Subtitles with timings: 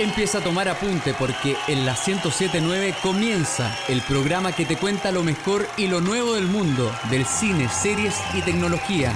[0.00, 5.22] Empieza a tomar apunte porque en la 1079 comienza el programa que te cuenta lo
[5.22, 9.12] mejor y lo nuevo del mundo del cine, series y tecnología.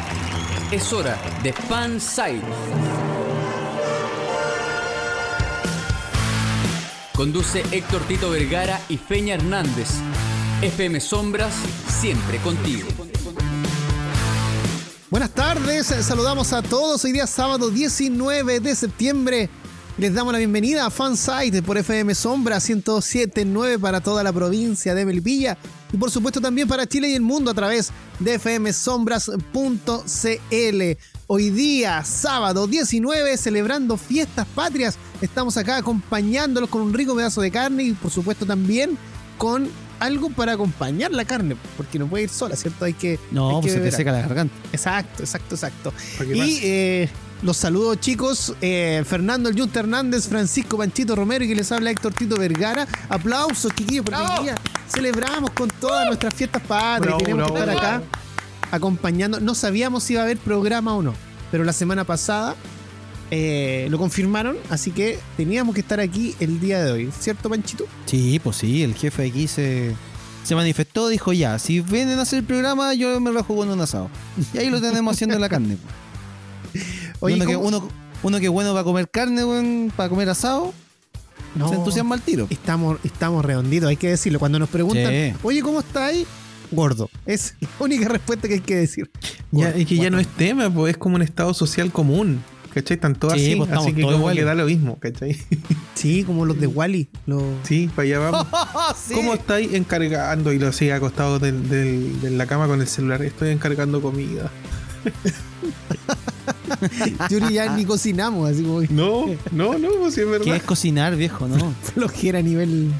[0.70, 2.42] Es hora de Fan Site.
[7.16, 9.88] Conduce Héctor Tito Vergara y Feña Hernández.
[10.60, 11.54] FM Sombras,
[11.88, 12.88] siempre contigo.
[15.08, 17.02] Buenas tardes, saludamos a todos.
[17.06, 19.48] Hoy día sábado 19 de septiembre.
[19.96, 25.04] Les damos la bienvenida a Fansite por FM Sombra 1079 para toda la provincia de
[25.04, 25.56] Melipilla
[25.92, 29.38] y por supuesto también para Chile y el mundo a través de fmsombras.cl.
[31.28, 37.52] Hoy día, sábado 19, celebrando fiestas patrias, estamos acá acompañándolos con un rico pedazo de
[37.52, 38.98] carne y por supuesto también
[39.38, 42.84] con algo para acompañar la carne, porque no puede ir sola, ¿cierto?
[42.84, 43.20] Hay que.
[43.30, 44.54] No, pues se te seca la garganta.
[44.72, 45.94] Exacto, exacto, exacto.
[46.20, 47.08] Y eh,
[47.44, 48.54] los saludo, chicos.
[48.62, 52.88] Eh, Fernando El Junta Hernández, Francisco Panchito Romero y que les habla Héctor Tito Vergara.
[53.10, 54.54] Aplausos, chiquillos, porque hoy día
[54.88, 57.18] celebramos con todas nuestras fiestas patrias.
[57.18, 58.02] Tenemos que estar acá
[58.70, 59.40] acompañando.
[59.40, 61.14] No sabíamos si iba a haber programa o no,
[61.50, 62.56] pero la semana pasada
[63.30, 67.84] eh, lo confirmaron, así que teníamos que estar aquí el día de hoy, ¿cierto, Panchito?
[68.06, 69.94] Sí, pues sí, el jefe aquí se,
[70.44, 73.70] se manifestó, dijo ya, si vienen a hacer el programa, yo me lo juego en
[73.70, 74.08] un asado.
[74.54, 75.76] Y ahí lo tenemos haciendo la carne.
[77.24, 77.46] Oye, uno,
[77.80, 77.88] que,
[78.22, 80.74] uno, que bueno para comer carne, para comer asado,
[81.54, 82.46] no, se entusiasma al tiro.
[82.50, 84.38] Estamos, estamos redonditos, hay que decirlo.
[84.38, 86.26] Cuando nos preguntan, oye, ¿cómo estáis?
[86.70, 87.08] Gordo.
[87.24, 89.10] Es la única respuesta que hay que decir.
[89.52, 92.42] ya, es que ya no es tema, pues es como un estado social común.
[92.74, 92.96] ¿cachai?
[92.96, 95.38] Tanto así, pues, así que como que da lo mismo, ¿cachai?
[95.94, 97.08] Sí, como los de Wally.
[97.62, 98.46] Sí, para allá vamos.
[99.14, 100.52] ¿Cómo estáis encargando?
[100.52, 103.22] Y lo sigue acostado de la cama con el celular.
[103.22, 104.50] Estoy encargando comida.
[107.30, 108.82] Yuri ya ni cocinamos, así como.
[108.90, 110.44] No, no, no, pues es verdad.
[110.44, 111.46] ¿Qué es cocinar, viejo?
[111.48, 111.74] No.
[111.94, 112.92] Flojera a nivel.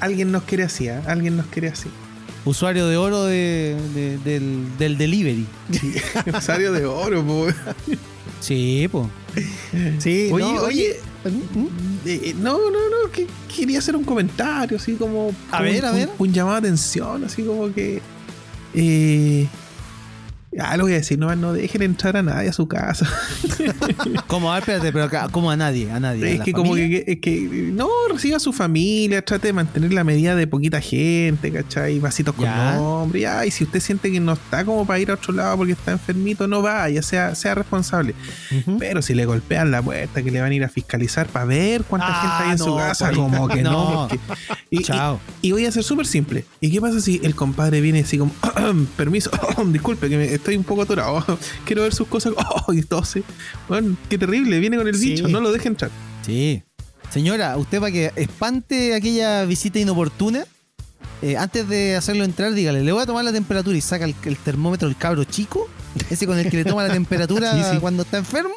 [0.00, 1.00] alguien nos quiere así, ¿eh?
[1.06, 1.88] Alguien nos quiere así.
[2.44, 3.76] Usuario de oro de,
[4.24, 5.46] del, del, delivery.
[6.38, 7.54] Usuario de oro, pues.
[8.40, 9.06] Sí, pues.
[9.98, 10.96] Sí, oye, oye.
[11.24, 11.66] ¿Mm?
[12.06, 15.32] Eh, eh, no, no, no, que quería hacer un comentario, así como.
[15.50, 16.08] A ver, a ver.
[16.18, 18.00] Un, llamado de atención, así como que.
[18.74, 19.46] Eh,
[20.58, 23.06] Ah, lo voy a decir, no, no dejen entrar a nadie a su casa.
[24.26, 24.50] ¿Cómo?
[24.50, 25.90] A ver, espérate, pero ¿cómo a nadie?
[25.90, 26.36] A nadie.
[26.36, 30.04] Es que como que, es que, no, reciba a su familia, trate de mantener la
[30.04, 31.98] medida de poquita gente, ¿cachai?
[31.98, 33.20] Vasitos con nombre.
[33.20, 35.72] Ya, y si usted siente que no está como para ir a otro lado porque
[35.72, 38.14] está enfermito, no vaya, sea, sea responsable.
[38.78, 41.84] Pero si le golpean la puerta, que le van a ir a fiscalizar para ver
[41.84, 44.08] cuánta gente hay en su ah, casa, pues, como que no.
[44.70, 45.20] y, Chao.
[45.42, 46.44] Y, voy a ser súper simple.
[46.60, 48.32] ¿Y qué pasa si el compadre viene así como,
[48.96, 49.30] permiso,
[49.66, 51.24] disculpe, que me estoy un poco atorado.
[51.64, 52.32] Quiero ver sus cosas.
[52.66, 53.22] Oh, y tose.
[53.68, 54.58] Bueno, qué terrible.
[54.58, 55.28] Viene con el bicho.
[55.28, 55.90] No lo deje entrar.
[56.24, 56.62] Sí.
[57.10, 60.44] Señora, usted para que espante aquella visita inoportuna,
[61.22, 64.14] eh, antes de hacerlo entrar, dígale, le voy a tomar la temperatura y saca el,
[64.14, 65.68] termómetro del cabro chico,
[66.10, 68.54] ese con el que le toma la temperatura cuando está enfermo.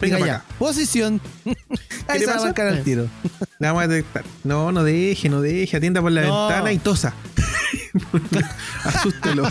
[0.00, 1.20] Venga ya, posición.
[2.08, 3.08] Ahí se va a marcar al tiro.
[3.58, 4.24] Le vamos a detectar.
[4.42, 5.76] No, no deje, no deje.
[5.76, 7.14] Atienda por la ventana y tosa.
[8.84, 9.44] Asústelo.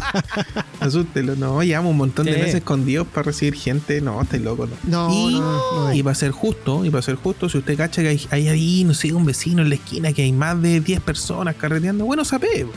[0.80, 1.36] asústelo.
[1.36, 4.02] No, llevamos un montón de meses escondidos para recibir gente.
[4.02, 4.68] No, está loco.
[4.84, 8.09] No, y, no, y para ser justo, y para ser justo, si usted cacha que
[8.09, 11.02] hay, hay ahí, no sé, un vecino en la esquina que hay más de 10
[11.02, 12.68] personas carreteando, bueno, sabe.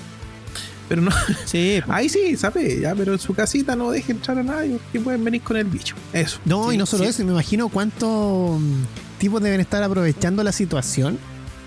[0.88, 1.10] Pero no.
[1.44, 1.81] Sí.
[1.88, 5.25] Ahí sí, sabe, ya, pero en su casita no deje entrar a nadie que pueden
[5.25, 5.97] venir con el bicho.
[6.12, 6.38] Eso.
[6.44, 8.83] No, y no solo eso, me imagino cuántos mm,
[9.19, 11.19] tipos deben estar aprovechando la situación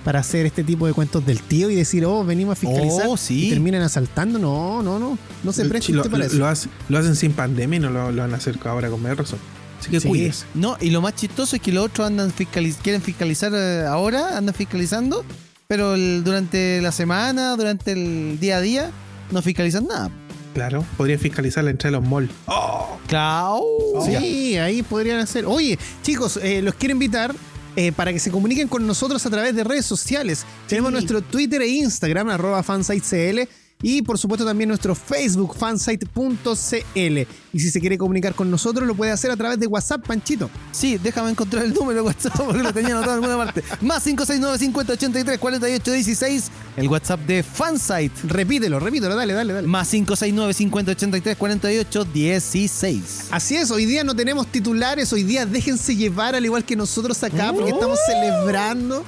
[0.03, 3.17] para hacer este tipo de cuentos del tío y decir, oh, venimos a fiscalizar oh,
[3.29, 4.39] y terminan asaltando.
[4.39, 5.17] No, no, no.
[5.43, 6.53] No se preste lo, para lo,
[6.89, 9.39] lo, hacen sin pandemia y no lo, van a hacer ahora con más razón.
[9.79, 10.31] Así que sí.
[10.55, 14.37] No, y lo más chistoso es que los otros andan fiscaliz quieren fiscalizar eh, ahora,
[14.37, 15.23] andan fiscalizando,
[15.67, 18.91] pero durante la semana, durante el día a día,
[19.31, 20.09] no fiscalizan nada.
[20.53, 22.31] Claro, podrían fiscalizar la entrada de los malls.
[22.47, 22.97] ¡Oh!
[23.07, 23.61] ¡Claro!
[24.05, 25.45] sí, ahí podrían hacer.
[25.45, 27.33] Oye, chicos, eh, los quiero invitar
[27.75, 30.45] eh, para que se comuniquen con nosotros a través de redes sociales.
[30.67, 33.47] Tenemos nuestro Twitter e Instagram, arroba fansitecl.
[33.81, 37.17] Y por supuesto también nuestro Facebook, fansite.cl.
[37.53, 40.49] Y si se quiere comunicar con nosotros, lo puede hacer a través de WhatsApp, Panchito.
[40.73, 43.63] Sí, déjame encontrar el número de WhatsApp porque lo tenía anotado en alguna parte.
[43.81, 46.51] Más 569 50 83 48 16.
[46.75, 48.11] El WhatsApp de Fansite.
[48.25, 49.67] Repítelo, repítelo, dale, dale, dale.
[49.67, 53.27] Más 569 50 83 48 16.
[53.31, 55.13] Así es, hoy día no tenemos titulares.
[55.13, 59.05] Hoy día déjense llevar al igual que nosotros acá porque estamos celebrando.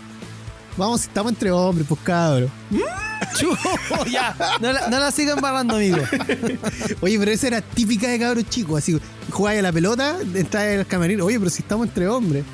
[0.78, 2.50] Vamos, estamos entre hombres, pues cabros.
[4.12, 5.98] ya, no la, no la sigan barrando, amigo.
[7.02, 8.78] Oye, pero esa era típica de cabros chicos.
[8.78, 11.26] Así, jugáis a la pelota, entráis al camerino.
[11.26, 12.46] Oye, pero si estamos entre hombres.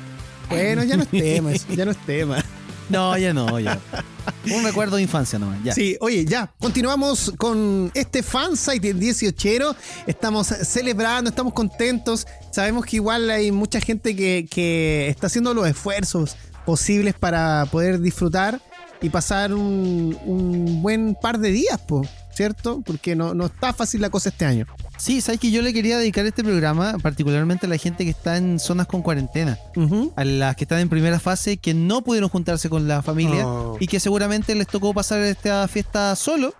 [0.48, 2.44] Bueno, ya no es tema, eso, ya no es tema.
[2.88, 3.78] No, ya no, ya.
[4.50, 5.74] Un recuerdo de infancia nomás, ya.
[5.74, 9.76] Sí, oye, ya, continuamos con este fansite del 18.
[10.06, 12.26] Estamos celebrando, estamos contentos.
[12.50, 16.34] Sabemos que igual hay mucha gente que, que está haciendo los esfuerzos
[16.68, 18.60] posibles para poder disfrutar
[19.00, 22.82] y pasar un, un buen par de días, po, ¿cierto?
[22.84, 24.66] Porque no, no está fácil la cosa este año.
[24.98, 28.36] Sí, sabes que yo le quería dedicar este programa particularmente a la gente que está
[28.36, 29.58] en zonas con cuarentena,
[30.14, 33.78] a las que están en primera fase, que no pudieron juntarse con la familia Oh.
[33.80, 36.52] y que seguramente les tocó pasar esta fiesta solo.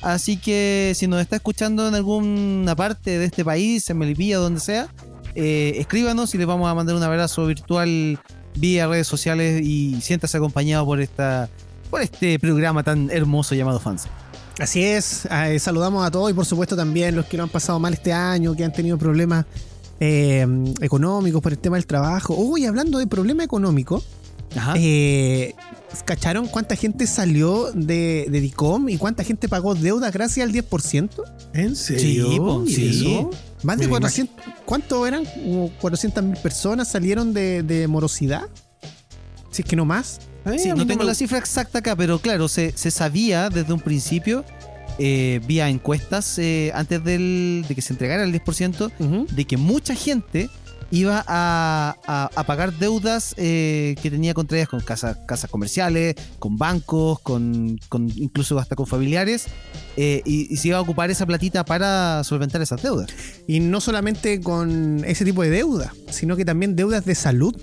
[0.00, 4.60] Así que si nos está escuchando en alguna parte de este país, en Melipilla, donde
[4.60, 4.88] sea,
[5.34, 8.18] eh, escríbanos y les vamos a mandar un abrazo virtual
[8.54, 11.48] vía redes sociales y siéntase acompañado por esta
[11.90, 14.04] por este programa tan hermoso llamado Fans.
[14.58, 17.78] Así es, eh, saludamos a todos y por supuesto también los que lo han pasado
[17.78, 19.44] mal este año, que han tenido problemas
[20.00, 20.46] eh,
[20.80, 22.34] económicos por el tema del trabajo.
[22.34, 24.02] Uy, hablando de problema económico,
[24.56, 24.74] Ajá.
[24.76, 25.54] eh,
[26.04, 31.10] ¿cacharon cuánta gente salió de, de DICOM y cuánta gente pagó deuda gracias al 10%?
[31.54, 32.30] ¿En serio?
[32.30, 32.88] Sí, po, ¿Y sí.
[33.16, 33.30] eso?
[33.62, 35.24] Más de Me 400, ¿cuánto eran?
[35.24, 38.42] Como 400 mil personas salieron de, de morosidad.
[39.50, 40.20] Si es que no más.
[40.44, 43.48] Ay, Sí, a mí no tengo la cifra exacta acá, pero claro, se, se sabía
[43.50, 44.44] desde un principio,
[44.98, 49.26] eh, vía encuestas, eh, antes del- de que se entregara el 10%, Ujú.
[49.30, 50.50] de que mucha gente
[50.92, 56.58] iba a, a- a pagar deudas eh, que tenía contraídas con casas, casas comerciales, con
[56.58, 59.46] bancos, con, con incluso hasta con familiares,
[59.96, 63.08] eh, y, y se iba a ocupar esa platita para solventar esas deudas.
[63.48, 67.56] Y no solamente con ese tipo de deuda, sino que también deudas de salud.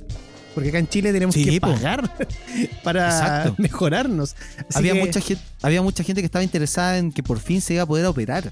[0.56, 1.68] Porque acá en Chile tenemos Sí, que po.
[1.72, 2.12] pagar
[2.84, 3.56] para Exacto.
[3.60, 4.36] mejorarnos.
[4.68, 7.62] Así Había que- mucha, gente, había mucha gente que estaba interesada en que por fin
[7.62, 8.50] se iba a poder operar.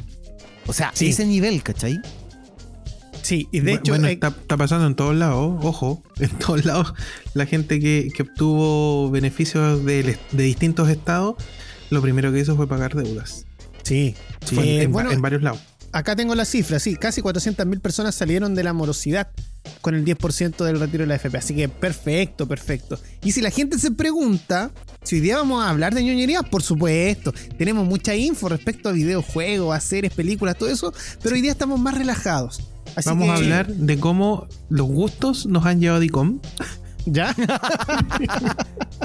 [0.67, 1.07] O sea, Sí.
[1.09, 1.99] ese nivel, ¿cachai?
[3.27, 6.63] Sí, y de hecho, bueno, eh, está, está pasando en todos lados, ojo, en todos
[6.63, 6.93] lados,
[7.33, 11.35] la gente que, que obtuvo beneficios de, distintos estados,
[11.89, 13.45] lo primero que hizo fue pagar deudas.
[13.83, 14.15] sí.
[14.45, 15.59] Fue Eh, en, en- bueno, en varios lados.
[15.91, 19.27] acá tengo la cifra, sí, casi 400.000 personas salieron de la morosidad
[19.81, 21.37] con el 10% del retiro de la FP.
[21.37, 22.97] Así que perfecto, perfecto.
[23.25, 24.71] Y si la gente se pregunta
[25.03, 27.33] si hoy día vamos a hablar de ñoñerías, por supuesto.
[27.57, 31.77] Tenemos mucha info respecto a videojuegos, a series, películas, todo eso, pero hoy día estamos
[31.79, 32.61] más relajados.
[32.95, 36.39] Así Vamos que- a hablar de cómo los gustos nos han llevado a DICOM.
[37.05, 37.35] ¿Ya?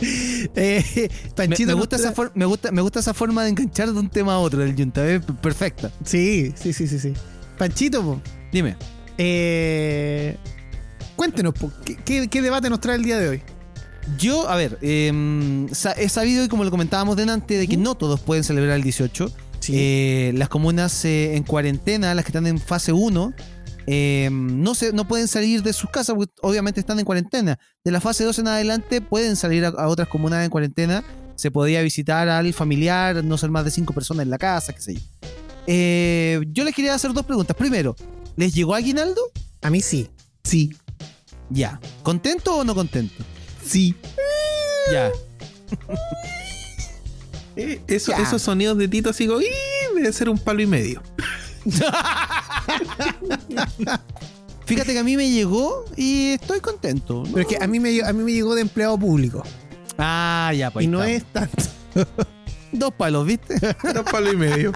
[0.00, 3.92] eh, Me, Panchito me gusta esa for- me, gusta, me gusta esa forma de enganchar
[3.92, 5.06] de un tema a otro del Junta.
[5.08, 5.90] Es perfecta.
[6.04, 7.12] Sí, sí, sí, sí, sí.
[7.58, 8.20] Panchito, po,
[8.52, 8.76] Dime.
[9.18, 10.36] eh,
[11.16, 13.42] cuéntenos, po, ¿qué, qué, qué debate nos trae el día de hoy?
[14.18, 17.94] Yo, a ver, eh, sa- he sabido, y como lo comentábamos delante, de que no
[17.94, 19.30] todos pueden celebrar el 18.
[19.60, 19.72] Sí.
[19.76, 23.32] Eh, las comunas eh, en cuarentena, las que están en fase 1,
[23.86, 27.58] eh, no, se, no pueden salir de sus casas, porque obviamente están en cuarentena.
[27.84, 31.04] De la fase 2 en adelante pueden salir a, a otras comunas en cuarentena.
[31.36, 34.80] Se podía visitar al familiar, no ser más de 5 personas en la casa, qué
[34.80, 35.00] sé yo.
[36.52, 37.56] Yo les quería hacer dos preguntas.
[37.56, 37.94] Primero,
[38.36, 39.20] ¿les llegó aguinaldo?
[39.62, 40.10] A mí sí.
[40.42, 40.74] Sí.
[41.48, 41.80] Ya.
[42.02, 43.22] ¿Contento o no contento?
[43.64, 43.94] Sí.
[44.92, 45.10] Ya.
[47.56, 48.12] Eh, eso-.
[48.12, 49.40] Esos sonidos de Tito así como,
[49.94, 51.02] debe ser un palo y medio.
[54.66, 57.24] Fíjate que a mí me llegó y estoy contento.
[57.24, 59.42] Pero es que a mí me, a mí me llegó de empleado público.
[59.98, 60.84] Ah, ya, pues.
[60.84, 61.64] y no es tanto.
[62.72, 63.54] Dos palos, ¿viste?
[63.82, 64.72] Un palo y medio.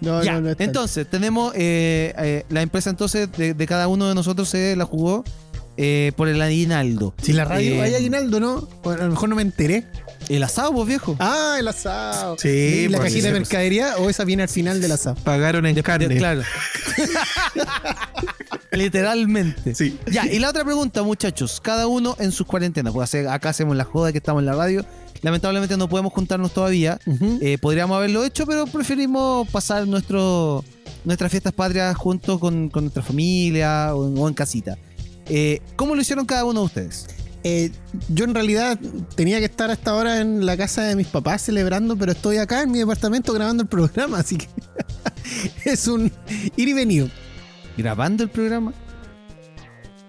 [0.00, 0.34] No, ya.
[0.34, 0.64] no, no es tanto.
[0.64, 4.84] entonces, tenemos eh, eh, la empresa entonces de, de cada uno de nosotros se la
[4.84, 5.24] jugó
[5.80, 7.14] eh, por el aguinaldo.
[7.22, 8.68] Si la radio hay aguinaldo, ¿no?
[8.84, 9.86] A lo mejor no me enteré.
[10.28, 11.16] El asado, pues viejo.
[11.18, 12.36] Ah, el asado.
[12.38, 13.40] Sí, ¿Y la pues, cajita de pues.
[13.48, 15.16] mercadería o esa viene al final del asado?
[15.24, 16.08] Pagaron en carne.
[16.08, 16.42] De- claro.
[18.70, 19.74] Literalmente.
[19.74, 19.98] Sí.
[20.10, 21.60] Ya, y la otra pregunta, muchachos.
[21.60, 22.92] Cada uno en sus cuarentenas.
[22.92, 24.84] Pues acá hacemos la joda que estamos en la radio.
[25.22, 26.98] Lamentablemente no podemos juntarnos todavía.
[27.40, 30.64] Eh, podríamos haberlo hecho, pero preferimos pasar nuestro,
[31.04, 34.76] nuestras fiestas patrias juntos con, con nuestra familia o en, o en casita.
[35.26, 37.06] Eh, ¿Cómo lo hicieron cada uno de ustedes?
[37.44, 37.70] Eh,
[38.08, 38.78] yo en realidad
[39.14, 42.62] tenía que estar hasta ahora en la casa de mis papás celebrando, pero estoy acá
[42.62, 44.48] en mi departamento grabando el programa, así que
[45.64, 46.12] es un
[46.56, 47.10] ir y venir.
[47.76, 48.72] ¿Grabando el programa?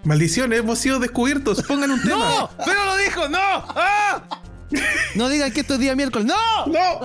[0.04, 1.62] Maldición, hemos sido descubiertos.
[1.64, 2.50] Pongan un tema.
[2.66, 3.30] ¡Pero lo dijo!
[3.30, 3.38] ¡No!
[3.40, 4.42] ¡Ah!
[5.16, 6.28] No digan que esto es día miércoles.
[6.28, 6.66] ¡No!
[6.68, 7.02] ¡No!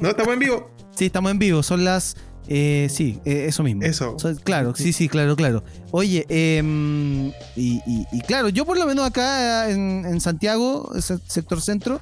[0.00, 0.70] No, estamos en vivo.
[0.96, 1.62] Sí, estamos en vivo.
[1.62, 2.16] Son las.
[2.48, 3.82] Eh, sí, eh, eso mismo.
[3.82, 4.16] Eso.
[4.44, 5.62] Claro, sí, sí, claro, claro.
[5.90, 11.60] Oye, em, y, y- y claro, yo por lo menos acá en, en Santiago, sector
[11.60, 12.00] centro,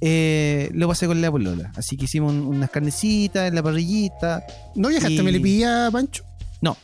[0.00, 1.72] eh, lo pasé con la polola.
[1.76, 4.44] Así que hicimos un- unas carnecitas en la parrillita.
[4.74, 6.24] ¿No viajaste Y- a Melipilla, Pancho?
[6.60, 6.76] No,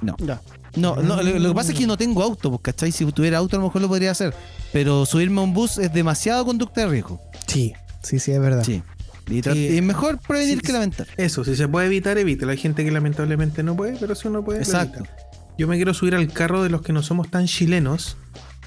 [0.00, 0.16] No.
[0.18, 0.40] Ya.
[0.76, 2.90] No, no lo, lo que pasa es que no tengo auto, pues, ¿cachai?
[2.90, 4.34] Si tuviera auto a lo mejor lo podría hacer.
[4.72, 7.20] Pero subirme a un bus es demasiado conducta de riesgo.
[7.46, 8.64] Sí, sí, sí, es verdad.
[8.64, 8.82] Sí.
[9.28, 11.06] Y, mejor prevenir Sí, que lamentar.
[11.16, 12.52] Eso, si se puede evitar, evítelo.
[12.52, 15.04] Hay gente que lamentablemente no puede, pero si uno puede, Exacto.
[15.56, 18.16] Yo me quiero subir al carro de los que no somos tan chilenos.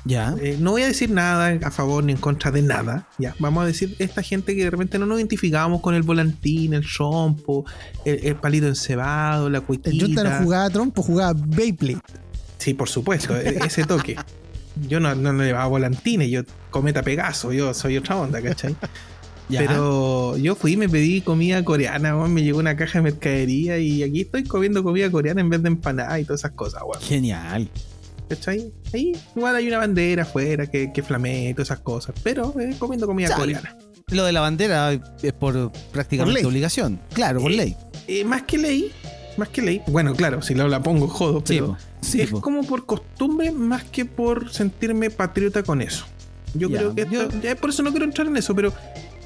[0.05, 0.33] Ya.
[0.41, 3.09] Eh, no voy a decir nada a favor ni en contra de nada.
[3.17, 6.73] Ya, vamos a decir esta gente que de repente no nos identificábamos con el volantín,
[6.73, 7.65] el rompo,
[8.05, 11.99] el, el palito encebado, la El Junta no jugaba trompo, jugaba Beyblade.
[12.57, 14.15] Sí, por supuesto, e- ese toque.
[14.87, 18.75] Yo no, no, no llevaba volantines, yo cometa Pegaso, yo soy otra onda, ¿cachai?
[19.49, 19.59] Ya.
[19.61, 23.77] Pero yo fui y me pedí comida coreana, weón, me llegó una caja de mercadería
[23.77, 27.01] y aquí estoy comiendo comida coreana en vez de empanada y todas esas cosas, weón.
[27.01, 27.69] Genial.
[28.29, 28.73] ¿Cachai?
[28.93, 32.75] Ahí igual hay una bandera afuera que, que flamea y todas esas cosas, pero eh,
[32.77, 33.39] comiendo comida Chale.
[33.39, 33.77] coreana.
[34.09, 36.99] Lo de la bandera es por prácticamente Por obligación.
[37.13, 37.75] Claro, por Eh, ley.
[38.07, 38.91] Eh, más que ley,
[39.37, 41.77] más que ley, bueno, claro, si no la pongo jodo, pero.
[42.01, 42.41] Sí, es po.
[42.41, 46.05] como por costumbre más que por sentirme patriota con eso.
[46.53, 48.73] Yo creo que esto- yo- ya por eso no quiero entrar en eso, pero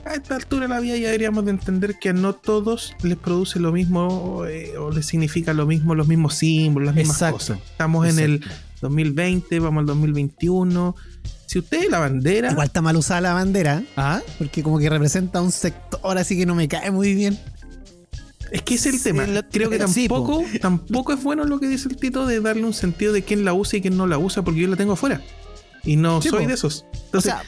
[0.06, 3.18] a esta altura de la vida ya deberíamos de entender que a no todos les
[3.18, 7.38] produce lo mismo eh, o les significa lo mismo, los mismos símbolos, las mismas Exacto.
[7.38, 7.60] cosas.
[7.72, 8.44] Estamos en el
[8.82, 10.96] 2020, vamos al 2021.
[11.46, 15.42] Si usted la bandera, Igual está mal usada la bandera, Ah, porque como que representa
[15.42, 17.38] un sector así que no me cae muy bien.
[18.52, 19.28] es que ese es el Sí, tema.
[19.28, 22.66] lo- Creo que sí, tampoco, tampoco es bueno lo que dice el Tito de darle
[22.66, 24.94] un sentido de quién la usa y quién no la usa, porque yo la tengo
[24.94, 25.22] afuera.
[25.84, 26.48] Y no Sí, soy po.
[26.48, 26.86] de esos.
[26.92, 27.44] o Entonces, sea,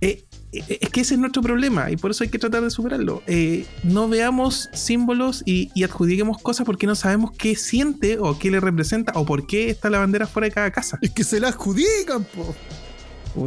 [0.00, 2.70] Eh, eh, es que ese es nuestro problema y por eso hay que tratar de
[2.70, 3.22] superarlo.
[3.26, 8.50] Eh, no veamos símbolos y, y adjudiquemos cosas porque no sabemos qué siente o qué
[8.50, 10.98] le representa o por qué está la bandera fuera de cada casa.
[11.00, 12.54] Es que se la adjudican, po.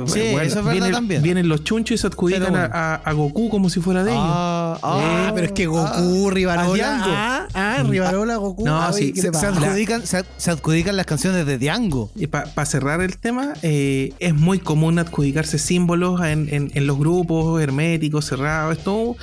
[0.08, 1.22] Sí, eso es verdad vienen, también.
[1.22, 2.58] Vienen los chunchos y se adjudican bueno.
[2.72, 4.24] a, a- a Goku como si fuera de ellos.
[4.26, 7.02] ah, Ah, ah, pero es que Goku, ah, a Rivarola.
[7.06, 8.66] Ah, ah, Rivarola, Goku.
[8.66, 12.10] No, ah, sí, ¿qué se, se adjudican, se, se adjudican las canciones de Diango.
[12.16, 16.98] Y para cerrar el tema, eh, es muy común adjudicarse símbolos en, en- en los
[16.98, 18.78] grupos herméticos, cerrados.
[18.78, 19.16] Esto,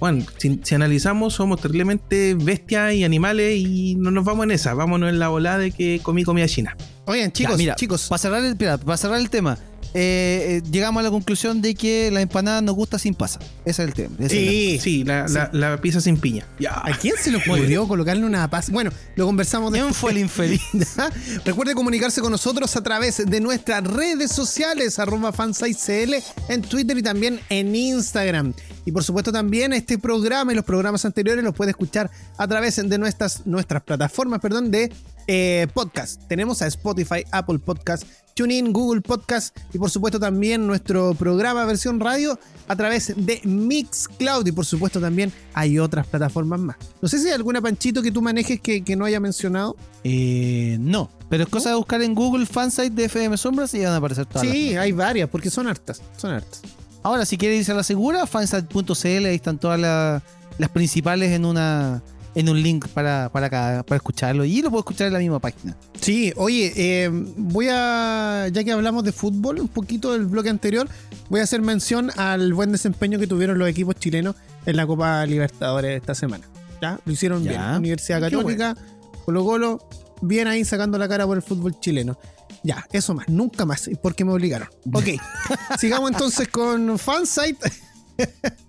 [0.00, 4.74] bueno, si, si analizamos, somos terriblemente bestias y animales y no nos vamos en esa.
[4.74, 6.76] Vámonos en la volada de que comí comida china.
[7.04, 8.08] Oigan, Ya, chicos, mira, chicos.
[8.08, 9.58] Para cerrar, el, para cerrar el tema,
[9.94, 13.38] eh, eh, llegamos a la conclusión de que la empanada nos gusta sin pasa.
[13.64, 14.14] Ese es el tema.
[14.18, 14.78] ese es el- Sí.
[14.82, 16.46] Sí, la, la- la pizza sin piña.
[16.58, 16.72] Ya.
[16.84, 18.70] ¿A quién se le ocurrió colocarle una paz?
[18.70, 20.00] Bueno, lo conversamos ¿Quién después.
[20.00, 20.60] fue el infeliz?
[21.44, 26.14] Recuerde comunicarse con nosotros a través de nuestras redes sociales, arroba fansitecl,
[26.48, 28.52] en Twitter y también en Instagram.
[28.84, 32.76] Y por supuesto también este programa y los programas anteriores los puede escuchar a través
[32.76, 34.92] de nuestras, nuestras plataformas perdón, de
[35.26, 36.20] eh, podcast.
[36.28, 38.04] Tenemos a Spotify, Apple Podcast,
[38.36, 42.38] TuneIn, Google Podcast y por supuesto también nuestro programa versión radio
[42.68, 46.76] a través de Mixcloud y por supuesto también hay otras plataformas más.
[47.00, 49.74] No sé si hay alguna panchito que tú manejes que, que no haya mencionado.
[50.04, 53.92] Eh, no, pero es cosa de buscar en Google fansite de FM Sombras y van
[53.94, 54.44] a aparecer todas.
[54.46, 56.02] las- Sí, hay varias, porque son hartas.
[56.18, 56.60] Son hartas.
[57.02, 60.22] Ahora, si quiere irse a la segura, fansite.cl, ahí están todas la-
[60.58, 62.02] las principales en una
[62.36, 65.40] en un link para, para, cada- para escucharlo y lo puedo escuchar en la misma
[65.40, 65.76] página.
[66.00, 70.86] Sí, oye, eh, voy a, ya que hablamos de fútbol, un poquito del bloque anterior,
[71.30, 75.24] voy a hacer mención al buen desempeño que tuvieron los equipos chilenos en la Copa
[75.26, 76.44] Libertadores esta semana.
[76.82, 77.00] ¿Ya?
[77.06, 77.50] Lo hicieron Ya.
[77.52, 77.76] bien.
[77.78, 78.76] Universidad Católica,
[79.24, 79.88] Colo Colo,
[80.20, 82.18] bien ahí sacando la cara por el fútbol chileno.
[82.62, 84.68] Ya, eso más, nunca más, porque me obligaron.
[84.92, 85.06] Ok,
[85.78, 87.72] sigamos entonces con Fansite.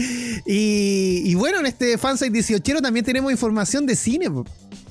[0.46, 4.26] y, y bueno, en este Fansite 18 también tenemos información de cine.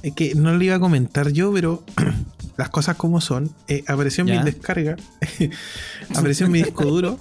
[0.03, 1.83] Es que no lo iba a comentar yo, pero
[2.57, 3.49] las cosas como son.
[3.67, 4.39] Eh, apareció en Ya.
[4.39, 4.95] mi descarga.
[6.15, 7.19] apareció en mi disco duro.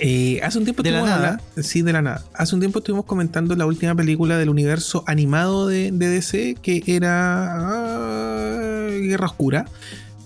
[0.00, 1.40] Eh, hace un tiempo De la estuvimos nada.
[1.60, 2.24] Sí, de la nada.
[2.34, 6.82] Hace un tiempo estuvimos comentando la última película del universo animado de, de DC, que
[6.86, 9.64] era ah, Guerra Oscura.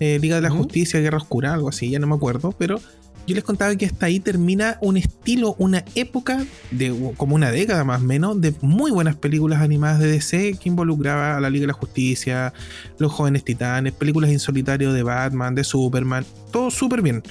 [0.00, 0.50] Eh, Liga de la.
[0.50, 2.80] Justicia, Guerra Oscura, algo así, ya no me acuerdo, pero
[3.26, 7.84] yo les contaba que hasta ahí termina un estilo, una época, de como una década
[7.84, 11.62] más o menos, de muy buenas películas animadas de DC que involucraba a la Liga
[11.62, 12.52] de la Justicia,
[12.98, 17.22] Los Jóvenes Titanes, películas en solitario de Batman, de Superman, todo súper bien.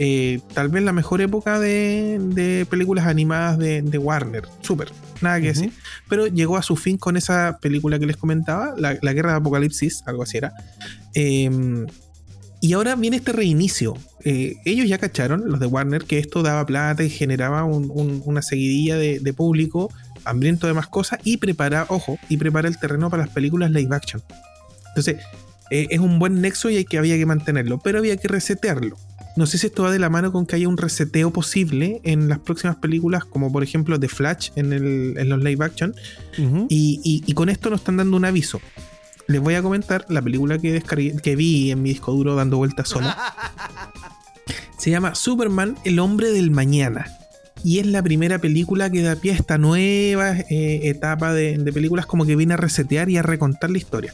[0.00, 5.40] Eh, tal vez la mejor época de, de películas animadas de, de Warner, súper, nada
[5.40, 5.72] que decir.
[6.08, 9.36] Pero llegó a su fin con esa película que les comentaba, La, la Guerra de
[9.38, 10.52] Apocalipsis, algo así era.
[11.14, 11.86] Eh,
[12.60, 13.94] y ahora viene este reinicio.
[14.24, 18.22] Eh, ellos ya cacharon, los de Warner, que esto daba plata y generaba un- un-
[18.24, 19.90] una seguidilla de, de público
[20.24, 23.94] hambriento de más cosas y prepara, ojo, y prepara el terreno para las películas live
[23.94, 24.22] action.
[24.88, 25.16] Entonces,
[25.70, 28.96] eh, es un buen nexo y hay que, había que mantenerlo, pero había que resetearlo.
[29.36, 32.28] No sé si esto va de la mano con que haya un reseteo posible en
[32.28, 35.94] las próximas películas, como por ejemplo The Flash en, el- en los live action,
[36.70, 38.60] y, y- y con esto nos están dando un aviso.
[39.26, 42.56] Les voy a comentar la película que, descargué, que vi en mi disco duro dando
[42.56, 43.16] vueltas sola.
[44.78, 47.06] Se llama Superman, el hombre del mañana.
[47.62, 51.72] Y es la primera película que da pie a esta nueva eh, etapa de, de
[51.72, 54.12] películas como que viene a resetear y a recontar la historia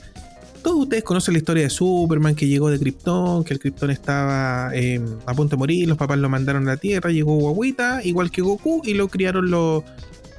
[0.62, 4.70] todos ustedes conocen la historia de Superman que llegó de Krypton, que el Krypton estaba
[4.74, 8.30] em, a punto de morir, los papás lo mandaron a la Tierra, llegó Guaguita, igual
[8.30, 9.84] que Goku, y lo criaron los,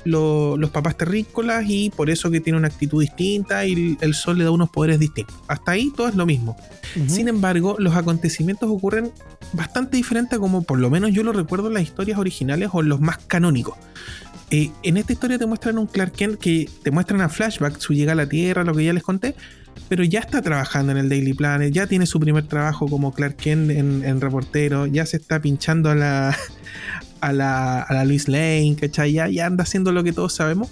[0.03, 4.43] los, papás terrícolas y por eso que tiene una actitud distinta y el sol le
[4.43, 5.36] da unos poderes distintos.
[5.48, 6.55] Hasta ahí todo es lo mismo.
[7.08, 9.12] Sin embargo, los acontecimientos ocurren
[9.53, 12.89] bastante diferentes como por lo menos yo lo recuerdo en las historias originales o en
[12.89, 13.75] los más canónicos.
[14.50, 17.93] Eh, en esta historia te muestran un Clark Kent que te muestran a flashback su
[17.93, 19.34] llegada a la Tierra, lo que ya les conté,
[19.88, 23.38] pero ya está trabajando en el Daily Planet, ya tiene su primer trabajo como Clark
[23.38, 26.38] Kent en, reportero, ya se está pinchando a la,
[27.22, 29.13] a la, a la Luis Lane, ¿cachai?
[29.13, 30.70] Ya, ya anda haciendo lo que todos sabemos.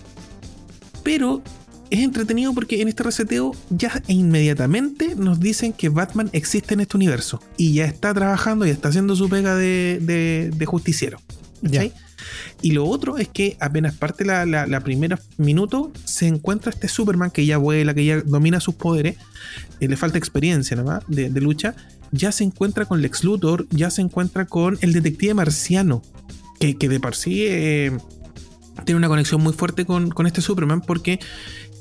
[1.04, 1.42] Pero
[1.90, 6.98] es entretenido porque en este reseteo ya inmediatamente nos dicen que Batman existe en este
[6.98, 11.20] universo y ya está trabajando y está haciendo su pega de, de, justiciero.
[11.64, 11.94] ¿cachai?
[12.62, 17.32] Y lo otro es que apenas parte la, la, primera minuto, se encuentra este Superman
[17.32, 19.16] que ya vuela, que ya domina sus poderes,
[19.80, 21.76] eh, le falta experiencia nada de, de, lucha,
[22.12, 26.02] ya se encuentra con Lex Luthor, ya se encuentra con el detective marciano,
[26.60, 27.98] que, de por sí eh,
[28.86, 31.20] tiene una conexión muy fuerte con, con este Superman porque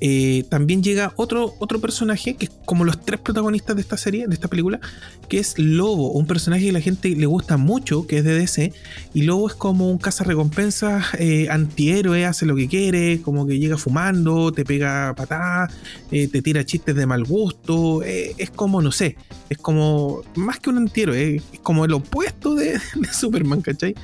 [0.01, 4.29] eh, también llega otro, otro personaje que es como los tres protagonistas de esta serie,
[4.29, 4.81] de esta película,
[5.29, 8.73] que es Lobo, un personaje que la gente le gusta mucho, que es de DC,
[9.13, 13.77] y Lobo es como un cazarrecompensas eh, antihéroe, hace lo que quiere, como que llega
[13.77, 15.75] fumando, te pega patadas,
[16.13, 19.17] eh, te tira chistes de mal gusto, es como, no sé,
[19.51, 22.79] es como más que un antihéroe, es como el opuesto de,
[23.13, 23.95] Superman, ¿cachai?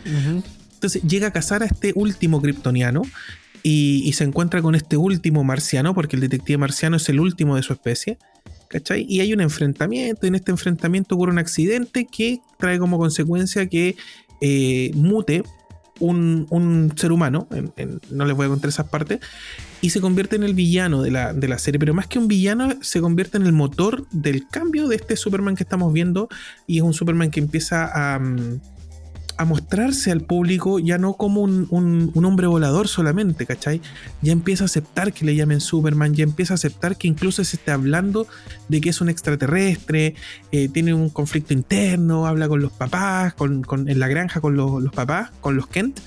[0.84, 3.00] Entonces llega a cazar a este último kryptoniano
[3.62, 7.62] y, se encuentra con este último marciano, porque el detective marciano es el último de
[7.62, 8.18] su especie.
[8.68, 9.06] ¿Cachai?
[9.08, 13.66] Y hay un enfrentamiento, y en este enfrentamiento ocurre un accidente que trae como consecuencia
[13.66, 13.96] que
[14.42, 15.42] eh, mute
[16.00, 17.48] un, ser humano,
[18.10, 19.20] no les voy a contar esas partes,
[19.80, 22.28] y se convierte en el villano de la, de la, serie, pero más que un
[22.28, 26.28] villano, se convierte en el motor del cambio de este Superman que estamos viendo,
[26.66, 28.18] y es un Superman que empieza a...
[28.18, 28.60] Mm,
[29.36, 33.80] a mostrarse al público ya no como un, hombre volador solamente, ¿cachai?
[34.22, 37.56] Ya empieza a aceptar que le llamen Superman, ya empieza a aceptar que incluso se
[37.56, 38.26] esté hablando
[38.68, 40.14] de que es un extraterrestre,
[40.52, 44.92] eh, tiene un conflicto interno, habla con los papás, con, en la granja con los,
[44.92, 46.00] papás, con los Kent,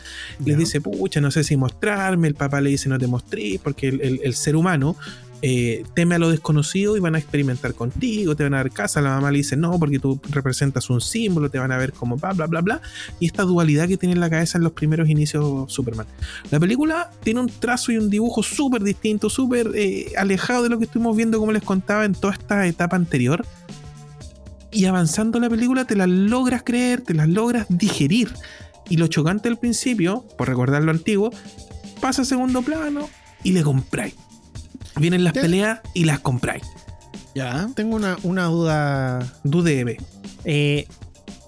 [0.43, 3.89] les dice, pucha, no sé si mostrarme, el papá le dice, no te mostré, porque
[3.89, 4.95] el, el ser humano
[5.43, 9.01] eh, teme a lo desconocido y van a experimentar contigo, te van a dar casa,
[9.01, 12.17] la mamá le dice no porque tú representas un símbolo, te van a ver como
[12.17, 12.81] bla bla bla bla,
[13.19, 16.07] y esta dualidad que tiene en la cabeza en los primeros inicios Superman.
[16.49, 20.79] La película tiene un trazo y un dibujo súper distinto, súper eh, alejado de lo
[20.79, 23.45] que estuvimos viendo como les contaba en toda esta etapa anterior.
[24.71, 28.33] Y avanzando la película te la logras creer, te la logras digerir.
[28.89, 31.31] Y lo chocante al principio, por recordar lo antiguo,
[32.01, 33.09] pasa a segundo plano
[33.43, 34.15] y le compráis
[34.99, 36.63] Vienen las peleas y las compráis.
[37.35, 37.69] Ya.
[37.75, 39.33] Tengo una, una duda.
[39.43, 39.97] Dudebe.
[40.43, 40.87] Eh,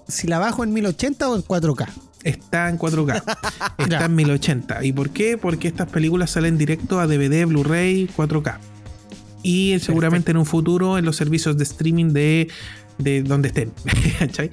[0.08, 1.88] si la bajo en 1080 o en 4K.
[2.22, 3.22] Está en 4K.
[3.78, 4.84] Está en 1080.
[4.84, 5.38] ¿Y por qué?
[5.38, 8.58] Porque estas películas salen directo a DVD, Blu-ray, 4K.
[9.42, 12.48] Y seguramente en un futuro en los servicios de streaming de,
[12.98, 13.72] de donde estén.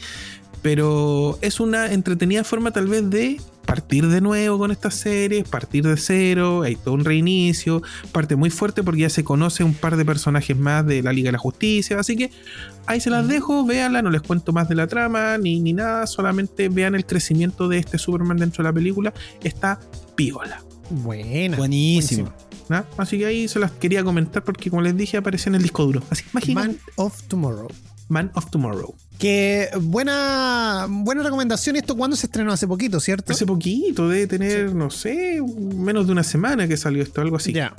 [0.62, 5.86] Pero es una entretenida forma tal vez de partir de nuevo con esta serie, partir
[5.86, 9.98] de cero, hay todo un reinicio, parte muy fuerte porque ya se conoce un par
[9.98, 12.32] de personajes más de la Liga de la Justicia, así que
[12.86, 16.08] ahí se las dejo, véanla, no les cuento más de la trama ni, ni nada,
[16.08, 19.80] solamente vean el crecimiento de este Superman dentro de la película, está
[20.16, 20.64] piola.
[20.90, 21.58] Buena.
[21.58, 22.32] Buenísimo.
[22.98, 25.84] Así que ahí se las quería comentar porque como les dije aparece en el disco
[25.86, 26.02] duro.
[26.10, 27.68] Así, Man of Tomorrow.
[28.08, 28.96] Man of Tomorrow.
[29.18, 31.76] Que buena, buena recomendación.
[31.76, 32.52] ¿Esto cuándo se estrenó?
[32.52, 33.34] Hace poquito, ¿cierto?
[33.34, 35.42] Hace poquito, debe tener, no sé,
[35.76, 37.52] menos de una semana que salió esto, algo así.
[37.54, 37.74] Ya.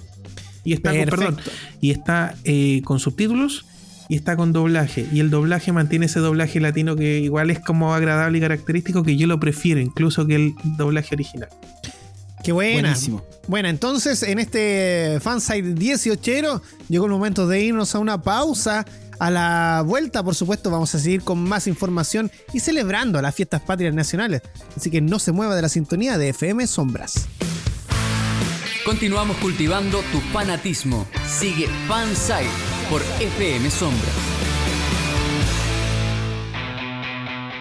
[0.64, 1.36] Y está con, perdón,
[1.80, 3.64] y está eh, con subtítulos
[4.08, 5.06] y está con doblaje.
[5.12, 9.16] Y el doblaje mantiene ese doblaje latino que igual es como agradable y característico, que
[9.16, 11.48] yo lo prefiero incluso que el doblaje original.
[12.42, 12.80] Qué buena.
[12.88, 13.24] Buenísimo.
[13.46, 18.84] Bueno, entonces en este fansite 18 llegó el momento de irnos a una pausa
[19.18, 23.62] a la vuelta, por supuesto, vamos a seguir con más información y celebrando las fiestas
[23.62, 24.42] patrias nacionales.
[24.76, 27.26] Así que no se mueva de la sintonía de FM Sombras.
[28.84, 31.06] Continuamos cultivando tu fanatismo.
[31.26, 32.48] Sigue Fansite
[32.88, 34.14] por FM Sombras.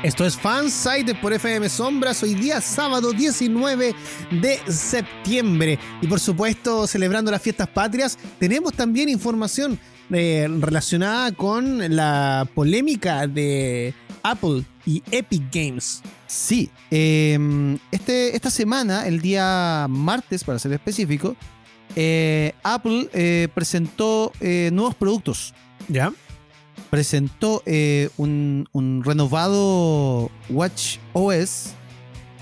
[0.03, 3.95] Esto es Fansite por FM Sombras, hoy día sábado 19
[4.31, 5.79] de septiembre.
[6.01, 9.77] Y por supuesto, celebrando las fiestas patrias, tenemos también información
[10.11, 13.93] eh, relacionada con la polémica de
[14.23, 16.01] Apple y Epic Games.
[16.27, 21.35] Sí, em, este, esta semana, el día martes para ser específico,
[21.95, 24.31] eh, Apple eh, presentó
[24.71, 25.53] nuevos productos.
[25.87, 26.11] ¿Ya?
[26.89, 27.63] Presentó
[28.17, 31.71] un, un renovado Watch OS,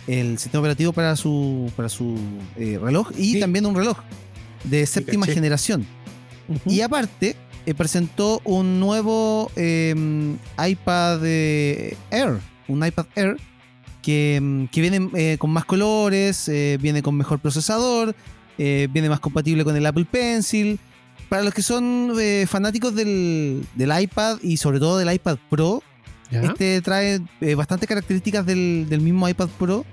[0.08, 2.16] el sistema operativo para su, para su
[2.58, 3.40] eh, reloj, y Sí.
[3.40, 3.98] también un reloj
[4.64, 5.86] de séptima generación.
[6.66, 13.38] Y aparte, eh, presentó un nuevo em, iPad eh, Air, un iPad Air
[14.02, 16.50] que, em, que viene eh, con más colores,
[16.80, 18.16] viene con mejor procesador,
[18.58, 20.80] viene más compatible con el Apple Pencil.
[21.30, 22.14] Para los que son
[22.48, 25.82] fanáticos del, del iPad y sobre todo del iPad Pro,
[26.30, 26.44] ¿Ya?
[26.44, 27.20] este trae
[27.56, 29.86] bastantes características del, del mismo iPad Pro,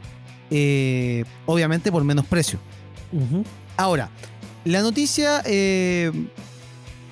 [1.47, 2.59] obviamente por menos precio.
[3.79, 4.11] Ahora,
[4.65, 6.13] la noticia eh,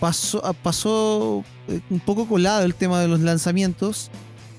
[0.00, 4.10] pasó, ah, pasó eh, un poco colado el tema de los lanzamientos.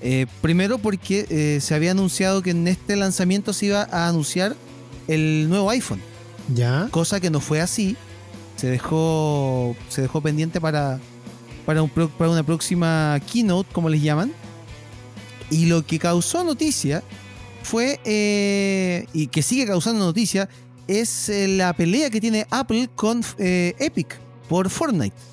[0.04, 4.56] Eh, primero porque eh, se había anunciado que en este lanzamiento se iba a anunciar
[5.06, 6.00] el nuevo iPhone,
[6.52, 6.88] ¿Ya?
[6.90, 7.96] cosa que no fue así.
[8.56, 10.98] Se dejó, se dejó pendiente para,
[11.66, 14.32] para, un para una próxima keynote, como les llaman.
[15.50, 17.02] Y lo que causó noticia
[17.62, 20.48] fue, eh, y que sigue causando noticia,
[20.88, 25.31] es la pelea que tiene Apple con Epic por Fortnite.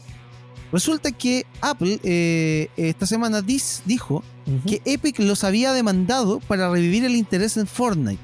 [0.72, 4.24] Resulta que Apple eh, esta semana dis- dijo
[4.68, 8.22] que Epic los había demandado para revivir el interés en Fortnite.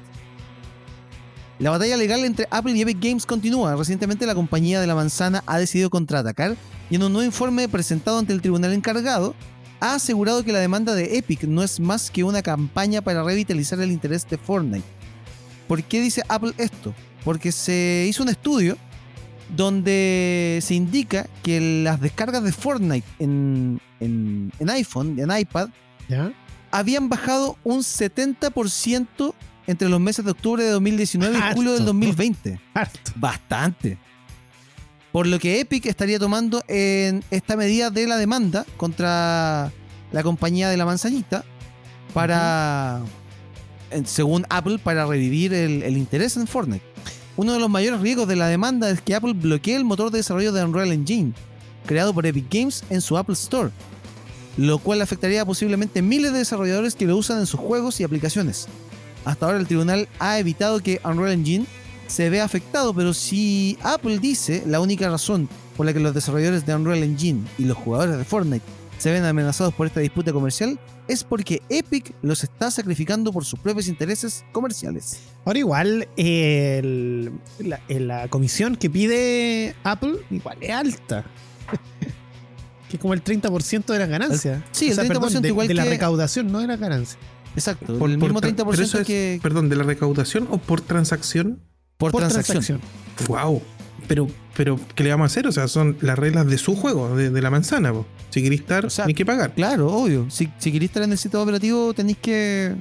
[1.58, 3.74] La batalla legal entre Apple y Epic Games continúa.
[3.76, 6.56] Recientemente la compañía de la manzana ha decidido contraatacar
[6.90, 9.34] y en un nuevo informe presentado ante el tribunal encargado
[9.80, 13.80] ha asegurado que la demanda de Epic no es más que una campaña para revitalizar
[13.80, 14.84] el interés de Fortnite.
[15.66, 16.94] ¿Por qué dice Apple esto?
[17.24, 18.76] Porque se hizo un estudio
[19.54, 25.68] donde se indica que las descargas de Fortnite en, en- en iPhone, en iPad,
[26.08, 26.32] ¿Ya?
[26.70, 29.34] habían bajado un 70%
[29.66, 31.92] entre los meses de octubre de 2019 y julio del Harto.
[31.92, 32.60] 2020.
[32.74, 32.98] Harto.
[33.16, 33.98] Bastante.
[35.12, 39.72] Por lo que Epic estaría tomando en esta medida de la demanda contra
[40.12, 41.44] la compañía de la manzanita
[42.12, 43.00] para,
[44.04, 46.84] según Apple, para revivir el, el interés en Fortnite.
[47.36, 50.18] Uno de los mayores riesgos de la demanda es que Apple bloquee el motor de
[50.18, 51.34] desarrollo de Unreal Engine,
[51.84, 53.70] creado por Epic Games en su Apple Store,
[54.56, 58.04] lo cual afectaría a posiblemente miles de desarrolladores que lo usan en sus juegos y
[58.04, 58.68] aplicaciones.
[59.26, 61.66] Hasta ahora el tribunal ha evitado que Unreal Engine
[62.06, 65.46] se vea afectado, pero si Apple dice la única razón
[65.76, 69.24] por la que los desarrolladores de Unreal Engine y los jugadores de Fortnite se ven
[69.24, 70.78] amenazados por esta disputa comercial
[71.08, 75.20] es porque Epic los está sacrificando por sus propios intereses comerciales.
[75.44, 77.32] Ahora igual eh, el-
[77.68, 81.24] la, eh, la comisión que pide Apple igual es alta.
[82.88, 84.62] que es como el 30% de las ganancias.
[84.72, 87.18] Sí, el 30% de, igual de la recaudación, no de la ganancia.
[87.54, 90.58] Exacto, Por- el mismo tra- 30% pero eso es- que Perdón, ¿de la recaudación o
[90.58, 91.60] por transacción?
[91.96, 92.80] por, Por transacción.
[92.80, 93.26] transacción.
[93.28, 93.62] Wow.
[94.08, 95.46] Pero, pero, ¿qué le vamos a hacer?
[95.46, 97.92] O sea, son las reglas de su juego, de, de la manzana.
[97.92, 98.06] po.
[98.30, 99.54] Si queréis estar, O sea, que pagar.
[99.54, 100.26] Claro, obvio.
[100.30, 102.74] Si, si queréis estar en el sistema operativo, tenéis que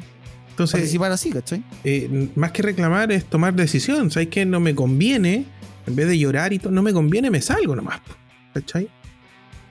[0.50, 1.64] Entonces, participar así, ¿cachai?
[1.84, 4.12] eh, más que reclamar es tomar decisión.
[4.12, 5.46] ¿Sabes que No me conviene,
[5.88, 8.00] en vez de llorar y todo, no me conviene, me salgo nomás.
[8.02, 8.14] po.
[8.54, 8.88] ¿Cachai?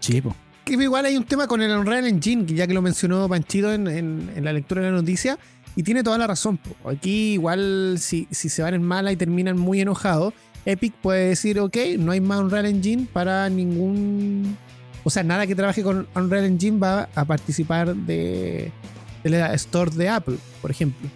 [0.01, 0.35] Sí, po.
[0.65, 3.73] Que igual hay un tema con el Unreal Engine, que ya que lo mencionó Panchito
[3.73, 5.39] en, en- en la lectura de la noticia,
[5.77, 6.57] y tiene toda la razón.
[6.57, 6.89] po.
[6.89, 10.33] Aquí igual si, si se van en mala y terminan muy enojados,
[10.67, 14.57] Epic puede decir, ok, no hay más Unreal Engine para ningún...
[15.07, 18.73] O sea, nada que trabaje con Unreal Engine va a participar de,
[19.23, 21.09] de la Store de Apple, por ejemplo.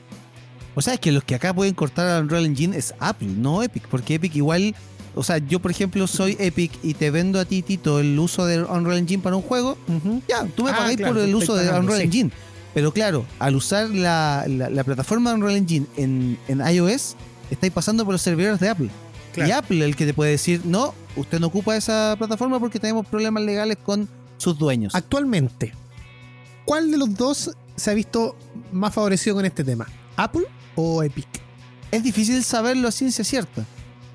[0.74, 3.62] O sea, es que los que acá pueden cortar a Unreal Engine es Apple, no
[3.62, 4.74] Epic, porque Epic igual,
[5.14, 8.44] o sea, yo por ejemplo soy Epic y te vendo a ti, Tito, el uso
[8.44, 9.78] de Unreal Engine para un juego,
[10.28, 12.04] ya, tú me Ah, pagáis claro, por el uso de Unreal sí.
[12.04, 12.30] Engine.
[12.74, 17.16] Pero claro, al usar la, la- la plataforma de Unreal Engine en, en iOS,
[17.50, 18.90] estáis pasando por los servidores de Apple.
[19.38, 19.48] Claro.
[19.48, 23.06] Y Apple el que te puede decir, no, usted no ocupa esa plataforma porque tenemos
[23.06, 24.94] problemas legales con sus dueños.
[24.94, 25.72] Actualmente,
[26.64, 28.36] ¿cuál de los dos se ha visto
[28.72, 29.86] más favorecido con este tema?
[30.16, 30.44] ¿Apple
[30.76, 31.26] o Epic?
[31.90, 33.64] es difícil saberlo a ciencia cierta,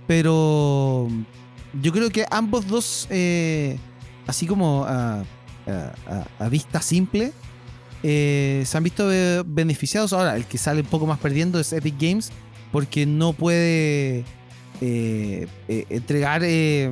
[0.07, 1.07] pero
[1.81, 3.79] yo creo que ambos dos, eh,
[4.27, 5.25] así como a, a-
[6.07, 7.33] a- a vista simple,
[8.03, 9.07] eh, se han visto
[9.45, 10.13] beneficiados.
[10.13, 12.31] Ahora, el que sale un poco más perdiendo es Epic Games,
[12.71, 14.23] porque no puede
[14.86, 16.91] eh, eh, entregar eh,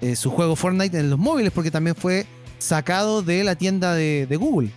[0.00, 2.26] eh, su juego Fortnite en los móviles, porque también fue
[2.58, 4.70] sacado de la tienda de, de Google.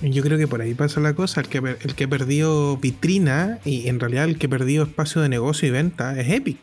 [0.00, 1.42] Yo creo que por ahí pasa la cosa.
[1.42, 5.68] El que, el que perdió vitrina y en realidad el que perdió espacio de negocio
[5.68, 6.58] y venta es Epic.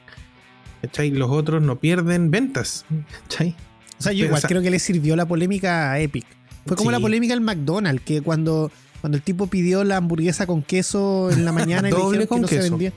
[0.81, 1.11] ¿Cachai?
[1.11, 2.85] Los otros no pierden ventas.
[3.23, 3.55] ¿Cachai?
[3.99, 6.25] O sea, yo igual creo que le sirvió la polémica a Epic.
[6.65, 8.71] Fue como la polémica al McDonald's, que cuando,
[9.01, 12.39] cuando el tipo pidió la hamburguesa con queso en la mañana y le dijeron que
[12.39, 12.93] no se vendía.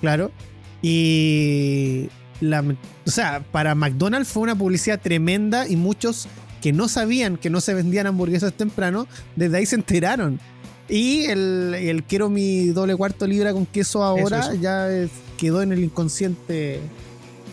[0.00, 0.32] Claro.
[0.82, 2.08] Y
[2.40, 2.64] la,
[3.06, 6.28] o sea, para McDonald's fue una publicidad tremenda y muchos
[6.60, 10.38] que no sabían que no se vendían hamburguesas temprano, desde ahí se enteraron.
[10.88, 14.88] Y el, quiero mi doble cuarto libra con queso ahora ya
[15.38, 16.80] quedó en el inconsciente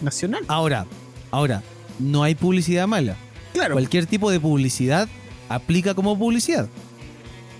[0.01, 0.43] nacional.
[0.47, 0.85] Ahora,
[1.31, 1.61] ahora,
[1.99, 3.15] no hay publicidad mala.
[3.53, 3.75] Claro.
[3.75, 5.07] Cualquier tipo de publicidad
[5.49, 6.67] aplica como publicidad.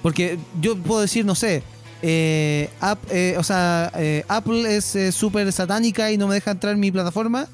[0.02, 1.64] Porque yo puedo decir, no sé,
[2.02, 2.70] eh,
[3.10, 6.92] eh, o sea, eh, Apple es súper satánica y no me deja entrar en mi
[6.92, 7.48] plataforma,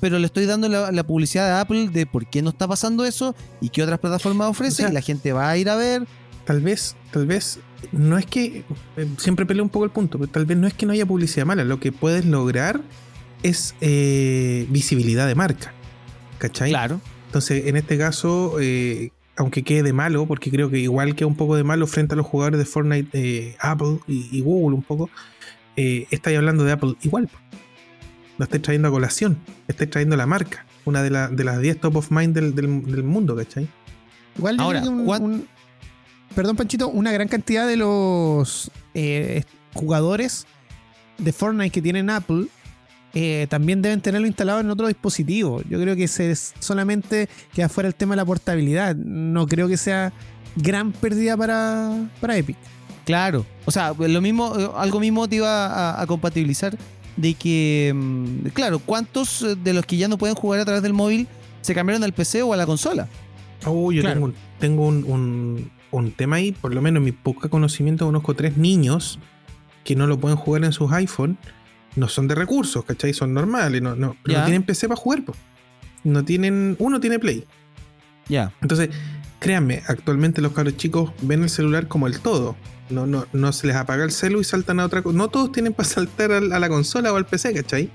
[0.00, 3.34] pero le estoy dando la, publicidad a Apple de por qué no está pasando eso
[3.60, 6.06] y qué otras plataformas ofrece y la gente va a ir a ver.
[6.44, 7.60] Tal vez, tal vez
[7.92, 8.64] no es que,
[9.18, 11.46] siempre peleo un poco el punto, pero tal vez no es que no haya publicidad
[11.46, 12.80] mala, lo que puedes lograr
[13.42, 15.74] es visibilidad de marca.
[16.38, 16.70] ¿Cachai?
[16.70, 17.00] Claro.
[17.30, 21.34] Entonces, en este caso, eh, aunque quede de malo, porque creo que igual queda un
[21.34, 25.08] poco de malo frente a los jugadores de Fortnite, Apple y, Google un poco,
[25.76, 27.30] estáis hablando de Apple igual.
[28.36, 31.96] Lo estáis trayendo a colación, estáis trayendo la marca, una de, de las 10 top
[31.96, 33.66] of mind del, mundo, ¿cachai?
[34.36, 35.48] Igual Ahora, un,
[36.34, 40.46] perdón Panchito, una gran cantidad de los eh, jugadores
[41.16, 42.44] de Fortnite que tienen Apple
[43.14, 45.62] eh, también deben tenerlo instalado en otro dispositivo.
[45.68, 48.94] Yo creo que se, solamente queda fuera el tema de la portabilidad.
[48.94, 50.12] No creo que sea
[50.56, 52.56] gran pérdida para, para Epic.
[53.04, 56.76] Claro, o sea, lo mismo, eh, algo mismo te iba a, compatibilizar
[57.16, 60.92] de que, mm, claro, ¿cuántos de los que ya no pueden jugar a través del
[60.92, 61.26] móvil
[61.60, 63.08] se cambiaron al PC o a la consola?
[63.66, 64.02] Oh, yo
[64.58, 69.18] tengo, un, un tema ahí, por lo menos en mi poco conocimiento conozco tres niños
[69.84, 71.38] que no lo pueden jugar en sus iPhone.
[71.96, 73.12] No son de recursos, ¿cachai?
[73.12, 75.22] Son normales, no, no, pero no tienen PC para jugar.
[76.04, 77.46] No tienen, uno tiene Play.
[78.28, 78.52] Ya.
[78.62, 78.90] Entonces,
[79.40, 82.56] créanme, actualmente los cabros chicos ven el celular como el todo.
[82.90, 85.16] No, no, no se les apaga el celu y saltan a otra cosa.
[85.16, 87.90] No todos tienen para saltar a la consola o al PC, ¿cachai?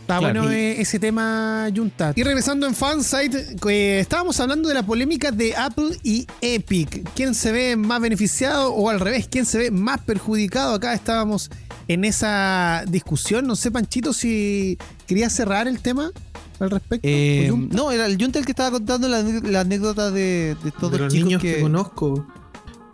[0.00, 2.12] Está bueno eh, ese tema, Junta.
[2.16, 3.56] Y regresando en Fansite,
[4.00, 7.08] estábamos hablando de la polémica de Apple y Epic.
[7.14, 10.74] ¿Quién se ve más beneficiado o al revés, quién se ve más perjudicado?
[10.74, 11.48] Acá estábamos
[11.92, 13.48] en esa discusión.
[13.48, 16.12] No sé, Panchito, si quería cerrar el tema
[16.60, 17.08] al respecto.
[17.08, 19.18] Eh, no, era el Junta el que estaba contando la,
[19.60, 22.24] anécdota de, todos los, niños que, conozco.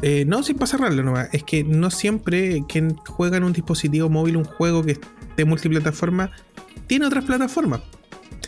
[0.01, 1.29] Eh, no, sin para cerrarlo nomás.
[1.33, 6.31] Es que no siempre quien juega en un dispositivo móvil un juego que esté multiplataforma
[6.87, 7.83] tiene otras plataformas.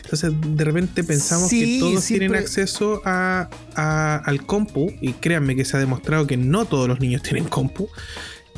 [0.03, 5.77] Entonces, de repente pensamos que todos tienen acceso a, al compu, y créanme que se
[5.77, 7.87] ha demostrado que no todos los niños tienen compu,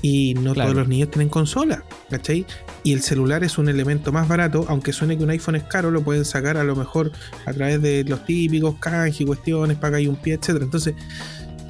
[0.02, 2.46] y no todos los niños tienen consola, ¿cachai?
[2.84, 5.92] Y el celular es un elemento más barato, aunque suene que un iPhone es caro,
[5.92, 7.12] lo pueden sacar a lo mejor
[7.46, 10.66] a través de los típicos canje, cuestiones, paga un pie, etcétera.
[10.66, 10.96] Entonces,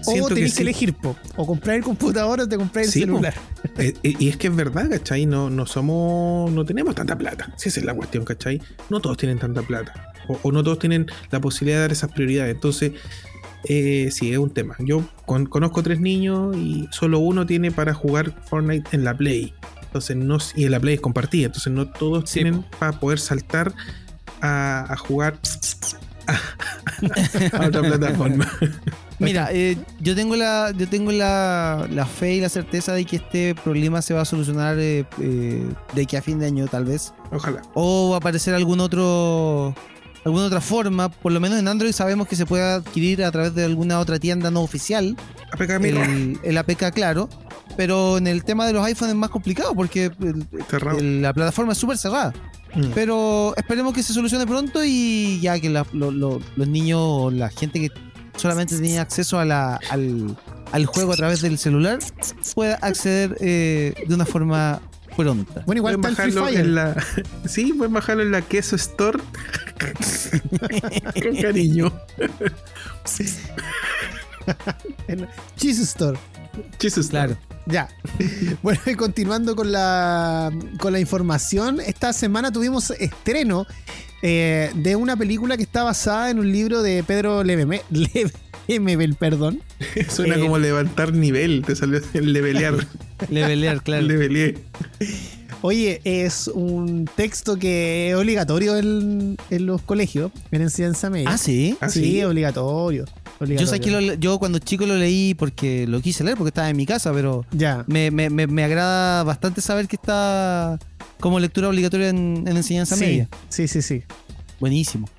[0.05, 0.95] o tenés que, elegir,
[1.35, 3.33] o comprar el computador o te comprar el celular.
[3.77, 5.25] Eh, eh, y es que es verdad, ¿cachai?
[5.25, 7.53] No, no somos, no tenemos tanta plata.
[7.57, 8.61] Si esa es la cuestión, ¿cachai?
[8.89, 10.13] No todos tienen tanta plata.
[10.43, 12.55] O, no todos tienen la posibilidad de dar esas prioridades.
[12.55, 12.93] Entonces,
[13.65, 14.75] eh, sí, es un tema.
[14.79, 19.53] Yo conozco tres niños y solo uno tiene para jugar Fortnite en la Play.
[19.83, 21.47] Entonces, no, y en la Play es compartida.
[21.47, 23.73] Entonces, no todos tienen para poder saltar
[24.41, 25.39] a, jugar
[27.53, 28.49] a otra plataforma.
[29.21, 33.53] Mira, eh, yo tengo la, yo tengo la, fe y la certeza de que este
[33.53, 37.13] problema se va a solucionar eh, eh, de que a fin de año, tal vez.
[37.31, 37.61] Ojalá.
[37.75, 39.75] O va a aparecer algún otro,
[40.25, 41.09] alguna otra forma.
[41.09, 44.19] Por lo menos en Android sabemos que se puede adquirir a través de alguna otra
[44.19, 45.15] tienda no oficial.
[45.51, 47.29] APK el, el APK, claro.
[47.77, 50.11] Pero en el tema de los iPhones es más complicado porque
[51.01, 52.33] la plataforma es súper cerrada.
[52.75, 52.91] Mm.
[52.93, 57.91] Pero esperemos que se solucione pronto y ya que los niños o la gente que
[58.37, 61.99] solamente tenía acceso a la, al, juego a través del celular,
[62.55, 64.81] pueda acceder eh, de una forma
[65.15, 65.63] pronta.
[65.65, 66.95] Bueno, igual bajarlo en la.
[67.45, 69.19] Sí, pueden bajarlo en la Queso Store.
[71.23, 71.91] Con cariño.
[75.57, 76.17] Cheese Store.
[76.77, 77.35] Cheese Store.
[77.35, 77.37] Claro.
[77.67, 77.89] Ya.
[78.61, 83.67] Bueno, y continuando con la, con la información, esta semana tuvimos estreno
[84.21, 87.43] eh, de una película que está basada en un libro de Pedro
[88.67, 89.61] Lemebel, perdón.
[90.09, 92.87] Suena como eh, levantar nivel, te salió el levelear.
[93.29, 94.03] levelear, claro.
[94.03, 94.57] Leveleé.
[95.63, 101.29] Oye, es un texto que es obligatorio en, los colegios, en enseñanza media.
[101.29, 101.77] Ah, sí.
[101.81, 103.05] ¿Ah, sí, obligatorio.
[103.47, 106.77] Yo sé que yo cuando chico lo leí porque lo quise leer porque estaba en
[106.77, 107.83] mi casa, pero ya.
[107.87, 110.77] me, me, me, agrada bastante saber que está
[111.19, 113.27] como lectura obligatoria en, enseñanza media.
[113.49, 114.03] Sí, sí, sí.
[114.59, 115.09] Buenísimo.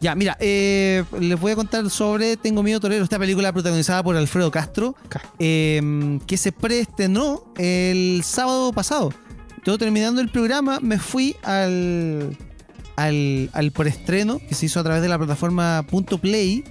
[0.00, 4.16] Ya, mira, eh, les voy a contar sobre Tengo Miedo Torero, esta película protagonizada por
[4.16, 4.94] Alfredo Castro,
[5.40, 9.12] eh, que se preestrenó el sábado pasado.
[9.64, 12.36] Yo terminando el programa me fui al,
[12.94, 16.62] al, al preestreno que se hizo a través de la plataforma Punto Play,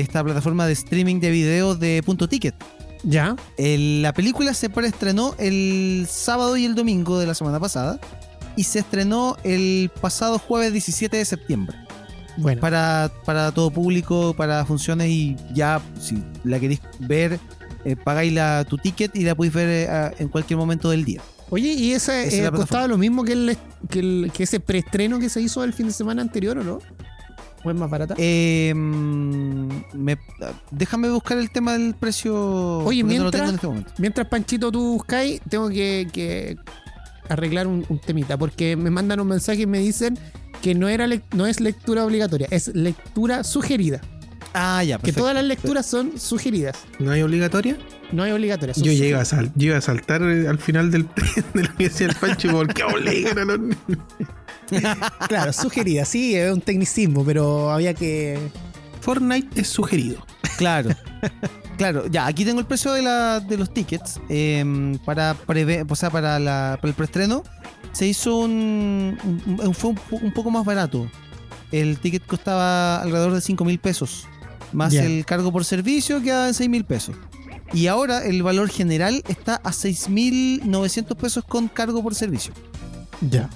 [0.00, 2.54] esta plataforma de streaming de videos de Punto Ticket.
[3.02, 3.36] Ya.
[3.58, 8.00] El- la película se preestrenó el sábado y el domingo de la semana pasada
[8.56, 11.76] y se estrenó el pasado jueves 17 de septiembre
[12.36, 12.60] Bueno.
[12.60, 17.38] para, para todo público, para funciones y ya si la queréis ver,
[17.84, 21.20] eh, pagáis la, tu ticket y la podéis ver eh, en cualquier momento del día.
[21.50, 23.56] Oye, ¿y esa Esa es eh, costaba lo mismo que, el,
[23.90, 26.78] que, el- que ese preestreno que se hizo el fin de semana anterior o no?
[27.64, 28.14] ¿O es más barata?
[28.18, 30.18] Eh, me-
[30.70, 32.34] déjame buscar el tema del precio.
[32.80, 33.92] Oye, porque no lo mientras- tengo en este momento.
[33.98, 36.56] Mientras Panchito tú buscáis, tengo que, que
[37.28, 40.18] arreglar un, un temita, porque me mandan un mensaje y me dicen
[40.60, 44.00] que no, era no es lectura obligatoria, es lectura sugerida.
[44.56, 45.20] Ah, ya, Que perfecto.
[45.22, 47.76] todas las lecturas son sugeridas, ¿No hay obligatoria?
[48.12, 48.72] no es obligatoria.
[48.76, 49.50] Yo llegué a, sal-
[49.80, 51.08] saltar eh, al final del,
[51.54, 53.78] de la universidad del Pancho porque obligan a los niños.
[55.28, 58.38] Claro, sugerida, sí, es un tecnicismo, pero había que.
[59.00, 60.24] Fortnite es sugerido.
[60.56, 60.90] Claro.
[61.76, 64.20] Claro, ya, aquí tengo el precio de, la, de los tickets.
[64.28, 67.42] eh, para, preve- o sea, para, la, para el preestreno
[67.92, 69.18] se hizo un,
[69.74, 71.10] fue un, po- un poco más barato.
[71.72, 74.26] El ticket costaba alrededor de 5 mil pesos,
[74.72, 77.16] más el cargo por servicio queda en 6 mil pesos.
[77.72, 82.54] Y ahora el valor general está a 6.900 pesos con cargo por servicio.
[83.28, 83.50] Ya.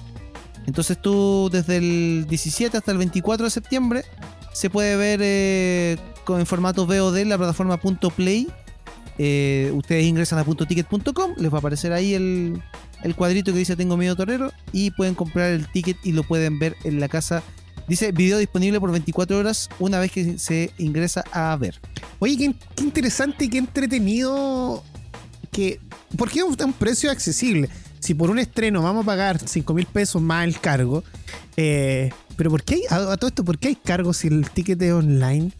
[0.69, 4.03] Entonces tú desde el 17 hasta el 24 de septiembre
[4.53, 7.79] se puede ver eh, en formato VOD en la plataforma
[8.15, 8.47] .play.
[9.17, 12.61] Eh, ustedes ingresan a .ticket.com, les va a aparecer ahí el,
[13.15, 16.75] cuadrito que dice Tengo miedo torero y pueden comprar el ticket y lo pueden ver
[16.83, 17.41] en la casa.
[17.87, 21.81] Dice video disponible por 24 horas una vez que se ingresa a ver.
[22.19, 24.83] Oye, qué, interesante y qué entretenido
[25.51, 25.79] que...
[26.15, 27.69] ¿Por qué un precio accesible?
[27.99, 31.03] Si por un estreno vamos a pagar 5 mil pesos más el cargo,
[31.57, 34.81] eh, pero ¿por qué hay, a, todo esto, ¿por qué hay cargos si el ticket
[34.81, 35.51] es online?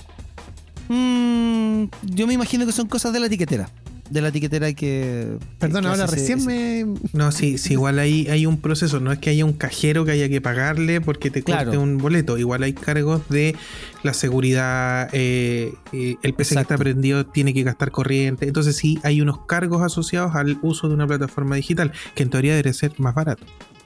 [0.87, 3.69] Mm, yo me imagino que son cosas de la etiquetera.
[4.09, 5.37] De la etiquetera que...
[5.59, 6.85] Perdón, que ahora recién me...
[7.13, 8.99] No, sí, sí, igual hay, hay un proceso.
[8.99, 11.81] No es que haya un cajero que haya que pagarle porque te corte Claro.
[11.81, 12.37] un boleto.
[12.37, 13.55] Igual hay cargos de
[14.03, 15.09] la seguridad.
[15.13, 18.47] eh, eh, el PC que está prendido tiene que gastar corriente.
[18.47, 22.55] Entonces, sí, hay unos cargos asociados al uso de una plataforma digital que en teoría
[22.55, 23.45] debe ser más barato.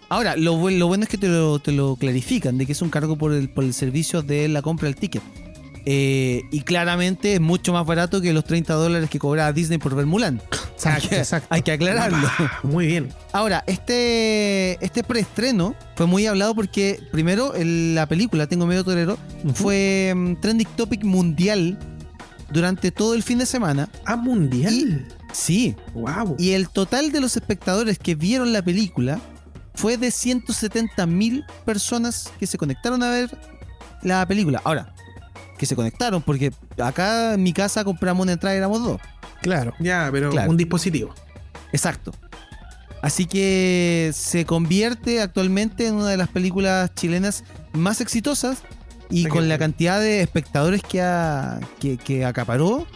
[0.09, 2.89] Ahora, lo, lo bueno es que te lo, te lo clarifican, de que es un
[2.89, 5.23] cargo por el, por el servicio de la compra del ticket.
[5.86, 9.96] Eh, y claramente es mucho más barato que los 30 dólares que cobraba Disney por
[9.96, 10.41] ver Mulan.
[10.52, 11.48] hay, Exacto, que, exacto.
[11.50, 12.17] hay que aclararlo.
[12.39, 13.10] Ah, Muy bien.
[13.34, 19.17] Ahora, este, este preestreno fue muy hablado porque, primero, el- la película Tengo Medio Torero
[19.54, 21.78] fue mm, trending topic mundial
[22.50, 23.89] durante todo el fin de semana.
[24.06, 25.06] Ah, mundial.
[25.34, 26.36] Sí, Wow.
[26.38, 29.19] y el total de los espectadores que vieron la película
[29.74, 33.36] fue de 170 mil personas que se conectaron a ver
[34.04, 34.62] la película.
[34.63, 34.92] Ahora,
[35.58, 36.52] que se conectaron, porque
[36.84, 39.02] acá en mi casa compramos una entrada y éramos dos.
[39.42, 39.74] Claro.
[39.80, 40.50] Ya, pero Claro.
[40.50, 41.13] un dispositivo.
[41.72, 42.12] Exacto.
[43.02, 48.60] Así que se convierte actualmente en una de las películas chilenas más exitosas
[49.10, 52.88] y Aquí con la cantidad de espectadores que, ha, que, que acaparó.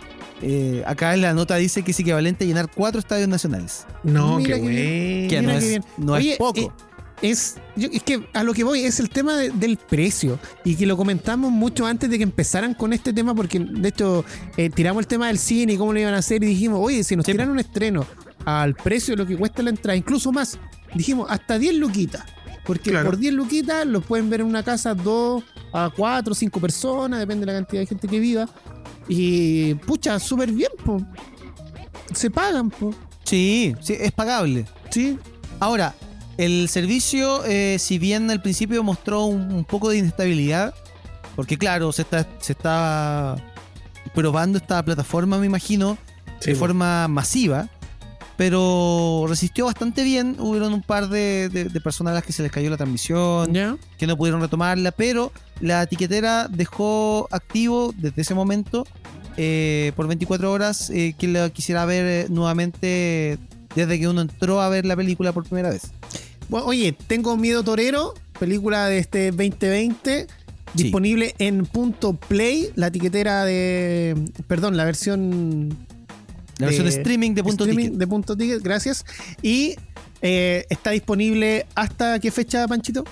[0.41, 3.85] eh, acá en la nota dice que es equivalente a llenar cuatro estadios nacionales.
[4.03, 5.27] No, Mira qué qué bien.
[5.27, 5.29] bueno.
[5.29, 6.73] Que no, es, no Oye, es poco.
[7.21, 10.75] Es, yo- es que a lo que voy es el tema de- del precio y
[10.75, 14.23] que lo comentamos mucho antes de que empezaran con este tema porque de hecho
[14.55, 17.03] eh, tiramos el tema del cine y cómo lo iban a hacer y dijimos, oye,
[17.03, 18.05] si nos Sí, tiran un estreno
[18.45, 20.59] al precio de lo que cuesta la entrada, incluso más,
[20.93, 22.23] dijimos hasta 10 luquitas.
[22.65, 23.05] Porque Claro.
[23.09, 27.45] por 10 luquitas los pueden ver en una casa 2 a 4 5 personas, depende
[27.45, 28.47] de la cantidad de gente que viva.
[29.07, 31.01] Y pucha, súper bien, po.
[32.13, 32.93] Se pagan, po.
[33.23, 34.65] Sí, sí, es pagable.
[34.89, 35.17] Sí.
[35.59, 35.95] Ahora,
[36.37, 40.73] el servicio, eh, si bien al principio mostró un, un poco de inestabilidad,
[41.35, 43.35] porque claro, se está, se está
[44.13, 45.97] probando esta plataforma, me imagino,
[46.39, 47.67] Sí, de forma masiva,
[48.37, 50.35] pero resistió bastante bien.
[50.39, 53.51] Hubieron un par de, de- de personas a las que se les cayó la transmisión,
[53.97, 58.85] que no pudieron retomarla, pero la etiquetera dejó activo desde ese momento
[59.37, 63.39] eh, por 24 horas eh, quien la quisiera ver eh, nuevamente
[63.75, 65.91] desde que uno entró a ver la película por primera vez.
[66.49, 70.27] Bueno, oye, Tengo Miedo Torero, película de este 2020,
[70.75, 70.83] Sí.
[70.83, 74.15] disponible en punto play, la etiquetera de.
[74.47, 75.69] Perdón, la versión.
[76.59, 77.99] La versión de streaming de punto streaming ticket.
[77.99, 79.05] de punto ticket, gracias.
[79.41, 79.75] Y
[80.21, 83.03] eh, está disponible hasta qué fecha, Panchito?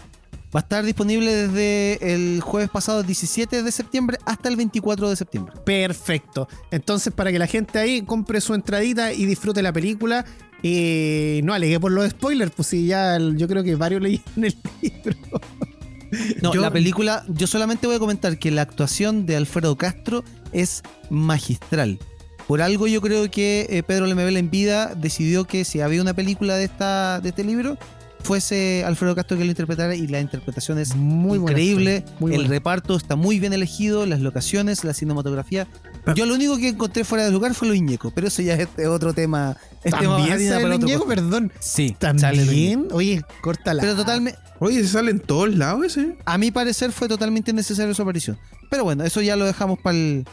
[0.56, 5.16] Va a estar disponible desde el jueves pasado 17 de septiembre hasta el 24 de
[5.18, 5.54] septiembre.
[5.66, 6.48] Perfecto.
[6.72, 10.26] Entonces, para que la gente ahí compre su entradita y disfrute la película.
[10.64, 14.56] Y no alegué por los spoilers, pues sí, ya yo creo que varios leyeron el
[14.82, 15.42] libro.
[16.42, 20.82] No, la película, yo solamente voy a comentar que la actuación de Alfredo Castro es
[21.10, 22.00] magistral.
[22.48, 26.14] Por algo yo creo que eh, Pedro Lemebel en vida decidió que si había una
[26.14, 27.78] película de, esta, de este libro,
[28.22, 32.04] fuese Alfredo Castro que lo interpretara y la interpretación es muy increíble.
[32.22, 35.68] el reparto está muy bien elegido, las locaciones, la cinematografía.
[36.16, 38.68] Yo lo único que encontré fuera de lugar fue lo Iñeco, pero eso ya es
[38.88, 39.58] otro tema.
[39.84, 41.52] ¿También sale Iñeco, perdón?
[41.60, 41.96] Sí.
[41.98, 42.88] ¿También?
[42.92, 43.82] Oye, córtala.
[43.82, 44.40] Pero totalmente...
[44.60, 46.18] Oye, se sale en todos lados ese.
[46.26, 48.38] A mi parecer fue totalmente innecesario su aparición.
[48.70, 50.26] Pero bueno, eso ya lo dejamos para el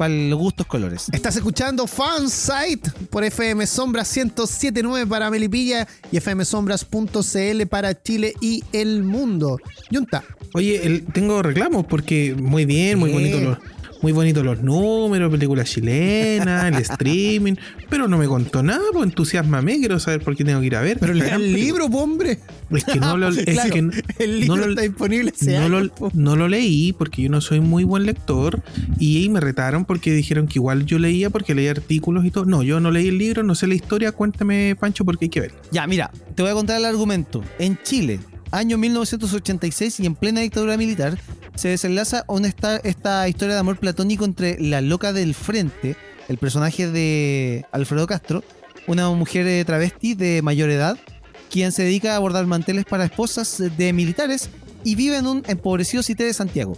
[0.00, 1.08] para los gustos colores.
[1.12, 9.02] Estás escuchando Fansite por FM Sombras 1079 para Melipilla y fmsombras.cl para Chile y el
[9.02, 9.58] mundo.
[9.90, 10.24] Yunta.
[10.54, 13.58] Oye, tengo reclamos porque muy bien, muy bonito los
[14.02, 17.54] muy bonitos los números, película chilena, el streaming,
[17.88, 20.80] pero no me contó nada, pues entusiasmame, quiero saber por qué tengo que ir a
[20.80, 20.98] ver.
[20.98, 22.38] Pero lea el libro, hombre.
[22.70, 25.32] Es que no lo, es que el libro está disponible.
[25.42, 28.62] No, lo, no lo leí porque yo no soy muy buen lector
[28.98, 32.44] y me retaron porque dijeron que igual yo leía porque leía artículos y todo.
[32.44, 35.40] No, yo no leí el libro, no sé la historia, cuéntame Pancho porque hay que
[35.40, 35.52] ver.
[35.72, 37.42] Ya, mira, te voy a contar el argumento.
[37.58, 38.20] En Chile,
[38.50, 41.18] año 1986 y en plena dictadura militar,
[41.54, 42.24] se desenlaza
[42.84, 45.96] esta, historia de amor platónico entre la loca del frente,
[46.28, 48.42] el personaje de Alfredo Castro,
[48.86, 50.98] una mujer eh, travesti de mayor edad,
[51.50, 54.50] quien se dedica a abordar manteles para esposas de militares
[54.84, 56.76] y vive en un empobrecido sitio de Santiago.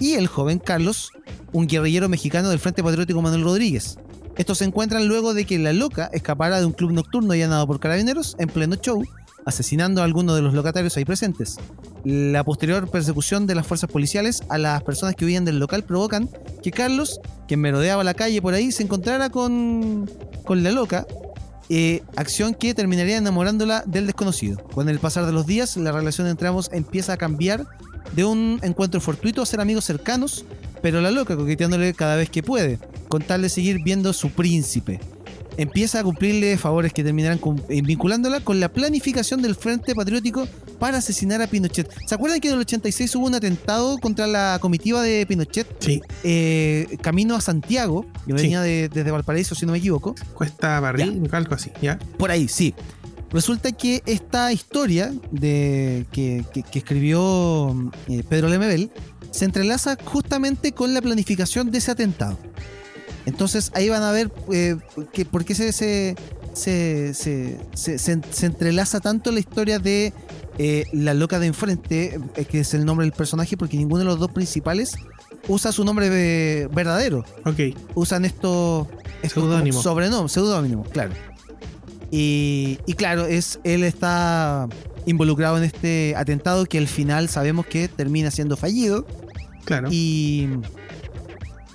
[0.00, 1.10] Y el joven Carlos,
[1.52, 3.98] un guerrillero mexicano del Frente Patriótico Manuel Rodríguez.
[4.36, 7.78] Estos se encuentran luego de que la loca escapara de un club nocturno allanado por
[7.78, 9.04] carabineros en pleno show
[9.46, 11.56] asesinando a algunos de los locatarios ahí presentes.
[12.04, 16.28] La posterior persecución de las fuerzas policiales a las personas que huían del local provocan
[16.62, 20.10] que Carlos, quien merodeaba la calle por ahí, se encontrara con,
[20.44, 21.06] con la loca,
[21.70, 24.58] eh, acción que terminaría enamorándola del desconocido.
[24.74, 27.66] Con el pasar de los días, la relación entre ambos empieza a cambiar
[28.14, 30.44] de un encuentro fortuito a ser amigos cercanos,
[30.82, 32.78] pero la loca coqueteándole cada vez que puede,
[33.08, 35.00] con tal de seguir viendo su príncipe
[35.56, 40.46] empieza a cumplirle favores que terminarán eh, vinculándola con la planificación del Frente Patriótico
[40.78, 41.90] para asesinar a Pinochet.
[42.06, 45.66] ¿Se acuerdan que en el 86 hubo un atentado contra la comitiva de Pinochet?
[45.78, 46.02] Sí.
[46.22, 50.14] Eh, camino a Santiago, que venía desde Valparaíso, si no me equivoco.
[50.34, 51.98] Cuesta Barril, algo así, ¿ya?
[52.18, 52.74] Por ahí, sí.
[53.34, 58.92] Resulta que esta historia de, que, escribió eh, Pedro Lemebel
[59.32, 62.38] se entrelaza justamente con la planificación de ese atentado.
[63.26, 64.76] Entonces ahí van a ver eh,
[65.12, 70.12] que, por qué se, se, se, entrelaza tanto la historia de
[70.58, 74.06] eh, la loca de enfrente, eh, que es el nombre del personaje, porque ninguno de
[74.06, 74.94] los dos principales
[75.48, 77.24] usa su nombre verdadero.
[77.44, 77.76] Ok.
[77.94, 78.88] Usan esto,
[79.22, 79.80] seudónimo.
[79.80, 81.12] Sobrenombre, seudónimo, claro.
[82.10, 84.68] Y, y claro, es, él está
[85.06, 89.06] involucrado en este atentado que al final sabemos que termina siendo fallido.
[89.64, 89.88] Claro.
[89.90, 90.48] Y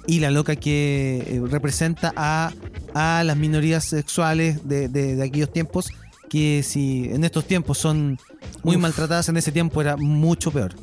[0.09, 2.51] y la loca que eh, representa a,
[2.95, 5.91] las minorías sexuales de, aquellos tiempos,
[6.27, 8.17] que si en estos tiempos son
[8.63, 10.73] muy maltratadas, en ese tiempo era mucho peor.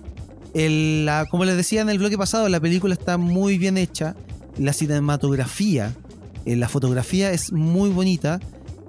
[1.29, 4.15] como les decía en el bloque pasado, la película está muy bien hecha,
[4.59, 5.93] la cinematografía,
[6.45, 8.39] eh, la fotografía es muy bonita,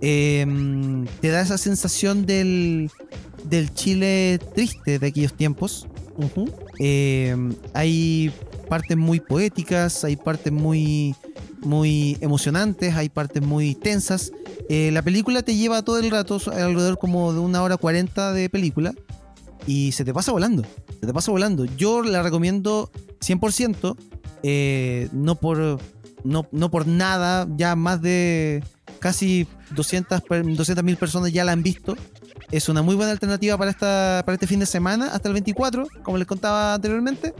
[0.01, 2.91] em, te da esa sensación del,
[3.43, 5.87] del Chile triste de aquellos tiempos.
[6.79, 8.31] Em, hay
[8.67, 11.15] partes muy poéticas, hay partes muy,
[11.61, 14.31] muy emocionantes, hay partes muy tensas.
[14.69, 18.49] Eh, la película te lleva todo el rato, alrededor como de una hora cuarenta de
[18.49, 18.93] película,
[19.65, 20.63] y se te pasa volando,
[20.99, 21.65] se te pasa volando.
[21.65, 22.91] Yo la recomiendo
[23.21, 23.95] 100%,
[24.43, 25.79] eh, no, por,
[26.23, 28.63] no, no por nada, ya más de
[28.99, 30.23] casi 200
[30.83, 31.95] mil personas ya la han visto.
[32.51, 35.85] Es una muy buena alternativa para, esta, para este fin de semana, hasta el 24,
[36.03, 37.33] como les contaba anteriormente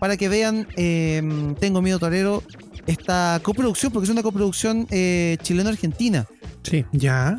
[0.00, 2.42] para que vean em, Tengo Miedo Torero,
[2.86, 6.26] esta coproducción, porque es una coproducción eh, chileno-argentina.
[6.62, 7.38] Sí, ya.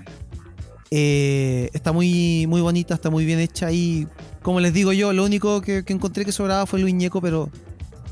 [0.92, 4.08] Eh, está muy, muy bonita, está muy bien hecha y
[4.42, 7.50] como les digo yo, lo único que, encontré que sobraba fue Luis Ñeco, pero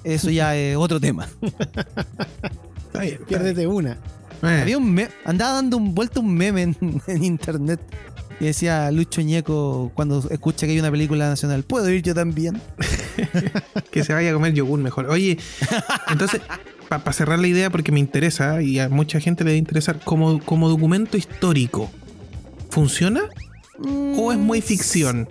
[0.04, 1.30] eso ya es otro tema.
[2.88, 4.00] está bien, piérdete una.
[4.42, 4.62] Eh.
[4.62, 6.74] Había un andaba dando un vuelta un meme
[7.08, 7.82] en internet
[8.40, 12.60] y decía Lucho Ñeco cuando escucha que hay una película nacional, ¿puedo ir yo también?
[13.92, 15.08] que se vaya a comer yogur mejor.
[15.08, 15.38] Oye,
[16.10, 16.42] entonces,
[16.88, 20.40] para cerrar la idea, porque me interesa y a mucha gente le debe interesar, como,
[20.44, 21.90] como documento histórico,
[22.70, 23.22] ¿funciona?
[24.18, 25.30] ¿O es muy ficción?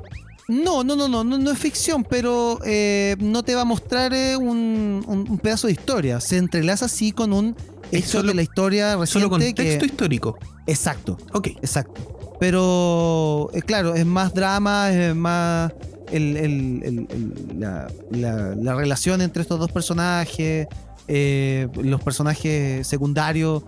[0.49, 4.14] No, no, no, no, no, no es ficción, pero eh, no te va a mostrar
[4.14, 6.20] eh, un, un- pedazo de historia.
[6.20, 7.55] Se entrelaza así con un
[7.93, 9.28] hecho solo- de la historia Solo reciente.
[9.28, 10.39] contexto que, histórico.
[10.66, 11.49] exacto, Ok.
[11.61, 12.36] exacto.
[12.41, 15.72] Pero, eh, claro, es más drama, es más
[16.13, 20.67] el- el- el- el- la, la- la relación entre estos dos personajes,
[21.09, 23.63] eh, los personajes secundarios.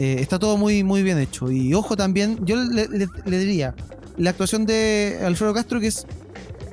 [0.00, 1.52] eh, está todo muy, muy bien hecho.
[1.52, 3.76] Y ojo también, yo le, le- le diría,
[4.16, 6.04] la actuación de Alfredo Castro, que es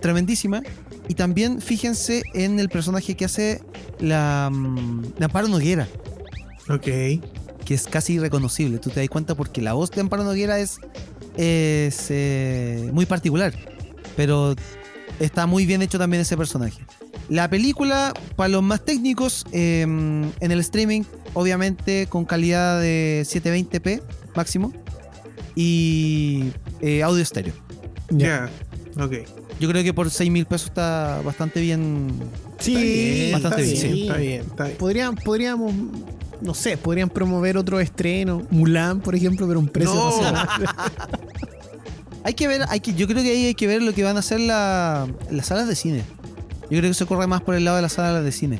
[0.01, 0.63] tremendísima.
[1.07, 3.61] Y también fíjense en el personaje que hace
[3.99, 5.87] la, mm, la Amparo Noguera
[6.67, 6.81] Ok.
[6.83, 7.21] que
[7.69, 8.79] es casi irreconocible.
[8.79, 10.77] Tú te das cuenta porque la voz de Amparo Noguera es,
[11.37, 13.53] es eh, muy particular,
[14.15, 14.55] pero
[15.21, 16.85] está muy bien hecho también ese personaje.
[17.29, 21.03] La película, para los más técnicos, eh, en el streaming,
[21.33, 24.01] obviamente con calidad de 720p
[24.35, 24.73] máximo
[25.55, 26.51] y
[26.81, 27.53] eh, audio estéreo.
[28.09, 28.49] Ya.
[28.99, 29.13] Ok.
[29.59, 32.11] Yo creo que por 6 mil pesos está bastante bien.
[32.59, 34.77] Sí, bastante está bien, Sí, está bien, está bien.
[34.77, 35.73] Podrían, podríamos,
[36.41, 38.45] no sé, podrían promover otro estreno.
[38.49, 40.11] Mulan, por ejemplo, pero un precio No.
[42.23, 44.15] Hay que ver, hay que, yo creo que ahí hay que ver lo que van
[44.15, 46.03] a hacer la- las salas de cine.
[46.69, 48.59] Yo creo que se corre más por el lado de las salas de cine.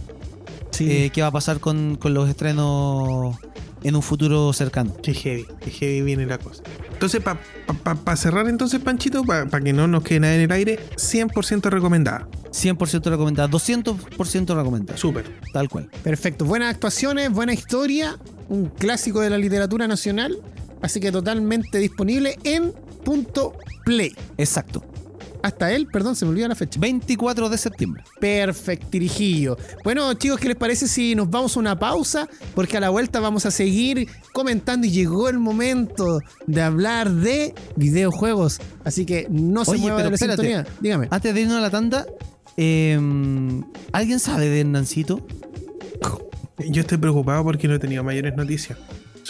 [0.79, 3.35] Eh, ¿Qué va a pasar con, con los estrenos
[3.83, 4.95] en un futuro cercano?
[5.03, 6.63] Qué heavy, qué heavy viene la cosa.
[6.91, 11.69] Entonces, para cerrar entonces, Panchito, para que no nos quede nada en el aire, 100%
[11.69, 12.27] recomendada.
[12.51, 14.97] 100% recomendada, 200% recomendada.
[14.97, 15.25] Súper.
[15.53, 15.87] Tal cual.
[16.03, 16.45] Perfecto.
[16.45, 18.17] Buenas actuaciones, buena historia,
[18.49, 20.37] un clásico de la literatura nacional.
[20.81, 22.73] Así que totalmente disponible en
[23.83, 24.15] play.
[24.37, 24.83] Exacto.
[25.43, 26.79] Hasta él, perdón, se me olvidó la fecha.
[26.79, 28.03] 24 de septiembre.
[28.19, 29.57] Perfectirijillo.
[29.83, 32.29] Bueno, chicos, ¿qué les parece si nos vamos a una pausa?
[32.53, 37.55] Porque a la vuelta vamos a seguir comentando y llegó el momento de hablar de
[37.75, 38.59] videojuegos.
[38.83, 40.41] Así que no se Oye, mueva pero de la espérate.
[40.43, 40.67] sintonía.
[40.79, 41.07] Dígame.
[41.09, 42.05] Antes de irnos a la tanda,
[42.57, 42.99] eh,
[43.93, 45.25] ¿alguien sabe de Hernancito?
[46.69, 48.77] Yo estoy preocupado porque no he tenido mayores noticias.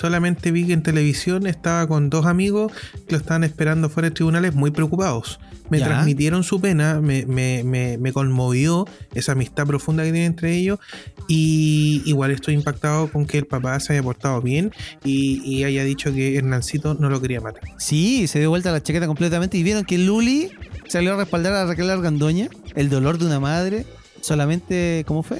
[0.01, 2.71] Solamente vi que en televisión estaba con dos amigos
[3.07, 5.39] que lo estaban esperando fuera de tribunales muy preocupados.
[5.69, 5.85] Me Ya.
[5.85, 10.79] transmitieron su pena, me, me- me- me conmovió esa amistad profunda que tiene entre ellos
[11.27, 14.71] y igual estoy impactado con que el papá se haya portado bien
[15.03, 17.61] y, y haya dicho que Hernancito no lo quería matar.
[17.77, 20.49] Sí, se dio vuelta la chaqueta completamente y vieron que Luli
[20.87, 22.49] salió a respaldar a Raquel Argandoña.
[22.75, 23.85] El dolor de una madre
[24.21, 25.39] solamente, ¿cómo fue?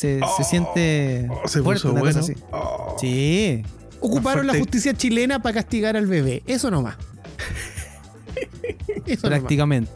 [0.00, 2.20] Se, se siente Oh, se fuerte, puso una bueno.
[2.20, 2.42] cosa así.
[2.52, 2.96] Oh.
[2.98, 3.62] Sí.
[4.00, 6.42] Ocuparon la justicia chilena para castigar al bebé.
[6.46, 6.96] Eso nomás.
[9.06, 9.40] Eso nomás.
[9.40, 9.90] prácticamente.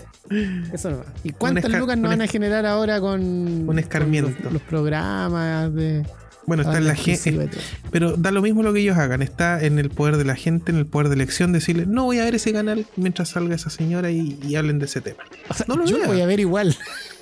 [0.73, 1.07] Eso nomás.
[1.23, 3.23] ¿Y cuántas lucas nos van a generar ahora con,
[3.67, 4.31] un escarmiento.
[4.35, 6.05] con los, los programas de.
[6.47, 7.33] Bueno, está en la gente.
[7.33, 7.49] todo?
[7.91, 9.23] Pero da lo mismo lo que ellos hagan.
[9.23, 12.19] Está en el poder de la gente, en el poder de elección, decirle, no voy
[12.19, 15.23] a ver ese canal mientras salga esa señora y, y hablen de ese tema.
[15.49, 16.77] O sea, No lo yo voy a ver igual.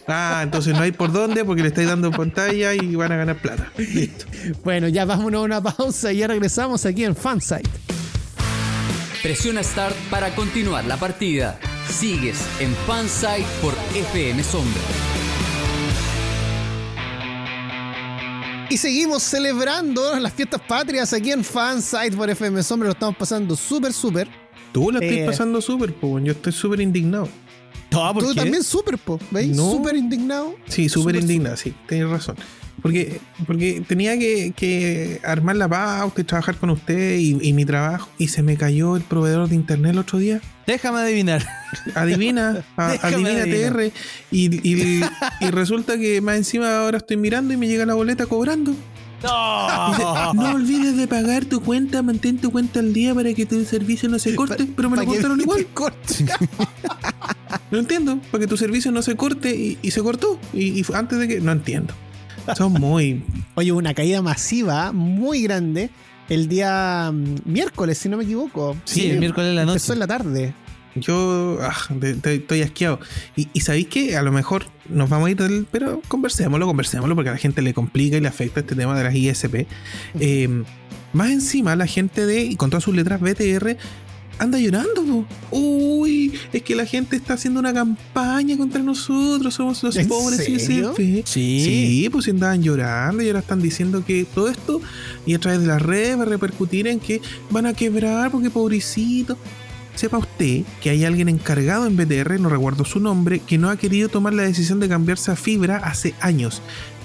[0.09, 3.37] Ah, entonces no hay por dónde porque le estáis dando pantalla y van a ganar
[3.41, 3.71] plata.
[3.79, 4.27] Listo.
[4.65, 7.69] Bueno, ya vámonos a una pausa y ya regresamos aquí en Fansite.
[9.23, 11.59] Presiona Start para continuar la partida.
[11.89, 14.81] Sigues en Fansite por FM Sombra.
[18.71, 22.87] Y seguimos celebrando las fiestas patrias aquí en Fansite por FM Sombra.
[22.89, 24.29] Lo estamos pasando súper, súper.
[24.73, 25.27] Tú la estoy Eh.
[25.27, 27.29] pasando súper, yo estoy súper indignado.
[28.29, 29.19] Tú también súper, po.
[29.31, 29.55] ¿Veis?
[29.57, 29.71] No.
[29.73, 30.55] Súper indignado.
[30.67, 32.37] Sí, súper indignado, sí, tienes razón.
[32.81, 37.65] Porque, porque tenía que, que armar la pauta y trabajar con usted y, y mi
[37.65, 40.41] trabajo y se me cayó el proveedor de internet el otro día.
[40.67, 41.47] Déjame adivinar.
[41.95, 43.45] Adivina, a- adivina.
[43.45, 43.93] TR.
[44.33, 45.01] Y, y-
[45.41, 48.75] y resulta que más encima ahora estoy mirando y me llega la boleta cobrando.
[49.23, 50.03] Dice,
[50.35, 54.09] no olvides de pagar tu cuenta, mantén tu cuenta al día para que tu servicio
[54.09, 55.67] no se corte, pero me lo cortaron igual.
[55.73, 56.25] corte.
[57.71, 60.39] No entiendo, para que tu servicio no se corte y, y se cortó.
[60.53, 61.41] Y, antes de que.
[61.41, 61.95] No entiendo.
[62.57, 63.25] Son muy.
[63.55, 65.91] Oye, una caída masiva, muy grande,
[66.29, 68.77] el día mm, miércoles, si no me equivoco.
[68.85, 69.77] Sí, el miércoles en la noche.
[69.77, 70.55] Empezó en la tarde.
[70.95, 73.01] Yo ah, de- de- estoy asqueado.
[73.37, 75.67] Y, y sabéis que a lo mejor nos vamos a ir del.
[75.71, 79.05] Pero conversémoslo, conversémoslo, porque a la gente le complica y le afecta este tema de
[79.05, 79.67] las ISP.
[80.21, 80.63] Eh,
[81.13, 82.43] más encima, la gente de.
[82.45, 83.77] Y con todas sus letras BTR.
[84.39, 85.27] Anda llorando, po.
[85.57, 90.39] Uy, es que la gente está haciendo una campaña contra nosotros, somos los ¿En pobres
[90.45, 90.93] serio?
[90.99, 91.23] ISP.
[91.27, 91.61] Sí.
[91.65, 94.81] Sí, pues andaban llorando y ahora están diciendo que todo esto
[95.27, 97.21] y a través de las redes va a repercutir en que
[97.51, 99.39] van a quebrar porque pobrecito.
[99.95, 103.77] Sepa usted que hay alguien encargado en BTR, no recuerdo su nombre, que no ha
[103.77, 106.63] querido tomar la decisión de cambiarse a fibra hace años.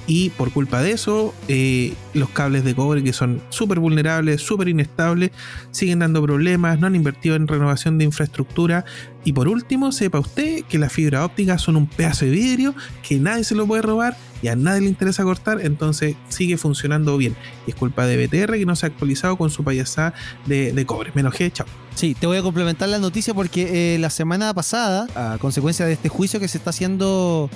[0.09, 4.69] y por culpa de eso eh, los cables de cobre que son súper vulnerables, súper
[4.69, 5.31] inestables,
[5.71, 8.85] siguen dando problemas, no han invertido en renovación de infraestructura
[9.25, 12.73] y por último sepa usted que las fibras ópticas son un pedazo de vidrio
[13.05, 17.17] que nadie se lo puede robar y a nadie le interesa cortar, entonces sigue funcionando
[17.17, 17.35] bien.
[17.65, 20.13] Y es culpa de BTR que no se ha actualizado con su payasada
[20.45, 21.11] de, cobre.
[21.13, 21.67] Me enojé, chao.
[21.97, 25.93] Sí, te voy a complementar la noticia porque eh, la semana pasada, a consecuencia de
[25.93, 27.49] este juicio que se está haciendo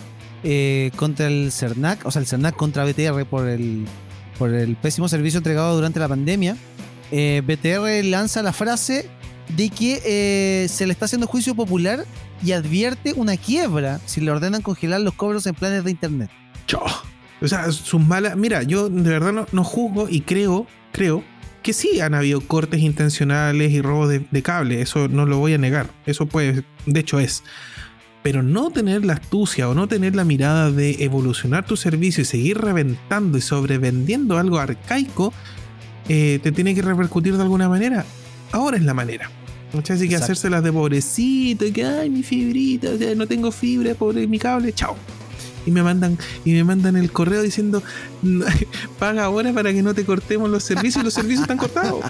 [0.44, 3.86] eh, contra el CERNAC, o sea, el CERNAC contra BTR por el,
[4.40, 6.58] por el pésimo servicio entregado durante la pandemia,
[7.12, 9.08] eh, BTR lanza la frase
[9.56, 12.04] de que eh, se le está haciendo juicio popular
[12.44, 16.32] y advierte una quiebra si le ordenan congelar los cobros en planes de internet.
[17.44, 18.36] O sea, sus malas.
[18.38, 21.24] Mira, yo de verdad no, no, juzgo y creo, creo
[21.62, 24.82] que sí han habido cortes intencionales y robos de, de cable.
[24.82, 25.90] Eso no lo voy a negar.
[26.06, 27.44] Eso puede, de hecho es.
[28.24, 32.26] Pero no tener la astucia o no tener la mirada de evolucionar tu servicio y
[32.26, 35.34] seguir reventando y sobrevendiendo algo arcaico,
[36.08, 38.06] eh, te tiene que repercutir de alguna manera.
[38.52, 39.30] Ahora es la manera.
[39.74, 44.28] Muchas veces que hacérselas de pobrecito y que, ay, mi fibrita, no tengo fibra, pobre
[44.28, 44.98] mi cable, chao.
[45.66, 47.84] Y me mandan, y me mandan el correo diciendo,
[49.00, 52.04] paga ahora para que no te cortemos los servicios y los servicios están cortados.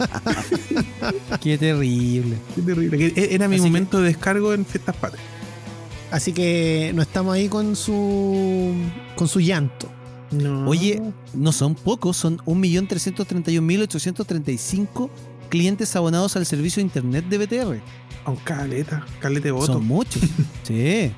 [1.41, 2.37] Qué terrible.
[2.55, 3.13] Qué terrible.
[3.15, 5.25] Era mi momento de descargo en Fiestas Patrias.
[6.11, 8.75] Así que no estamos ahí con su
[9.15, 9.89] con su llanto.
[10.65, 11.01] Oye,
[11.33, 15.09] no son pocos, son 1.331.835
[15.49, 17.81] clientes abonados al servicio de internet de BTR.
[18.25, 19.73] Un caleta, calete voto.
[19.73, 20.21] Son muchos.
[20.63, 21.11] sí.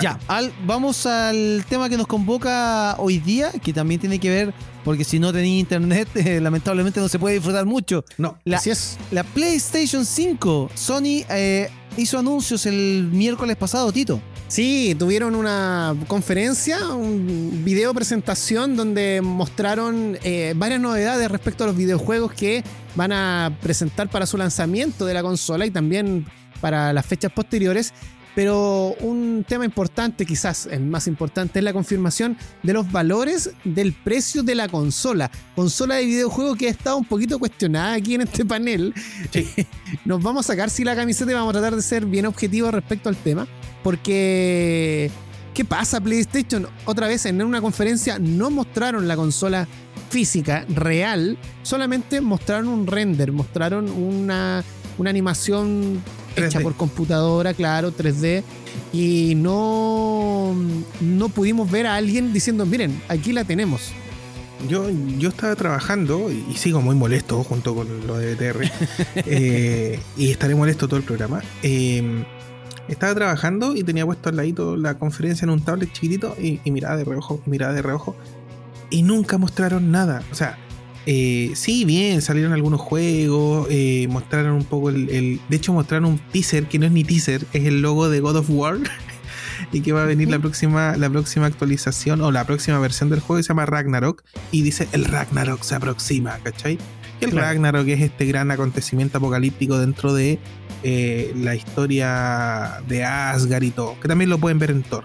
[0.00, 0.18] Ya,
[0.66, 4.54] vamos al tema que nos convoca hoy día, que también tiene que ver,
[4.84, 8.04] porque si no tenéis internet, eh, lamentablemente no se puede disfrutar mucho.
[8.18, 8.98] No, la, así es.
[9.10, 14.20] La PlayStation 5, Sony eh, hizo anuncios el miércoles pasado, Tito.
[14.48, 21.76] Sí, tuvieron una conferencia, un video presentación donde mostraron eh, varias novedades respecto a los
[21.76, 22.62] videojuegos que
[22.94, 26.26] van a presentar para su lanzamiento de la consola y también
[26.60, 27.92] para las fechas posteriores.
[28.34, 33.92] Pero un tema importante, quizás el más importante, es la confirmación de los valores del
[33.92, 35.30] precio de la consola.
[35.54, 38.92] Consola de videojuego que ha estado un poquito cuestionada aquí en este panel.
[40.04, 42.74] Nos vamos a sacar si la camiseta y vamos a tratar de ser bien objetivos
[42.74, 43.46] respecto al tema.
[43.84, 45.10] Porque,
[45.52, 46.66] ¿qué pasa PlayStation?
[46.86, 49.68] Otra vez en una conferencia no mostraron la consola
[50.10, 54.64] física real, solamente mostraron un render, mostraron una,
[54.96, 56.02] una animación
[56.36, 58.42] hecha por computadora, claro, 3D.
[58.92, 60.54] Y no,
[61.00, 63.92] no pudimos ver a alguien diciendo, miren, aquí la tenemos.
[64.68, 68.64] Yo, yo estaba trabajando y sigo muy molesto junto con lo de BTR.
[69.26, 71.42] Eh, y estaré molesto todo el programa.
[71.62, 72.24] Em,
[72.88, 76.70] estaba trabajando y tenía puesto al ladito la conferencia en un tablet chiquitito y, y
[76.70, 78.16] miraba de reojo, miraba de reojo.
[78.90, 80.22] Y nunca mostraron nada.
[80.30, 80.58] O sea,
[81.06, 86.18] eh, sí, bien, salieron algunos juegos, eh, mostraron un poco el, De hecho, mostraron un
[86.18, 88.78] teaser que no es ni teaser, es el logo de God of War.
[89.72, 93.20] y que va a venir la próxima, la próxima actualización o la próxima versión del
[93.20, 94.22] juego que se llama Ragnarok.
[94.50, 96.78] Y dice: El Ragnarok se aproxima, ¿cachai?
[97.20, 100.38] el Ragnarok es este gran acontecimiento apocalíptico dentro de
[100.82, 105.04] eh, la historia de Asgard y todo, que también lo pueden ver en Thor.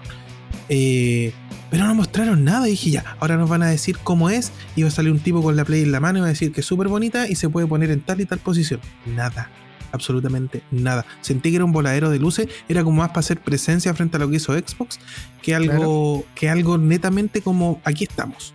[0.70, 1.34] Eh,
[1.70, 2.66] pero no mostraron nada.
[2.68, 4.52] Y dije, ya, ahora nos van a decir cómo es.
[4.76, 6.30] Y va a salir un tipo con la Play en la mano y va a
[6.30, 8.80] decir que es súper bonita y se puede poner en tal y tal posición.
[9.04, 9.50] Nada.
[9.92, 11.04] Absolutamente nada.
[11.20, 12.48] Sentí que era un voladero de luces.
[12.68, 15.00] Era como más para hacer presencia frente a lo que hizo Xbox
[15.42, 18.54] que algo, que algo netamente como aquí estamos.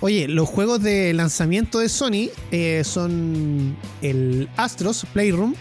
[0.00, 5.54] Oye, los juegos de lanzamiento de Sony eh, son el Astros Playroom,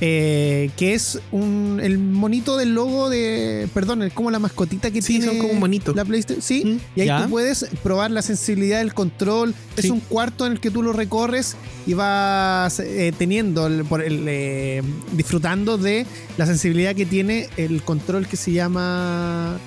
[0.00, 3.68] eh, que es un, el monito del logo de.
[3.72, 5.26] Perdón, es como la mascotita que sí, tiene.
[5.26, 5.94] son como bonito.
[5.94, 6.42] La PlayStation.
[6.42, 9.54] Sí, mm, y ahí tú puedes probar la sensibilidad del control.
[9.76, 14.24] Es un cuarto en el que tú lo recorres y vas eh, teniendo, por el,
[14.26, 14.82] eh,
[15.12, 16.06] disfrutando de
[16.38, 19.58] la sensibilidad que tiene el control que se llama.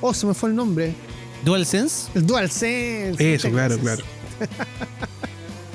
[0.00, 0.92] Oh, se me fue el nombre.
[1.44, 2.10] ¿DualSense?
[2.14, 3.34] El DualSense.
[3.34, 4.02] Eso, claro, claro.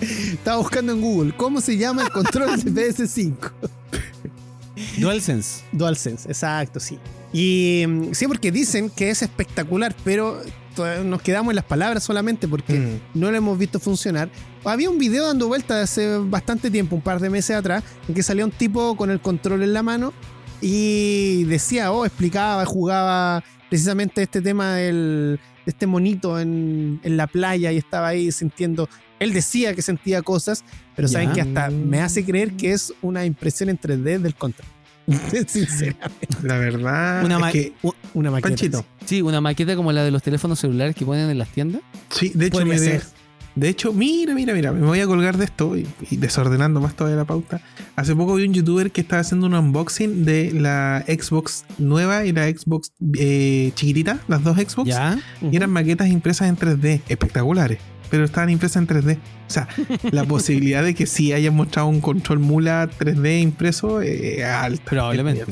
[0.01, 3.33] Estaba buscando en Google cómo se llama el control de PS5.
[4.97, 5.63] DualSense.
[5.71, 6.99] DualSense, exacto, sí.
[7.33, 10.41] Y mm, sí, porque dicen que es espectacular, pero
[11.03, 13.19] nos quedamos en las palabras solamente porque mm.
[13.19, 14.29] no lo hemos visto funcionar.
[14.63, 18.23] Había un video dando vuelta hace bastante tiempo, un par de meses atrás, en que
[18.23, 20.13] salía un tipo con el control en la mano
[20.61, 27.27] y decía, oh, explicaba, jugaba precisamente este tema del, de este monito en, en la
[27.27, 30.63] playa y estaba ahí sintiendo él decía que sentía cosas,
[30.95, 34.67] pero saben que hasta me hace creer que es una impresión en 3D del control.
[35.47, 36.27] Sinceramente.
[36.43, 38.49] La verdad Una es ma- que u- Una maqueta.
[38.49, 38.85] Panchito.
[39.05, 41.81] Sí, una maqueta como la de los teléfonos celulares que ponen en las tiendas.
[42.09, 43.03] Sí, de hecho, de, ser.
[43.55, 46.93] de hecho, mira, mira, mira, me voy a colgar de esto y, y desordenando más
[46.95, 47.61] todavía la pauta.
[47.95, 52.33] Hace poco vi un youtuber que estaba haciendo un unboxing de la Xbox nueva y
[52.33, 54.89] la Xbox eh, chiquitita, las dos Xbox.
[54.89, 55.17] Ya.
[55.41, 57.79] Y eran maquetas impresas en 3D, espectaculares,
[58.09, 59.17] pero estaban impresas en 3D.
[59.17, 59.67] O sea,
[60.11, 64.83] la posibilidad de que sí hayan mostrado un control mula 3D impreso eh, es alta.
[64.85, 65.45] Probablemente.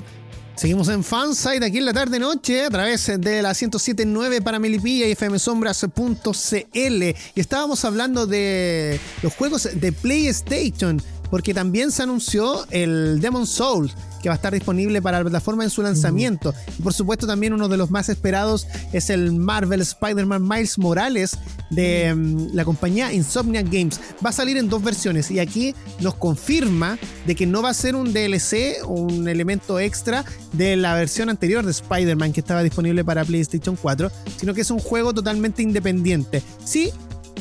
[0.56, 5.06] Seguimos en Fansite aquí en la tarde noche a través de la 1079 para Melipilla
[5.06, 13.20] y fmsombras.cl y estábamos hablando de los juegos de PlayStation porque también se anunció el
[13.20, 16.94] Demon Souls que va a estar disponible para la plataforma en su lanzamiento y por
[16.94, 21.38] supuesto también uno de los más esperados es el Marvel Spider-Man Miles Morales
[21.70, 26.16] de mm, la compañía Insomniac Games va a salir en dos versiones y aquí nos
[26.16, 30.96] confirma de que no va a ser un DLC o un elemento extra de la
[30.96, 35.14] versión anterior de Spider-Man que estaba disponible para PlayStation 4, sino que es un juego
[35.14, 36.42] totalmente independiente.
[36.64, 36.92] Sí,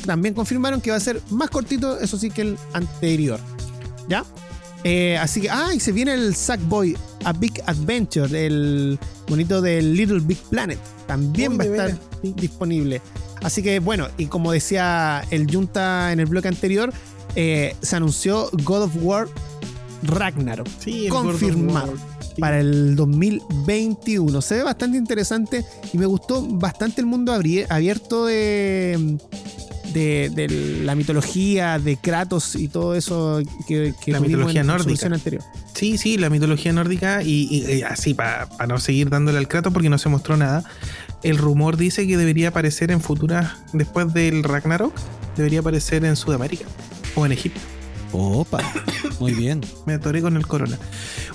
[0.05, 3.39] también confirmaron que va a ser más cortito, eso sí, que el anterior.
[4.07, 4.23] ¿Ya?
[4.83, 9.95] Eh, así que, ah, y se viene el Sackboy A Big Adventure, el bonito del
[9.95, 10.79] Little Big Planet.
[11.07, 13.01] También Uy, va a estar disponible.
[13.41, 16.93] Así que, bueno, y como decía el Junta en el bloque anterior,
[17.35, 19.27] eh, se anunció God of War
[20.03, 21.91] Ragnarok Sí, Confirmado.
[21.91, 21.97] War.
[22.35, 22.41] Sí.
[22.41, 24.41] para el 2021.
[24.41, 29.17] Se ve bastante interesante y me gustó bastante el mundo abierto de,
[29.95, 30.47] de, de
[30.83, 35.07] la mitología de Kratos y todo eso que, que La mitología en nórdica.
[35.07, 35.41] anterior.
[35.73, 39.71] Sí, sí, la mitología nórdica y, y- y así para no seguir dándole al Kratos
[39.73, 40.63] porque no se mostró nada.
[41.23, 44.93] El rumor dice que debería aparecer en futuras, después del Ragnarok,
[45.37, 46.65] debería aparecer en Sudamérica
[47.15, 47.61] o en Egipto.
[48.11, 48.59] Opa.
[49.19, 49.61] Muy bien.
[49.85, 50.77] Me atoré con el corona.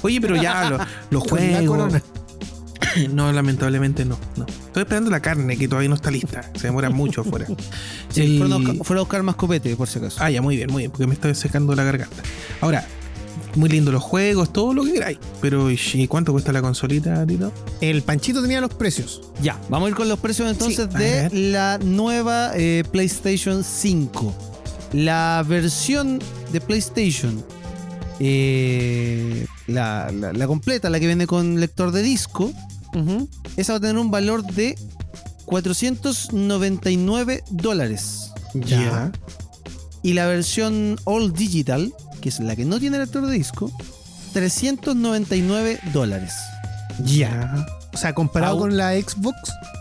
[0.02, 0.78] Oye, pero ya lo-
[1.10, 1.92] los juegos.
[3.12, 4.46] No, lamentablemente no, no.
[4.46, 6.50] Estoy esperando la carne que todavía no está lista.
[6.54, 7.46] Se demora mucho afuera.
[8.10, 10.18] Sí, fueron, a buscar, fueron a buscar más copete, por si acaso.
[10.20, 12.22] Ah, ya, muy bien, muy bien, porque me estoy secando la garganta.
[12.60, 12.86] Ahora,
[13.56, 15.18] muy lindo los juegos, todo lo que queráis.
[15.40, 17.52] Pero, ¿y cuánto cuesta la consolita, Tito?
[17.80, 19.22] El Panchito tenía los precios.
[19.42, 24.34] Ya, vamos a ir con los precios entonces Sí, de la nueva eh, PlayStation 5.
[24.92, 26.20] La versión
[26.52, 27.44] de PlayStation,
[28.18, 32.52] eh, la, la- la completa, la que viene con lector de disco,
[33.56, 34.76] esa va a tener un valor de
[35.46, 38.30] 499 dólares.
[38.54, 39.12] Ya.
[40.02, 43.70] Y la versión All Digital, que es la que no tiene lector de disco,
[44.32, 46.34] 399 dólares.
[47.04, 47.66] Ya.
[47.92, 49.36] O sea, comparado con la Xbox,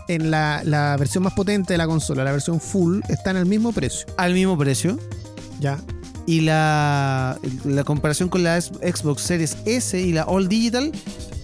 [0.08, 3.72] en la, la versión más potente de la consola, la versión full, están al mismo
[3.72, 4.06] precio.
[4.16, 4.98] Al mismo precio.
[5.60, 5.78] Ya.
[6.26, 10.92] Y la, la comparación con la Xbox Series S y la All Digital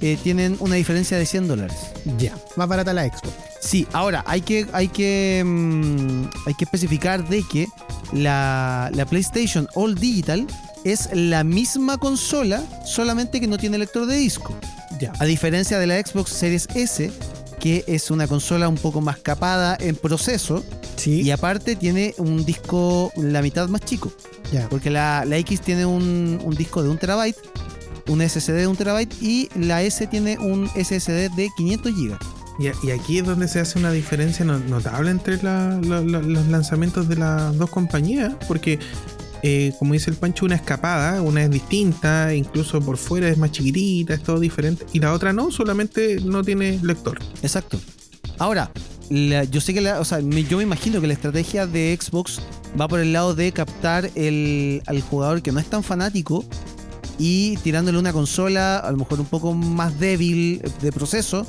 [0.01, 1.77] eh, tienen una diferencia de 100 dólares.
[2.19, 2.35] Ya.
[2.57, 3.33] Más barata la Xbox.
[3.61, 7.67] Sí, ahora hay que, hay que, mm, hay que especificar de que
[8.13, 10.47] la, la PlayStation All Digital
[10.85, 14.55] es la misma consola, solamente que no tiene lector de disco.
[15.01, 15.13] Ya.
[15.19, 17.11] A diferencia de la Xbox Series S,
[17.67, 20.63] que es una consola un poco más capada en proceso
[20.95, 21.23] Sí.
[21.23, 24.13] y aparte tiene un disco la mitad más chico.
[24.71, 27.37] Porque la, la X tiene un, un disco de un terabyte,
[28.07, 32.19] un SSD de un terabyte y la S tiene un SSD de 500 gigas.
[32.61, 36.47] Y, aquí es donde se hace una diferencia no- notable entre la- la- la- los
[36.47, 38.79] lanzamientos de las dos compañías, porque
[39.49, 43.53] eh, como dice el Pancho, una escapada, una es distinta, incluso por fuera es más
[43.53, 47.19] chiquitita, es todo diferente, y la otra no, solamente no tiene lector.
[47.43, 47.79] Exacto.
[48.39, 48.73] Ahora,
[49.09, 52.41] yo sé que la, o sea, me- yo me imagino que la estrategia de Xbox
[52.79, 56.45] va por el lado de captar el, al jugador que no es tan fanático
[57.19, 61.47] y tirándole una consola a lo mejor un poco más débil de proceso,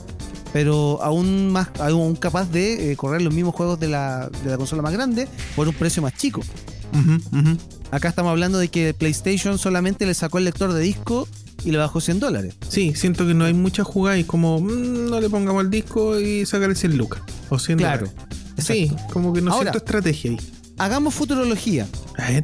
[0.54, 4.58] pero aún más aún capaz de eh, correr los mismos juegos de la, de la
[4.58, 6.41] consola más grande por un precio más chico.
[7.92, 11.28] Acá estamos hablando de que PlayStation solamente le sacó el lector de disco
[11.64, 12.56] y le bajó 100 dólares.
[12.68, 16.20] Sí, siento que no hay muchas jugadas y como mm, no le pongamos el disco
[16.20, 18.08] y sacar el 100 lucas o 100 Claro.
[18.08, 18.26] dólares.
[18.60, 20.38] Sí, como que no Ahora- siento estrategia ahí.
[20.78, 21.88] Hagamos futurología.
[22.18, 22.44] A ver,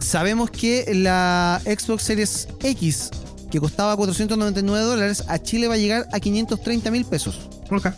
[0.00, 3.10] Sabemos que la Xbox Series X,
[3.52, 7.38] que costaba 499 dólares, a Chile va a llegar a 530 mil pesos.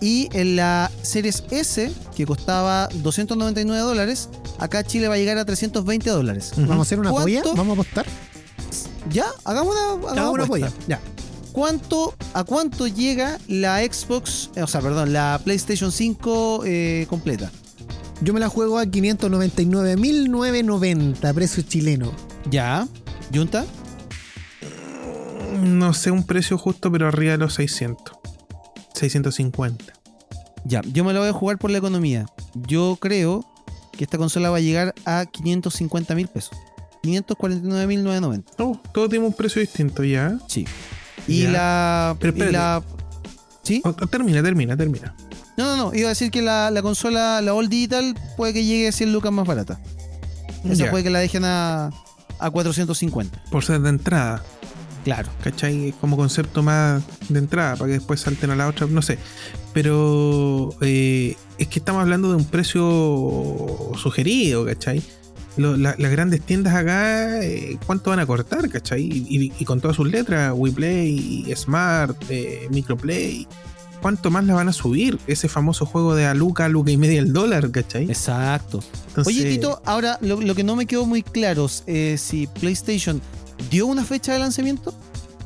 [0.00, 4.28] Y en la Series S, que costaba 299 dólares,
[4.58, 6.50] acá a Chile va a llegar a 320 dólares.
[6.56, 7.44] Vamos a hacer una polla.
[7.54, 8.04] Vamos a apostar.
[9.10, 10.72] Ya, hagamos una, hagamos una polla.
[10.88, 10.98] Ya.
[11.52, 17.52] ¿Cuánto, ¿A cuánto llega la Xbox, eh, o sea, perdón, la PlayStation 5 eh, completa?
[18.22, 22.10] Yo me la juego a 599.990, precio chileno.
[22.50, 22.88] Ya.
[23.32, 23.64] ¿Junta?
[25.60, 28.16] No sé un precio justo, pero arriba de los 600.
[28.94, 29.84] 650.
[30.64, 32.26] Ya, yo me lo voy a jugar por la economía.
[32.54, 33.44] Yo creo
[33.92, 36.56] que esta consola va a llegar a 550 mil pesos.
[37.02, 38.44] 549.990.
[38.58, 40.38] Oh, todo tiene un precio distinto ya.
[40.48, 40.66] Sí.
[41.26, 41.50] Y Ya.
[41.50, 42.16] la.
[42.18, 42.82] Pero y la
[43.62, 43.80] ¿Sí?
[43.84, 45.14] Oh, termina, termina, termina.
[45.56, 45.94] No, no, no.
[45.94, 49.12] Iba a decir que la, la consola, la All Digital, puede que llegue a 100
[49.12, 49.80] lucas más barata.
[50.64, 51.90] Esa Ya, puede que la dejen a,
[52.38, 53.44] a 450.
[53.50, 54.42] Por ser de entrada.
[55.04, 55.28] Claro.
[55.42, 55.88] ¿Cachai?
[55.90, 59.18] Es Como concepto más de entrada, para que después salten a la otra, no sé.
[59.72, 65.02] Pero eh, es que estamos hablando de un precio sugerido, ¿cachai?
[65.56, 69.02] Lo- la- las grandes tiendas acá, eh, ¿cuánto van a cortar, cachai?
[69.02, 73.46] Y, y- y con todas sus letras, WePlay, Smart, eh, Microplay,
[74.02, 75.18] ¿cuánto más la van a subir?
[75.28, 78.04] Ese famoso juego de a Luca, Luca y media el dólar, ¿cachai?
[78.04, 78.80] Exacto.
[79.08, 82.46] Entonces, Oye, Tito, ahora lo, lo que no me quedó muy claro es eh, si
[82.48, 83.20] PlayStation
[83.70, 84.94] dio una fecha de lanzamiento.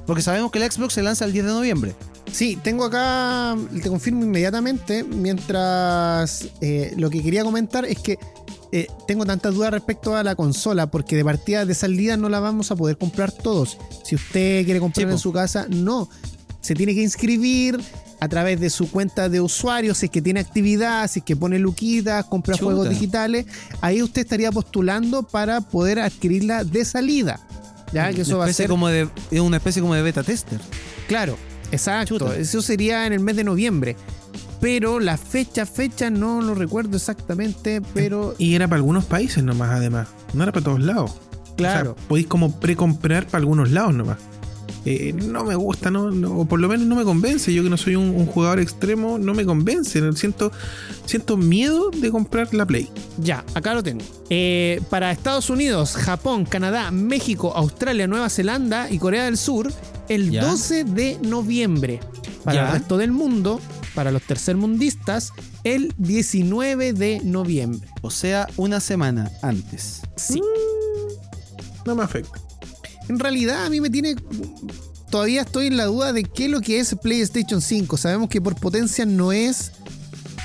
[0.06, 1.94] Porque sabemos que el Xbox se lanza el 10 de noviembre.
[2.32, 8.18] Sí, tengo acá, te confirmo inmediatamente, mientras eh, lo que quería comentar es que
[8.70, 12.40] eh, tengo tantas dudas respecto a la consola, porque de partida de salida no la
[12.40, 13.78] vamos a poder comprar todos.
[14.04, 16.08] Si usted quiere comprar en su casa, no.
[16.60, 17.80] Se tiene que inscribir
[18.20, 21.36] a través de su cuenta de usuario, si es que tiene actividad, si es que
[21.36, 22.64] pone luquitas, compra Chuta.
[22.64, 23.46] juegos digitales,
[23.80, 27.40] ahí usted estaría postulando para poder adquirirla de salida.
[27.92, 30.22] Ya que eso una va a ser como de, es una especie como de beta
[30.22, 30.60] tester.
[31.06, 31.36] Claro,
[31.72, 32.18] exacto.
[32.18, 32.36] Chuta.
[32.36, 33.96] Eso sería en el mes de noviembre.
[34.60, 39.70] Pero la fecha, fecha, no lo recuerdo exactamente, pero Y era para algunos países nomás,
[39.70, 40.08] además.
[40.34, 41.12] No era para todos lados.
[41.56, 41.92] claro.
[41.92, 44.18] O sea, podéis como precomprar para algunos lados nomás.
[44.84, 47.52] Eh, no me gusta, no, no- o por lo menos no me convence.
[47.52, 50.00] Yo que no soy un, un jugador extremo, no me convence.
[50.14, 50.50] Siento,
[51.04, 52.88] siento miedo de comprar la Play.
[53.18, 54.04] Ya, acá lo tengo.
[54.30, 59.72] Eh, para Estados Unidos, Japón, Canadá, México, Australia, Nueva Zelanda y Corea del Sur,
[60.08, 60.44] el Ya.
[60.46, 62.00] 12 de noviembre.
[62.44, 62.66] Para Ya.
[62.68, 63.60] el resto del mundo,
[63.94, 65.32] para los tercermundistas,
[65.64, 67.86] el 19 de noviembre.
[68.00, 70.00] O sea, una semana antes.
[70.16, 70.40] Sí.
[71.84, 72.38] No me afecta.
[73.08, 74.16] En realidad a mí me tiene...
[75.10, 77.96] Todavía estoy en la duda de qué es lo que es PlayStation 5.
[77.96, 79.72] Sabemos que por potencia no es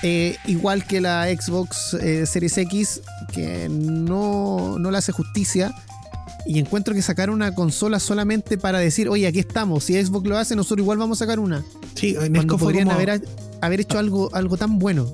[0.04, 3.02] eh, igual que la Xbox eh, Series X,
[3.34, 5.74] que no, no le hace justicia.
[6.46, 9.86] Y encuentro que sacar una consola solamente para decir, oye, aquí estamos.
[9.86, 11.64] Si Xbox lo hace, nosotros igual vamos a sacar una.
[11.96, 13.22] Sí, Cuando como, podrían haber,
[13.66, 15.08] haber hecho algo, algo tan bueno.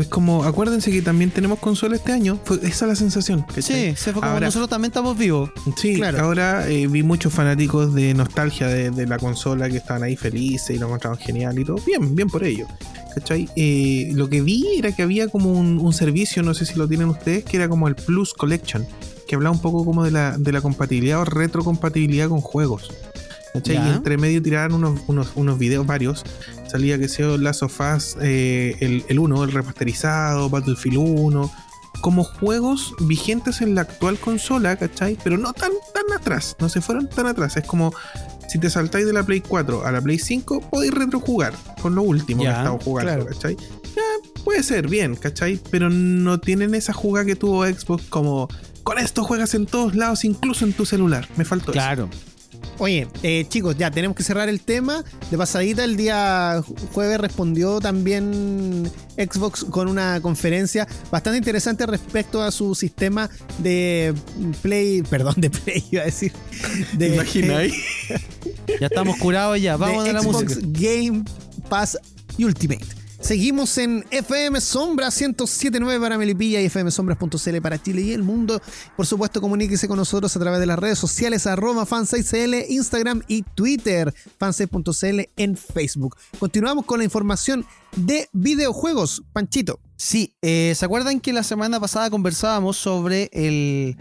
[0.00, 2.38] es como, acuérdense que también tenemos consola este año.
[2.44, 3.46] Fue, esa es la sensación.
[3.54, 3.62] Sí,
[3.96, 5.50] se fue como Ahora- nosotros también estamos vivos.
[5.76, 6.20] Sí, Claro.
[6.22, 10.76] ahora eh, vi muchos fanáticos de nostalgia de, de la consola que estaban ahí felices
[10.76, 11.78] y lo encontraban genial y todo.
[11.86, 12.66] Bien, bien por ello.
[13.14, 13.48] ¿Cachai?
[13.56, 16.86] Eh, lo que vi era que había como un, un servicio, no sé si lo
[16.86, 18.86] tienen ustedes, que era como el Plus Collection,
[19.26, 22.90] que hablaba un poco como de la, de la compatibilidad o retrocompatibilidad con juegos.
[23.56, 23.76] ¿Cachai?
[23.76, 23.88] Ya.
[23.88, 26.24] Y entre medio tiraban unos, unos, unos videos varios.
[26.68, 31.50] Salía que sea Last of Us, eh, el, el 1, el remasterizado, Battlefield 1,
[32.00, 35.16] como juegos vigentes en la actual consola, ¿cachai?
[35.22, 37.56] Pero no tan, tan atrás, no se fueron tan atrás.
[37.56, 37.92] Es como
[38.48, 42.02] si te saltáis de la Play 4 a la Play 5, podéis retrojugar con lo
[42.02, 43.26] último Ya, que estamos jugando, claro.
[43.26, 43.56] ¿cachai?
[43.56, 44.02] Ya,
[44.44, 45.60] puede ser, bien, ¿cachai?
[45.70, 48.48] Pero no tienen esa jugada que tuvo Xbox como
[48.82, 51.26] con esto juegas en todos lados, incluso en tu celular.
[51.36, 51.80] Me faltó eso.
[51.80, 52.08] Claro.
[52.78, 55.02] Oye, eh, chicos, ya tenemos que cerrar el tema.
[55.30, 56.62] De pasadita, el día
[56.92, 64.14] jueves respondió también Xbox con una conferencia bastante interesante respecto a su sistema de
[64.60, 66.32] Play, perdón, de Play, iba a decir.
[66.92, 67.74] De, ¿Te imagináis?
[68.80, 69.76] Ya estamos curados ya.
[69.76, 70.60] Vamos de a la Xbox música.
[70.66, 71.24] Game
[71.68, 71.98] Pass
[72.38, 72.84] Ultimate.
[73.26, 78.62] Seguimos en FM Sombra 1079 para Melipilla y fmsombras.cl para Chile y el mundo.
[78.96, 83.42] Por supuesto, comuníquese con nosotros a través de las redes sociales arroba fansitecl, Instagram y
[83.42, 86.16] Twitter, fansite.cl en Facebook.
[86.38, 87.66] Continuamos con la información
[87.96, 89.24] de videojuegos.
[89.32, 89.80] Panchito.
[89.96, 93.96] Sí, eh, ¿se acuerdan que la semana pasada conversábamos sobre el,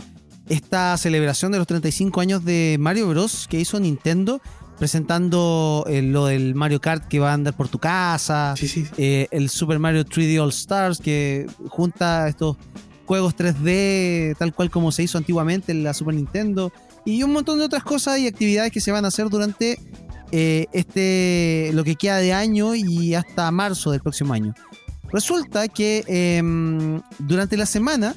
[0.50, 3.48] esta celebración de los 35 años de Mario Bros.
[3.50, 4.40] que hizo Nintendo,
[4.78, 8.86] presentando eh, lo del Mario Kart que va a andar por tu casa, Sí, sí.
[8.98, 12.58] eh, el Super Mario 3D All Stars que junta estos
[13.06, 16.72] juegos 3D tal cual como se hizo antiguamente en la Super Nintendo
[17.06, 19.80] y un montón de otras cosas y actividades que se van a hacer durante
[20.32, 24.54] eh, este lo que queda de año y hasta marzo del próximo año.
[25.12, 28.16] Resulta que em, durante la semana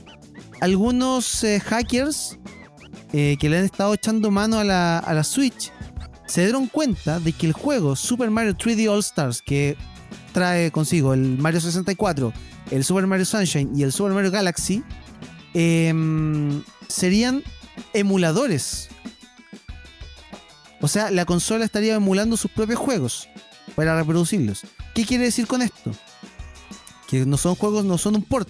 [0.60, 2.38] algunos hackers
[3.12, 5.70] que le han estado echando mano a la, a la Switch
[6.28, 9.76] se dieron cuenta de que el juego Super Mario 3D All Stars que
[10.32, 12.32] trae consigo el Mario 64,
[12.70, 14.84] el Super Mario Sunshine y el Super Mario Galaxy
[15.54, 17.42] em, serían
[17.94, 18.88] emuladores.
[20.80, 23.28] O sea, la consola estaría emulando sus propios juegos
[23.74, 24.62] para reproducirlos.
[24.94, 25.92] ¿Qué quiere decir con esto?
[27.08, 28.48] Que no son juegos, no son un port,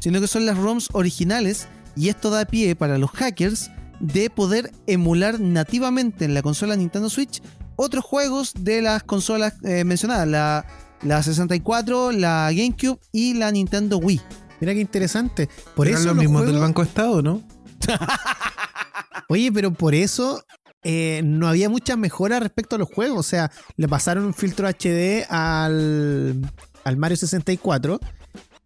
[0.00, 3.70] sino que son las ROMs originales y esto da pie para los hackers
[4.00, 7.42] de poder emular nativamente en la consola Nintendo Switch
[7.76, 10.66] otros juegos de las consolas eh, mencionadas, la,
[11.02, 14.20] la 64, la GameCube y la Nintendo Wii.
[14.60, 15.48] Mira qué interesante.
[15.76, 17.42] Por Eran eso los los mismos juegos- del Banco Estado, ¿no?
[19.28, 20.42] Oye, pero por eso
[20.82, 23.18] eh, no había muchas mejoras respecto a los juegos.
[23.18, 26.40] O sea, le pasaron un filtro HD al,
[26.84, 28.00] al Mario 64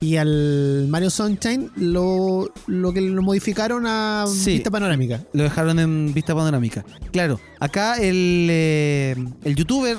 [0.03, 4.55] y al Mario Sunshine lo, lo que lo modificaron a Sí.
[4.55, 5.23] vista panorámica.
[5.33, 6.85] Lo dejaron en vista panorámica.
[7.13, 9.97] Claro, acá el, eh, el youtuber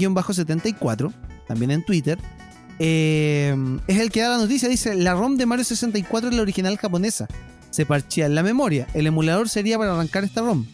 [0.00, 1.12] RetroGamer-74,
[1.46, 2.18] también en Twitter,
[2.78, 3.54] eh,
[3.86, 4.68] es el que da la noticia.
[4.68, 7.28] Dice: La ROM de Mario 64 es la original japonesa.
[7.70, 8.86] Se parchea en la memoria.
[8.94, 10.66] El emulador sería para arrancar esta ROM.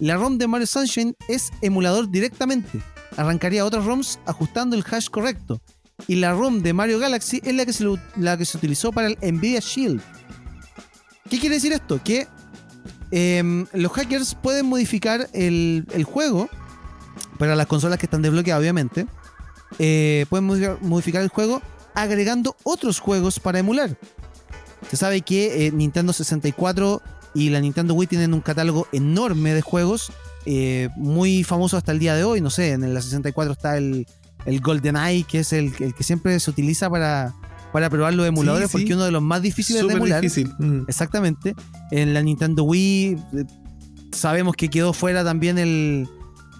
[0.00, 2.80] La ROM de Mario Sunshine es emulador directamente.
[3.16, 5.60] Arrancaría otras ROMs ajustando el hash correcto.
[6.08, 7.84] Y la ROM de Mario Galaxy es la que se,
[8.16, 10.00] la que se utilizó para el Nvidia Shield.
[11.30, 12.00] ¿Qué quiere decir esto?
[12.02, 12.26] Que
[13.10, 16.48] em, los hackers pueden modificar el, el juego
[17.38, 19.06] para las consolas que están desbloqueadas, obviamente.
[19.78, 21.62] eh, pueden modificar, modificar el juego
[21.94, 23.96] agregando otros juegos para emular.
[24.90, 27.00] Se sabe que eh, Nintendo 64
[27.34, 30.12] y la Nintendo Wii tienen un catálogo enorme de juegos,
[30.44, 32.40] eh, muy famoso hasta el día de hoy.
[32.40, 34.06] No sé, en la 64 está el,
[34.46, 37.34] el GoldenEye, que es el, el que siempre se utiliza para,
[37.72, 38.72] para probar los emuladores, sí.
[38.72, 40.20] porque es uno de los más difíciles de Súper emular.
[40.20, 40.52] difícil.
[40.58, 40.82] Mm.
[40.88, 41.54] Exactamente.
[41.90, 43.44] En la Nintendo Wii eh,
[44.12, 46.08] sabemos que quedó fuera también el,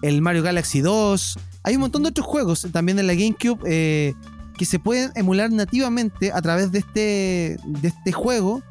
[0.03, 1.39] el Mario Galaxy 2.
[1.65, 4.15] Hay un montón de otros juegos también en la GameCube eh,
[4.57, 8.63] que se pueden emular nativamente a través de este, de este juego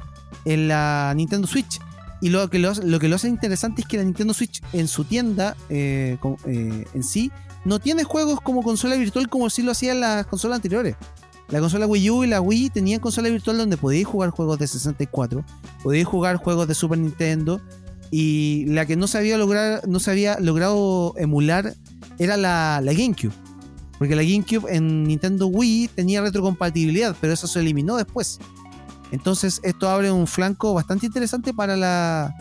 [0.44, 1.80] en la Nintendo Switch.
[2.20, 4.62] Y lo que lo, hace- lo que lo hace interesante es que la Nintendo Switch
[4.72, 7.32] en su tienda eh, con- eh, en sí
[7.64, 10.96] no tiene juegos como consola virtual como sí lo hacían las consolas anteriores.
[11.48, 14.66] La consola Wii U y la Wii tenían consola virtual donde podíais jugar juegos de
[14.66, 15.44] 64,
[15.82, 17.60] podíais jugar juegos de Super Nintendo
[18.10, 21.74] y la que no se había, lograr, no se había logrado emular
[22.18, 23.32] era la, GameCube.
[23.98, 28.38] Porque la GameCube en Nintendo Wii tenía retrocompatibilidad, pero eso se eliminó después.
[29.12, 32.34] Entonces esto abre un flanco bastante interesante para la,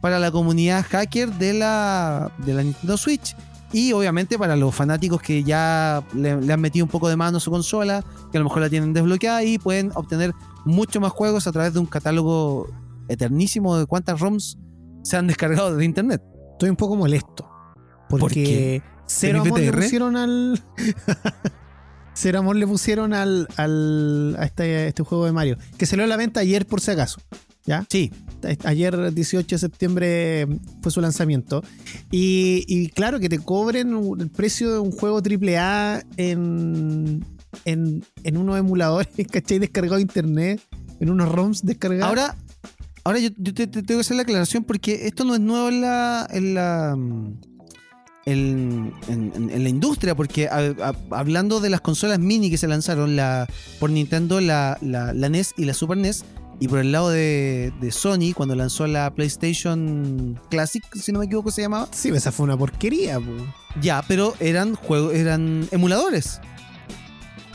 [0.00, 3.34] para la comunidad hacker de la Nintendo Switch.
[3.72, 7.36] Y obviamente para los fanáticos que ya le, le han metido un poco de mano
[7.36, 10.32] a su consola, que a lo mejor la tienen desbloqueada y pueden obtener
[10.64, 12.68] mucho más juegos a través de un catálogo
[13.08, 14.58] eternísimo de cuántas ROMs
[15.02, 16.22] se han descargado de internet.
[16.52, 17.48] Estoy un poco molesto.
[18.08, 20.62] Porque cero ¿Tenés amor le pusieron al.
[22.14, 25.58] cero amor le pusieron al, al a este, este juego de Mario.
[25.76, 27.20] Que salió a la venta ayer por si acaso.
[27.68, 27.84] ¿Ya?
[27.90, 28.10] Sí,
[28.64, 30.46] Ayer, 18 de septiembre,
[30.80, 31.62] fue su lanzamiento.
[32.10, 37.24] Y, y claro, que te cobren el precio de un juego AAA en,
[37.64, 39.58] en, en unos emuladores, ¿cachai?
[39.58, 40.60] Descargado de internet,
[41.00, 42.08] en unos ROMs descargados.
[42.08, 42.36] Ahora,
[43.04, 45.68] ahora yo, yo te, te tengo que hacer la aclaración porque esto no es nuevo
[45.68, 46.26] en la.
[46.30, 47.40] En la mm,
[48.26, 52.58] en, en- en- en la industria, porque a- a- hablando de las consolas mini que
[52.58, 53.46] se lanzaron la,
[53.80, 56.24] por Nintendo, la, la- la NES y la Super NES,
[56.60, 61.26] y por el lado de, de Sony, cuando lanzó la PlayStation Classic, si no me
[61.26, 63.20] equivoco se llamaba, Sí, esa fue una porquería.
[63.20, 63.30] po.
[63.80, 66.40] ya, pero eran juegos, eran emuladores.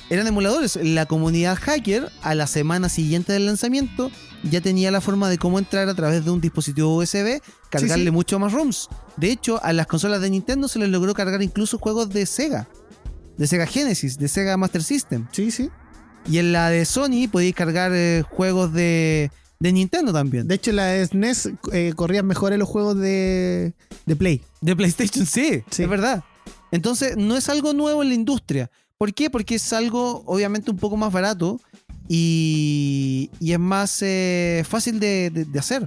[0.09, 0.77] Eran emuladores.
[0.81, 4.11] La comunidad hacker, a la semana siguiente del lanzamiento,
[4.43, 8.11] ya tenía la forma de cómo entrar a través de un dispositivo USB, cargarle sí.
[8.11, 8.89] mucho más ROMs.
[9.17, 12.67] De hecho, a las consolas de Nintendo se les logró cargar incluso juegos de Sega.
[13.37, 15.27] De Sega Genesis, de Sega Master System.
[15.31, 15.69] Sí, sí.
[16.29, 20.47] Y en la de Sony podéis cargar eh, juegos de, de Nintendo también.
[20.47, 23.73] De hecho, la SNES eh, corrían mejor en los juegos de,
[24.05, 24.41] de Play.
[24.61, 25.83] De PlayStation, sí, Sí.
[25.83, 26.23] es verdad.
[26.71, 28.71] Entonces, no es algo nuevo en la industria.
[28.97, 29.29] ¿Por qué?
[29.29, 31.59] Porque es algo, obviamente, un poco más barato
[32.07, 35.83] y, y es más eh, fácil de, de- de hacer.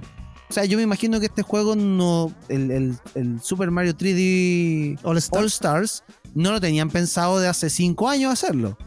[0.49, 2.31] O sea, yo me imagino que este juego no.
[2.47, 5.39] El, el- el Super Mario 3D All Star.
[5.41, 6.03] All Stars
[6.35, 8.77] no lo tenían pensado de hace 5 años hacerlo.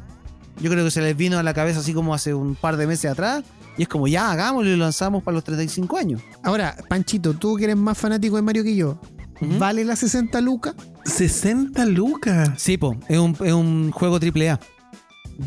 [0.61, 2.87] Yo creo que se les vino a la cabeza así como hace un par de
[2.87, 3.43] meses atrás.
[3.79, 6.21] Y es como, ya, hagámoslo y lo lanzamos para los 35 años.
[6.43, 8.99] Ahora, Panchito, tú que eres más fanático de Mario que yo.
[9.59, 10.75] ¿vale las 60 lucas?
[11.07, 12.51] 60 lucas.
[12.59, 14.61] Sí, po, es un, es un juego AAA.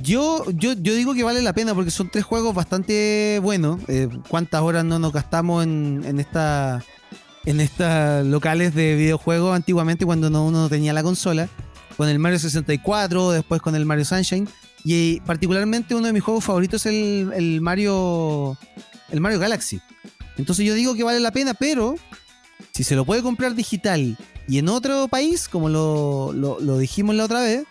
[0.02, 3.80] Yo, yo, yo digo que vale la pena porque son tres juegos bastante buenos.
[3.88, 6.84] Eh, ¿Cuántas horas no nos gastamos en, en esta
[7.46, 11.48] en estas locales de videojuegos antiguamente cuando no- uno no tenía la consola?
[11.96, 14.50] Con el Mario 64, después con el Mario Sunshine.
[14.84, 18.58] Y particularmente uno de mis juegos favoritos es el, el Mario.
[19.10, 19.80] El Mario Galaxy.
[20.38, 21.96] Entonces yo digo que vale la pena, pero
[22.74, 24.18] si se lo puede comprar digital
[24.48, 27.64] Y en otro país, como lo, lo, lo dijimos la otra vez,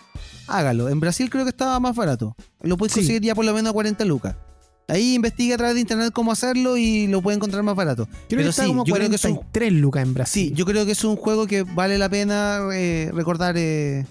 [0.46, 0.88] hágalo.
[0.88, 2.34] En Brasil creo que estaba más barato.
[2.62, 3.00] Lo puedes Sí.
[3.00, 4.36] conseguir ya por lo menos a 40 lucas.
[4.88, 8.06] Ahí investiga a través de internet cómo hacerlo y lo puede encontrar más barato.
[8.06, 10.48] Creo Pero que está sí, como yo creo que es un, 43 lucas en Brasil.
[10.48, 14.04] sí, yo creo que es un juego que vale la pena eh, recordar eh,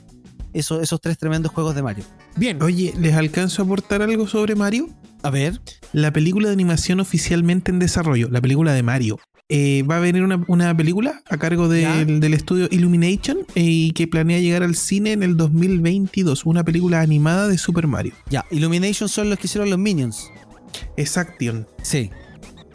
[0.53, 2.03] eso- esos tres tremendos juegos de Mario.
[2.35, 2.61] Bien.
[2.61, 4.87] Oye, ¿les alcanzo a aportar algo sobre Mario?
[5.23, 5.61] A ver.
[5.93, 9.19] La película de animación oficialmente en desarrollo, la película de Mario.
[9.53, 13.91] Eh, va a venir una, una película a cargo del, del estudio Illumination eh, y
[13.91, 16.45] que planea llegar al cine en el 2022.
[16.45, 18.13] Una película animada de Super Mario.
[18.29, 20.29] Ya, Illumination son los que hicieron los Minions.
[20.97, 21.67] Exaction.
[21.83, 22.09] Sí.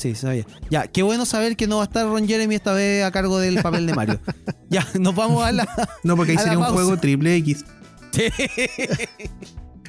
[0.07, 0.47] Sí, sabía.
[0.71, 3.39] Ya, qué bueno saber que no va a estar Ron Jeremy esta vez a cargo
[3.39, 4.21] del papel de Mario.
[4.71, 5.69] ya, nos vamos a la.
[6.05, 7.65] No, porque ahí sería un juego triple X.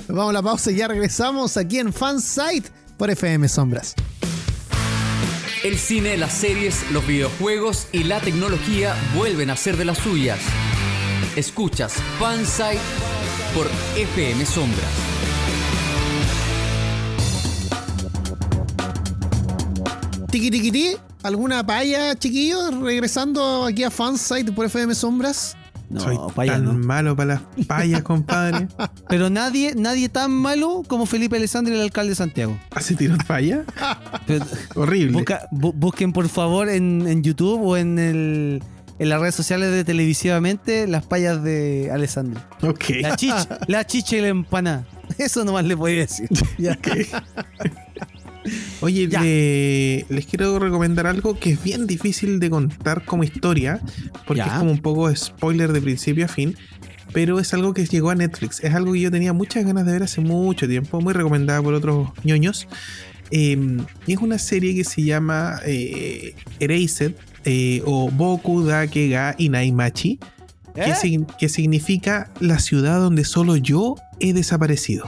[0.09, 3.93] Vamos a la pausa y ya regresamos aquí en Fansite por FM Sombras.
[5.63, 10.39] El cine, las series, los videojuegos y la tecnología vuelven a ser de las suyas.
[11.35, 12.79] Escuchas Fansite
[13.53, 15.16] por FM Sombras.
[20.37, 22.79] Tiki tiki ti, ¿alguna paya, chiquillos?
[22.79, 25.57] Regresando aquí a Fansite por FM Sombras.
[25.89, 26.73] No, Soy pa' allá tan no.
[26.73, 28.67] malo para las payas, compadre.
[29.09, 32.55] Pero nadie, nadie tan malo como Felipe Alessandri, el alcalde de Santiago.
[32.69, 33.63] ¿Hace tiros paya?
[34.27, 35.13] Pero Horrible.
[35.17, 38.61] busca- bu- busquen por favor en, en YouTube o en, el,
[38.99, 42.39] en las redes sociales de televisivamente las payas de Alessandri.
[42.61, 42.83] Ok.
[43.01, 44.85] La chicha, la chicha y la empanada.
[45.17, 46.29] Eso nomás le podía decir.
[46.59, 46.77] Ya.
[48.81, 53.79] Oye, le- les quiero recomendar algo que es bien difícil de contar como historia,
[54.25, 54.47] porque Ya.
[54.47, 56.55] es como un poco spoiler de principio a fin,
[57.13, 58.63] pero es algo que llegó a Netflix.
[58.63, 61.73] Es algo que yo tenía muchas ganas de ver hace mucho tiempo, muy recomendada por
[61.73, 62.67] otros ñoños.
[63.31, 69.35] Eh, y es una serie que se llama eh, Erased eh, o Boku Dake ga
[69.37, 70.19] Inaimachi,
[70.75, 71.25] que, ¿Eh?
[71.39, 75.05] que significa la ciudad donde solo yo he desaparecido.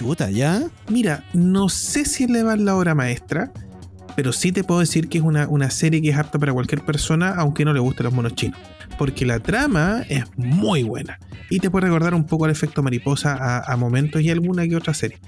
[0.00, 0.62] Chuta, ¿ya?
[0.88, 3.52] Mira, no sé si le va la obra maestra,
[4.16, 6.80] pero sí te puedo decir que es una, una serie que es apta para cualquier
[6.80, 8.58] persona, aunque no le gusten los monos chinos.
[8.96, 11.18] Porque la trama es muy buena.
[11.50, 14.74] Y te puede recordar un poco al efecto mariposa a, a momentos y alguna que
[14.74, 15.18] otra serie.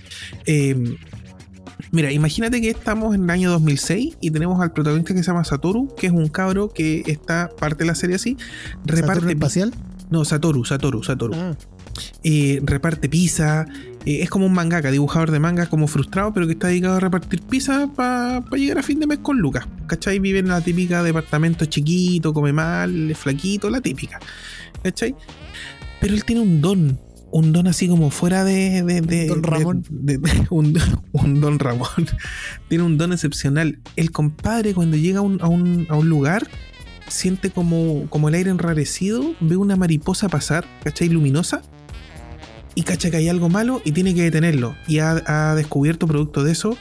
[0.47, 0.97] Eh,
[1.91, 5.45] mira, imagínate que estamos en el año 2006 y tenemos al protagonista que se llama
[5.45, 8.39] Satoru, que es un cabro que está parte de la serie así.
[8.87, 9.33] ¿Saturno Reparte.
[9.33, 9.75] espacial?
[10.11, 11.57] No, Satoru, Satoru, Satoru Ah,
[12.23, 13.67] eh, reparte pizza.
[14.07, 17.01] Eh, es como un mangaka, dibujador de manga, como frustrado, pero que está dedicado a
[17.01, 19.67] repartir pizza para llegar a fin de mes con Lucas.
[19.87, 20.19] ¿Cachai?
[20.19, 24.19] Vive en la típica departamento chiquito, come mal, es flaquito, la típica.
[24.83, 25.15] ¿Cachai?
[26.01, 26.99] Pero él tiene un don.
[27.35, 28.83] Un don así como fuera de.
[28.83, 29.85] de- de- Don Ramón.
[29.89, 30.79] de- un,
[31.13, 31.89] un don Ramón.
[32.69, 33.79] tiene un don excepcional.
[33.97, 36.47] El compadre, cuando llega a un, a un- a un lugar,
[37.09, 41.09] siente como, como el aire enrarecido, ve una mariposa pasar, ¿cachai?
[41.09, 41.63] Luminosa
[42.75, 44.77] y cacha que hay algo malo y tiene que detenerlo.
[44.87, 46.77] Y ha, descubierto producto de eso.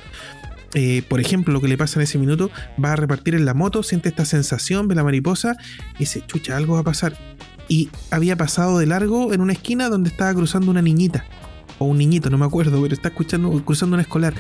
[0.74, 2.50] eh, por ejemplo, lo que le pasa en ese minuto,
[2.84, 5.58] va a repartir en la moto, siente esta sensación, ve la mariposa
[5.96, 7.18] y dice, chucha, algo va a pasar.
[7.68, 11.26] Y había pasado de largo en una esquina donde estaba cruzando una niñita.
[11.80, 14.34] O un niñito, no me acuerdo, pero está escuchando, cruzando un escolar.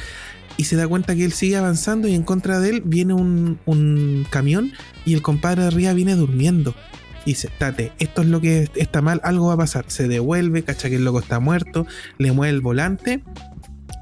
[0.57, 3.57] Y se da cuenta que él sigue avanzando y en contra de él viene un,
[3.65, 4.73] un camión
[5.05, 6.75] y el compadre de arriba viene durmiendo.
[7.25, 9.85] Y dice, tate, esto es lo que está mal, algo va a pasar.
[9.87, 11.85] Se devuelve, cacha que el loco está muerto,
[12.17, 13.23] le mueve el volante,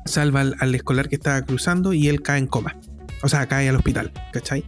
[0.05, 2.77] salva al, al escolar que estaba cruzando y él cae en coma.
[3.21, 4.63] O sea, cae al hospital, ¿cachai?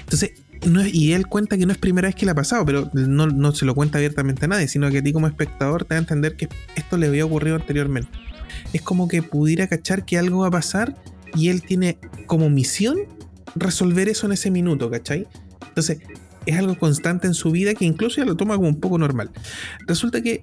[0.00, 0.32] Entonces,
[0.66, 2.90] no es- y él cuenta que no es primera vez que le ha pasado, pero
[2.92, 5.94] no, no se lo cuenta abiertamente a nadie, sino que a ti como espectador te
[5.94, 8.10] da a entender que esto le había ocurrido anteriormente.
[8.74, 10.94] Es como que pudiera cachar que algo va a pasar
[11.34, 12.98] y él tiene como misión
[13.54, 15.26] resolver eso en ese minuto, ¿cachai?
[15.68, 15.98] Entonces,
[16.46, 19.30] es algo constante en su vida que incluso ya lo toma como un poco normal.
[19.86, 20.42] Resulta que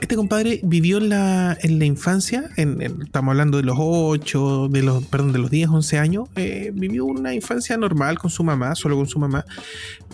[0.00, 4.82] este compadre vivió en la, en la infancia, en, estamos hablando de los 8, de
[4.82, 8.74] los, perdón, de los 10, 11 años, eh, vivió una infancia normal con su mamá,
[8.76, 9.44] solo con su mamá,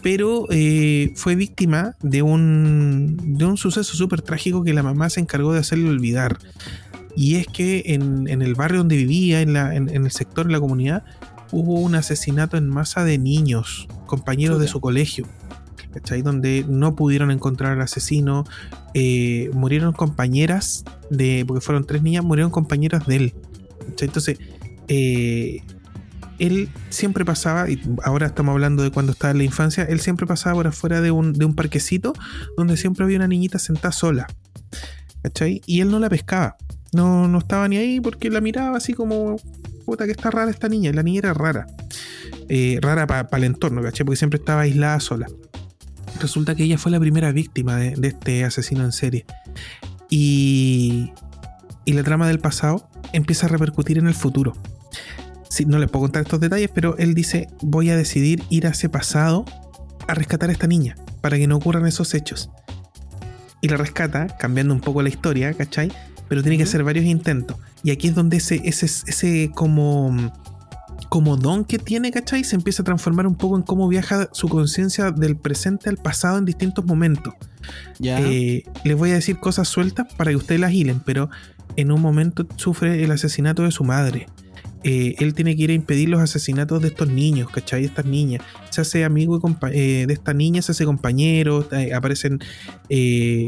[0.03, 5.20] pero eh, fue víctima de un, de un suceso súper trágico que la mamá se
[5.20, 6.39] encargó de hacerle olvidar.
[7.15, 10.53] Y es que en, en el barrio donde vivía, en, la- en el sector, en
[10.53, 11.05] la comunidad,
[11.56, 15.26] hubo un asesinato en masa de niños, compañeros de su colegio.
[15.94, 16.20] ¿Cachai?
[16.20, 18.44] Donde no pudieron encontrar al asesino.
[18.92, 21.44] eh, murieron compañeras de.
[21.46, 23.34] Porque fueron tres niñas, murieron compañeras de él.
[23.88, 24.08] ¿Cachai?
[24.08, 24.38] Entonces,
[24.88, 25.62] eh,
[26.38, 30.26] él siempre pasaba, y ahora estamos hablando de cuando estaba en la infancia, él siempre
[30.26, 32.12] pasaba por afuera de un, de un parquecito
[32.58, 34.26] donde siempre había una niñita sentada sola.
[35.22, 35.62] ¿Cachai?
[35.64, 36.56] Y él no la pescaba.
[36.92, 39.36] No, no estaba ni ahí porque la miraba así como,
[39.86, 40.92] puta, que está rara esta niña.
[40.92, 41.66] La niña era rara.
[42.48, 44.04] Eh, rara para el entorno, ¿cachai?
[44.04, 45.26] Porque siempre estaba aislada sola.
[46.20, 49.24] resulta que ella fue la primera víctima de, de este asesino en serie.
[50.10, 51.12] Y,
[51.84, 54.52] y la trama del pasado empieza a repercutir en el futuro.
[55.48, 58.70] Sí, no les puedo contar estos detalles, pero él dice, voy a decidir ir a
[58.70, 59.44] ese pasado
[60.06, 62.50] a rescatar a esta niña, para que no ocurran esos hechos.
[63.60, 65.90] Y la rescata, cambiando un poco la historia, ¿cachai?
[66.28, 67.57] Pero tiene que hacer varios intentos.
[67.82, 70.32] Y aquí es donde ese, ese, ese como,
[71.09, 72.44] como don que tiene, ¿cachai?
[72.44, 76.39] Se empieza a transformar un poco en cómo viaja su conciencia del presente al pasado
[76.39, 77.35] en distintos momentos.
[77.98, 78.20] Ya.
[78.20, 81.31] Eh, les voy a decir cosas sueltas para que ustedes las hilen, pero
[81.77, 84.27] en un momento sufre el asesinato de su madre.
[84.88, 87.84] Eh, él tiene que ir a impedir los asesinatos de estos niños, ¿cachai?
[87.84, 88.40] Estas niñas.
[88.70, 92.38] Se hace amigo y eh, de esta niña, se hace compañero, eh, aparecen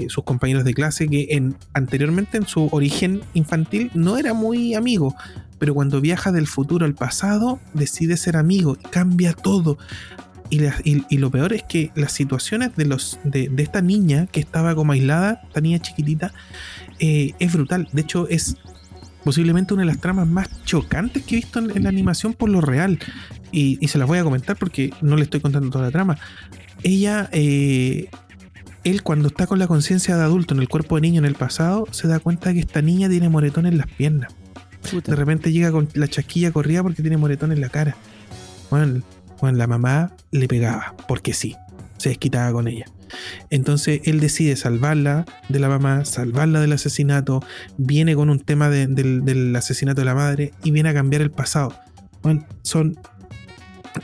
[0.08, 5.14] sus compañeros de clase que en, anteriormente en su origen infantil no era muy amigo,
[5.60, 9.78] pero cuando viaja del futuro al pasado decide ser amigo cambia todo.
[10.50, 14.40] Y, y- lo peor es que las situaciones de, los, de, de esta niña que
[14.40, 16.32] estaba como aislada, esta niña chiquitita,
[16.98, 17.88] es brutal.
[17.92, 18.56] De hecho, es
[19.24, 22.48] posiblemente una de las tramas más chocantes que he visto en, en la animación por
[22.48, 22.98] lo real.
[23.52, 26.18] Y, y se las voy a comentar porque no le estoy contando toda la trama.
[26.82, 28.08] Ella, eh,
[28.84, 31.34] él cuando está con la conciencia de adulto en el cuerpo de niño en el
[31.34, 34.32] pasado, se da cuenta que esta niña tiene moretón en las piernas.
[34.90, 35.12] Puta.
[35.12, 37.96] De repente llega con la chasquilla corrida porque tiene moretón en la cara.
[38.70, 39.02] Bueno,
[39.40, 41.56] bueno, la mamá le pegaba, porque sí,
[41.96, 42.86] se desquitaba con ella.
[43.50, 47.42] Entonces él decide salvarla de la mamá, salvarla del asesinato,
[47.76, 51.22] viene con un tema de- del, del asesinato de la madre y viene a cambiar
[51.22, 51.74] el pasado.
[52.22, 52.98] Bueno, son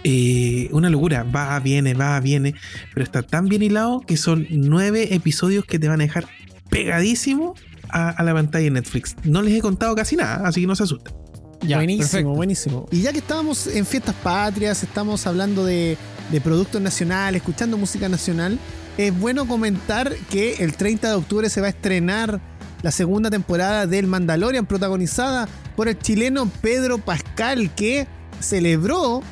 [0.03, 2.55] eh, una locura, va, viene, va, viene,
[2.93, 6.27] pero está tan bien hilado que son nueve episodios que te van a dejar
[6.71, 7.55] pegadísimo
[7.91, 9.15] a, a la pantalla de Netflix.
[9.25, 11.15] No les he contado casi nada, así que no se asusten.
[11.63, 12.31] Ya, buenísimo, perfecto.
[12.31, 12.89] buenísimo.
[12.91, 15.97] Y ya que estábamos en fiestas patrias, estamos hablando de,
[16.31, 18.59] de productos nacionales, escuchando música nacional,
[18.99, 22.41] es bueno comentar que el 30 de octubre se va a estrenar
[22.83, 28.07] la segunda temporada del Mandalorian, protagonizada por el chileno Pedro Pascal, que
[28.41, 29.23] celebró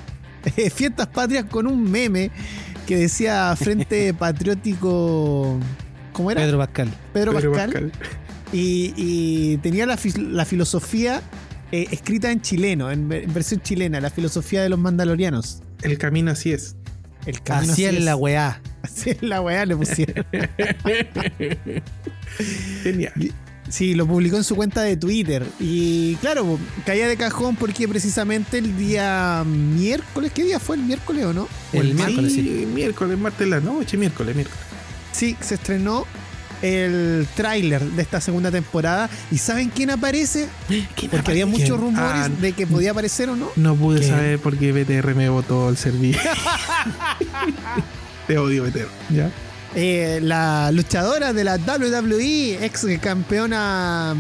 [0.57, 2.31] eh, fiestas patrias con un meme
[2.87, 5.59] que decía Frente Patriótico.
[6.13, 6.41] ¿Cómo era?
[6.41, 6.93] Pedro Pascal.
[7.13, 7.73] Pedro, Pedro Pascal.
[7.73, 7.93] Pascal.
[8.53, 11.23] Y, y tenía la, filosofía
[11.71, 15.63] eh, escrita en chileno, en versión chilena, la filosofía de los mandalorianos.
[15.83, 16.77] El camino así es.
[17.27, 18.61] El camino Así es la weá.
[18.83, 20.27] Así es la weá, le pusieron.
[22.83, 23.13] Genial.
[23.69, 25.47] Sí, lo publicó en su cuenta de Twitter.
[25.59, 31.25] Y claro, caía de cajón porque precisamente el día miércoles, ¿qué día fue el miércoles
[31.27, 31.49] o no?
[31.73, 32.69] El Sí, miércoles, sí.
[32.75, 34.61] miércoles, martes de la noche, miércoles, miércoles.
[35.13, 36.07] Sí, se estrenó
[36.63, 39.11] el tráiler de esta segunda temporada.
[39.31, 40.49] ¿Y saben quién aparece?
[41.11, 41.81] Porque había muchos ¿Quién?
[41.81, 43.49] rumores Ah, de que podía aparecer o no.
[43.57, 44.09] No pude ¿Qué?
[44.09, 46.21] saber por qué BTR me votó el servicio.
[48.27, 48.89] Te odio, BTR.
[49.11, 49.31] ¿Ya?
[49.75, 54.15] Eh, la luchadora de la WWE, ex campeona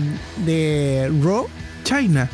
[0.44, 1.46] de Raw.
[1.84, 2.28] China.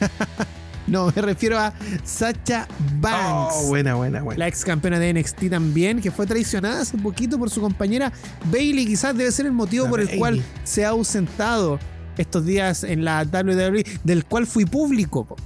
[0.86, 1.72] No, me refiero a
[2.04, 2.66] Sacha
[3.00, 3.54] Banks.
[3.58, 4.38] Oh, buena, buena, buena.
[4.38, 8.12] La ex campeona de NXT también, que fue traicionada hace poquito por su compañera
[8.50, 8.86] Bailey.
[8.86, 11.78] Quizás debe ser el motivo por el cual se ha ausentado
[12.18, 15.36] estos días en la WWE, del cual fui público.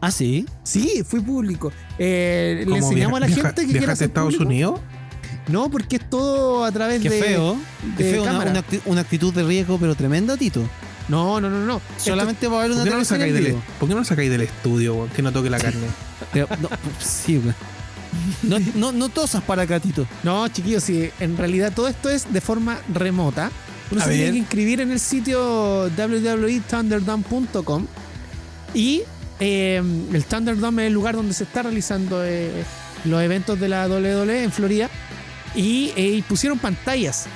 [0.00, 0.44] Ah, sí.
[0.64, 1.72] Sí, fui público.
[1.98, 4.48] Eh, le ¿Cómo enseñamos a la viaja- gente que viajaste quiera ser Estados público.
[4.48, 4.80] Unidos?
[5.48, 7.20] No, porque es todo a través Qué de.
[7.22, 7.56] feo.
[7.96, 8.22] Qué de feo.
[8.22, 10.60] Una, una actitud de riesgo, pero tremenda, Tito.
[11.08, 11.80] No, no, no, no.
[11.96, 13.62] Solamente va a haber ¿Por una qué, no lo teleserie sacáis en del, vivo.
[13.78, 15.08] ¿Por qué no lo sacáis del estudio, weón?
[15.10, 15.86] Que no toque la carne.
[16.34, 16.48] No,
[17.00, 17.54] sí, güey.
[18.42, 20.06] No, no, no tosas para acá, Tito.
[20.22, 23.50] No, chiquillos, sí, en realidad todo esto es de forma remota.
[23.90, 27.86] Uno A se tiene que inscribir en el sitio www.thunderdome.com
[28.72, 29.02] y
[29.40, 29.82] eh,
[30.12, 32.64] el Thunderdome es el lugar donde se está realizando eh,
[33.04, 34.88] los eventos de la WWE en Florida
[35.54, 37.26] y, eh, y pusieron pantallas.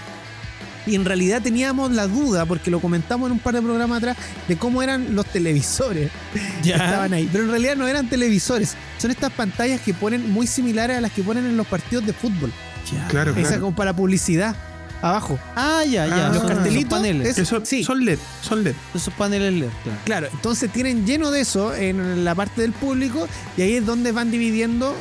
[0.88, 4.16] Y en realidad teníamos la duda, porque lo comentamos en un par de programas atrás,
[4.48, 6.10] de cómo eran los televisores
[6.62, 7.28] que estaban ahí.
[7.30, 11.12] Pero en realidad no eran televisores, son estas pantallas que ponen muy similares a las
[11.12, 12.52] que ponen en los partidos de fútbol.
[12.92, 13.06] Ya.
[13.08, 13.60] Claro, Esa claro.
[13.62, 14.56] como para publicidad.
[15.00, 15.38] Abajo.
[15.54, 16.26] Ah, ya, ya.
[16.26, 16.90] Ah, los Son cartelitos.
[16.98, 17.36] paneles.
[17.64, 17.84] sí.
[17.84, 18.74] son LED, son LED.
[18.94, 19.98] Esos paneles LED, claro.
[20.04, 24.10] Claro, entonces tienen lleno de eso en la parte del público y ahí es donde
[24.10, 24.96] van dividiendo,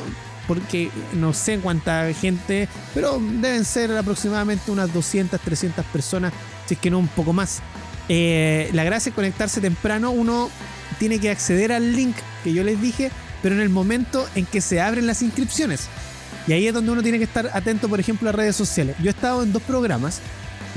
[0.48, 6.32] porque no sé cuánta gente, pero deben ser aproximadamente unas 200, 300 personas,
[6.66, 7.60] si es que no un poco más.
[8.08, 10.50] Eh, la gracia es conectarse temprano, uno
[10.98, 13.10] tiene que acceder al link que yo les dije,
[13.42, 15.88] pero en el momento en que se abren las inscripciones.
[16.46, 18.96] Y ahí es donde uno tiene que estar atento, por ejemplo, a redes sociales.
[19.00, 20.20] Yo he estado en dos programas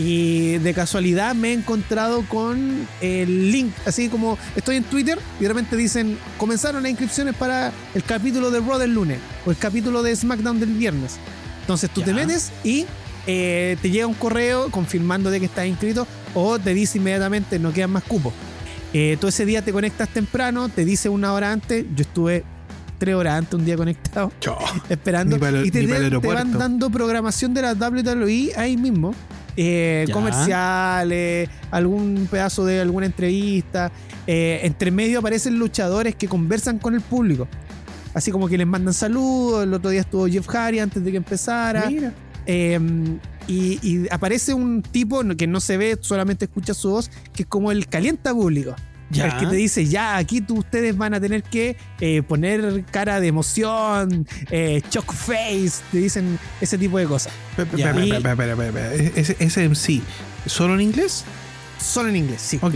[0.04, 5.44] y de casualidad me he encontrado con el link, así como estoy en Twitter y
[5.44, 9.58] de repente dicen, comenzaron las inscripciones para el capítulo de Raw del lunes o el
[9.58, 11.18] capítulo de SmackDown del viernes.
[11.62, 12.86] Entonces tú te metes y
[13.28, 17.72] eh, te llega un correo confirmando de que estás inscrito o te dice inmediatamente no
[17.72, 18.34] quedan más cupos.
[18.94, 21.86] Eh, tú ese día te conectas temprano, te dice una hora antes.
[21.96, 22.44] Yo estuve
[22.98, 24.32] tres horas antes un día conectado
[24.90, 25.86] esperando y te,
[26.20, 29.14] van dando programación de la WWE ahí mismo.
[29.58, 33.92] Eh, comerciales, algún pedazo de alguna entrevista.
[34.28, 37.48] Eh, entre medio aparecen luchadores que conversan con el público.
[38.14, 39.64] Así como que les mandan saludos.
[39.64, 41.90] El otro día estuvo Jeff Hardy antes de que empezara.
[41.90, 42.14] Mira.
[42.46, 42.80] Eh,
[43.48, 47.48] y, y aparece un tipo que no se ve, solamente escucha su voz, que es
[47.48, 48.76] como el calienta público.
[49.12, 49.28] Ya.
[49.28, 53.20] El que te dice, ya, aquí tú, ustedes van a tener que eh, poner cara
[53.20, 57.34] de emoción, eh, shock face, te dicen ese tipo de cosas.
[57.58, 57.92] Espera,
[58.32, 58.94] espera.
[58.94, 60.02] Ese, ese MC,
[60.46, 61.26] ¿solo en inglés?
[61.80, 62.60] Solo en inglés, sí.
[62.62, 62.76] Ok.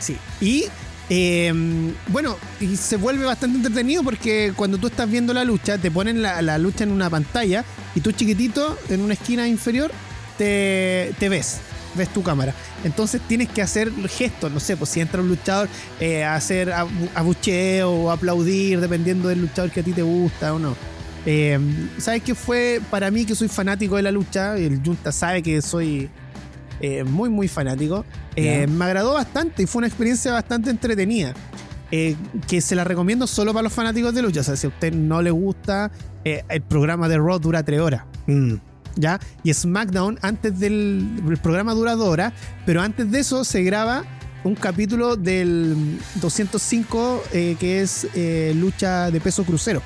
[0.00, 0.16] Sí.
[0.40, 0.64] Y
[1.14, 1.52] eh,
[2.08, 6.22] bueno, y se vuelve bastante entretenido porque cuando tú estás viendo la lucha, te ponen
[6.22, 7.64] la, la lucha en una pantalla
[7.94, 9.90] y tú chiquitito, en una esquina inferior,
[10.38, 11.60] te, te ves,
[11.94, 12.54] ves tu cámara.
[12.84, 15.68] Entonces tienes que hacer gestos, no sé, pues si entra un luchador,
[16.00, 20.58] eh, hacer abu- abucheo o aplaudir, dependiendo del luchador que a ti te gusta o
[20.58, 20.74] no.
[21.24, 21.58] Eh,
[21.98, 24.56] ¿Sabes qué fue para mí que soy fanático de la lucha?
[24.56, 26.10] El Junta sabe que soy
[26.80, 28.04] eh, muy, muy fanático.
[28.34, 31.32] Eh, me agradó bastante y fue una experiencia bastante entretenida.
[31.94, 32.16] eh,
[32.48, 34.40] que se la recomiendo solo para los fanáticos de lucha.
[34.40, 35.90] O sea, si a usted no le gusta,
[36.24, 38.04] eh, el programa de Raw dura tres horas.
[38.26, 38.54] Mm.
[38.96, 39.20] ¿Ya?
[39.42, 42.32] Y SmackDown, antes del el programa dura dos horas,
[42.66, 44.04] pero antes de eso se graba
[44.44, 49.82] un capítulo del 205 eh, que es eh, lucha de peso crucero.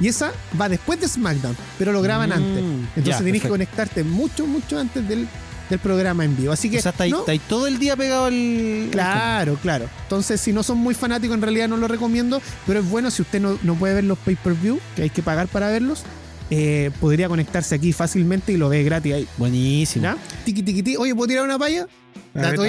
[0.00, 2.64] Y esa va después de SmackDown, pero lo graban Mm, antes.
[2.96, 5.28] Entonces ya, tenés que conectarte mucho, mucho antes del,
[5.70, 6.52] del programa en vivo.
[6.52, 8.88] Así que O sea, está ahí, no, está ahí todo el día pegado al.
[8.90, 9.88] Claro, claro.
[10.02, 13.22] Entonces, si no son muy fanáticos, en realidad no lo recomiendo, pero es bueno si
[13.22, 16.02] usted no, no puede ver los pay-per-view, que hay que pagar para verlos,
[16.50, 19.28] eh, podría conectarse aquí fácilmente y lo ve gratis ahí.
[19.38, 20.04] Buenísimo.
[20.04, 20.16] ¿Ya?
[20.44, 20.96] Tiki, tiki, tiki.
[20.96, 21.86] Oye, ¿puedo tirar una palla?
[22.34, 22.68] La estoy,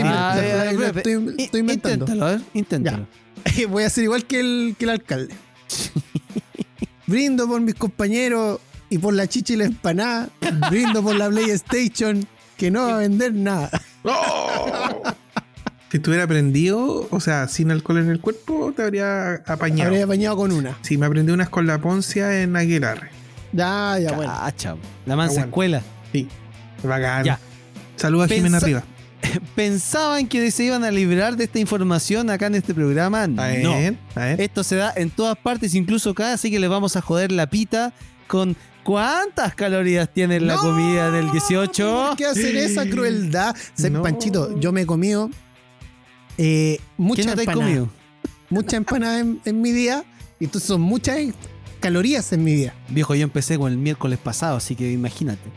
[1.59, 2.05] inventando.
[2.05, 3.07] Inténtalo, a ver, inténtalo.
[3.69, 5.33] Voy a hacer igual que el, que el alcalde.
[7.07, 10.29] Brindo por mis compañeros y por la chicha y la empanada.
[10.69, 12.27] Brindo por la PlayStation,
[12.57, 13.69] que no va a vender nada.
[14.03, 15.01] ¡Oh!
[15.89, 19.89] Si estuviera prendido, o sea, sin alcohol en el cuerpo, te habría apañado.
[19.89, 20.77] Habría apañado con una.
[20.81, 23.09] Sí, me aprendí unas con la poncia en Aguilar.
[23.55, 24.33] Ya, ya, bueno.
[24.33, 24.75] Cacha,
[25.05, 25.81] la mansa escuela.
[26.11, 26.27] Sí.
[26.83, 27.23] Bacán.
[27.23, 27.39] Ya.
[27.95, 28.83] Saludos a Jimena Arriba.
[29.55, 33.23] ¿Pensaban que se iban a librar de esta información acá en este programa?
[33.23, 33.43] A No.
[33.43, 33.95] ver.
[34.39, 37.47] Esto se da en todas partes, incluso acá, así que les vamos a joder la
[37.49, 37.93] pita
[38.27, 42.05] con cuántas calorías tiene la No, comida del 18.
[42.09, 43.55] ¿Por qué hacen esa crueldad?
[43.73, 44.03] Se- No.
[44.03, 45.29] Panchito, yo me he comido
[46.37, 47.65] eh, ¿Qué mucha no te has empanada.
[47.65, 47.89] comido?
[48.49, 50.03] Mucha empanada en, en mi día.
[50.39, 51.17] Y entonces son muchas
[51.85, 52.73] calorías en mi vida.
[52.89, 55.49] Viejo, yo empecé con el miércoles pasado, así que imagínate.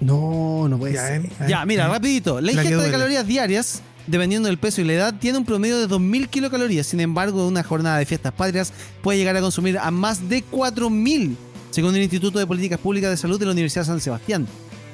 [0.00, 1.22] No, no puede Ya, ser.
[1.22, 2.40] ven, a Ya, mira, rapidito.
[2.40, 5.88] La ingesta de calorías diarias, dependiendo del peso y la edad, tiene un promedio de
[5.88, 6.86] 2.000 kilocalorías.
[6.86, 8.72] Sin embargo, una jornada de fiestas patrias
[9.02, 11.34] puede llegar a consumir a más de 4.000,
[11.70, 14.46] según el Instituto de Políticas Públicas de Salud de la Universidad de San Sebastián.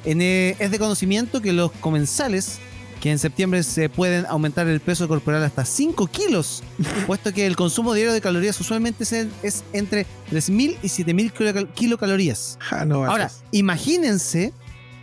[0.05, 2.59] En, eh, es de conocimiento que los comensales,
[3.01, 6.63] que en septiembre se pueden aumentar el peso corporal hasta 5 kilos,
[7.07, 12.57] puesto que el consumo diario de calorías usualmente es, entre 3.000 y 7.000 kilocal- kilocalorías.
[12.61, 14.53] Ja, no Ahora, imagínense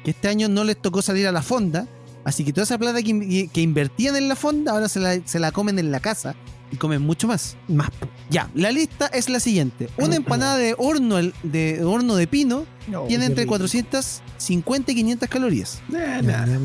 [0.05, 1.87] que este año no les tocó salir a la fonda,
[2.25, 5.19] así que toda esa plata que, in- que invertían en la fonda ahora se la,
[5.25, 6.37] se la comen en la casa
[6.71, 7.57] y comen mucho más.
[7.67, 7.89] Más.
[8.31, 9.89] Ya, la lista es la siguiente.
[9.99, 12.65] Una empanada de horno de horno de pino
[13.09, 15.81] tiene entre 450 y 500 calorías.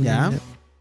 [0.04, 0.32] Ya.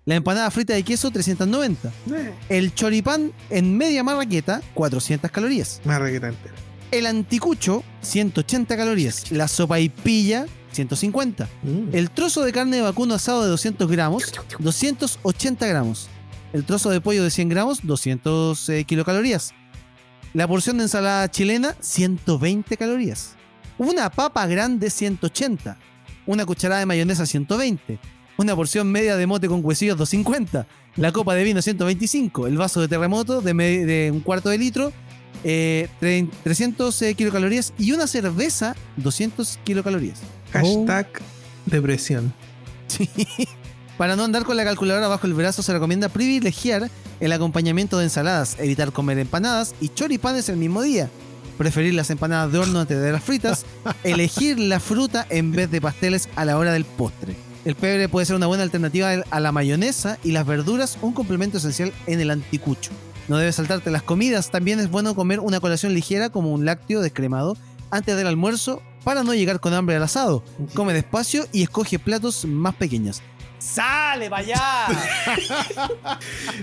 [0.05, 1.93] La empanada frita de queso 390.
[2.07, 2.16] nah.
[2.49, 5.81] El choripán en media marraqueta 400 calorías.
[5.85, 6.55] Más raqueta entera.
[6.91, 9.31] El anticucho 180 calorías.
[9.31, 11.49] La sopa y pilla 150.
[11.62, 11.95] Mm.
[11.95, 14.24] El trozo de carne de vacuno asado de 200 gramos,
[14.59, 16.09] 280 gramos.
[16.53, 19.55] El trozo de pollo de 100 gramos, 200 eh, kilocalorías.
[20.35, 23.37] La porción de ensalada chilena, 120 calorías.
[23.79, 25.79] Una papa grande, 180.
[26.27, 27.99] Una cucharada de mayonesa, 120.
[28.43, 30.66] Una porción media de mote con huesillos, 250.
[30.97, 32.48] La copa de vino, 125.
[32.48, 34.93] El vaso de terremoto de, un cuarto de litro,
[35.44, 37.73] eh, tre- 300 eh, kilocalorías.
[37.78, 40.19] Y una cerveza, 200 kilocalorías.
[40.52, 41.06] Hashtag
[41.66, 42.35] depresión.
[42.89, 43.09] Sí.
[43.97, 46.90] Para no andar con la calculadora bajo el brazo, se recomienda privilegiar
[47.20, 51.09] el acompañamiento de ensaladas, evitar comer empanadas y choripanes el mismo día,
[51.56, 53.64] preferir las empanadas de horno antes de las fritas,
[54.02, 57.36] elegir la fruta en vez de pasteles a la hora del postre.
[57.64, 61.59] El pebre puede ser una buena alternativa a la mayonesa y las verduras un complemento
[61.59, 62.90] esencial en el anticucho.
[63.28, 67.01] No debes saltarte las comidas, también es bueno comer una colación ligera como un lácteo
[67.01, 67.56] descremado
[67.93, 70.43] antes del almuerzo para no llegar con hambre al asado.
[70.74, 73.22] Come despacio y escoge platos más pequeños.
[73.60, 74.60] ¡Sale, vaya!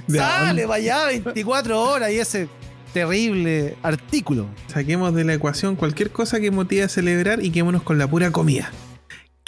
[0.09, 1.05] ¡Sale, vaya!
[1.05, 2.49] 24 horas y ese
[2.93, 4.47] terrible artículo.
[4.67, 8.31] Saquemos de la ecuación cualquier cosa que motive a celebrar y quémonos con la pura
[8.31, 8.69] comida.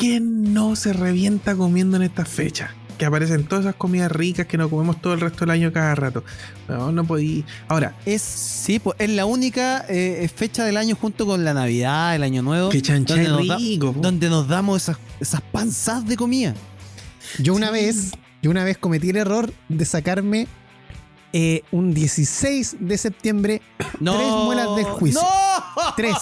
[0.01, 2.71] ¿Quién no se revienta comiendo en estas fechas?
[2.97, 5.93] Que aparecen todas esas comidas ricas que nos comemos todo el resto del año cada
[5.95, 6.23] rato.
[6.67, 7.45] No, no podí.
[7.67, 12.15] Ahora, Es, sí, pues, es la única eh, fecha del año junto con la Navidad,
[12.15, 13.93] el Año Nuevo, que donde nos da- rico.
[13.93, 13.99] po.
[14.01, 16.55] donde nos damos esas, esas panzas de comida.
[17.39, 18.11] Yo una vez,
[18.41, 20.47] yo una vez cometí el error de sacarme
[21.33, 23.61] eh, un 16 de septiembre
[23.99, 25.21] No, tres muelas del juicio.
[25.21, 25.93] ¡No!
[25.95, 26.15] Tres.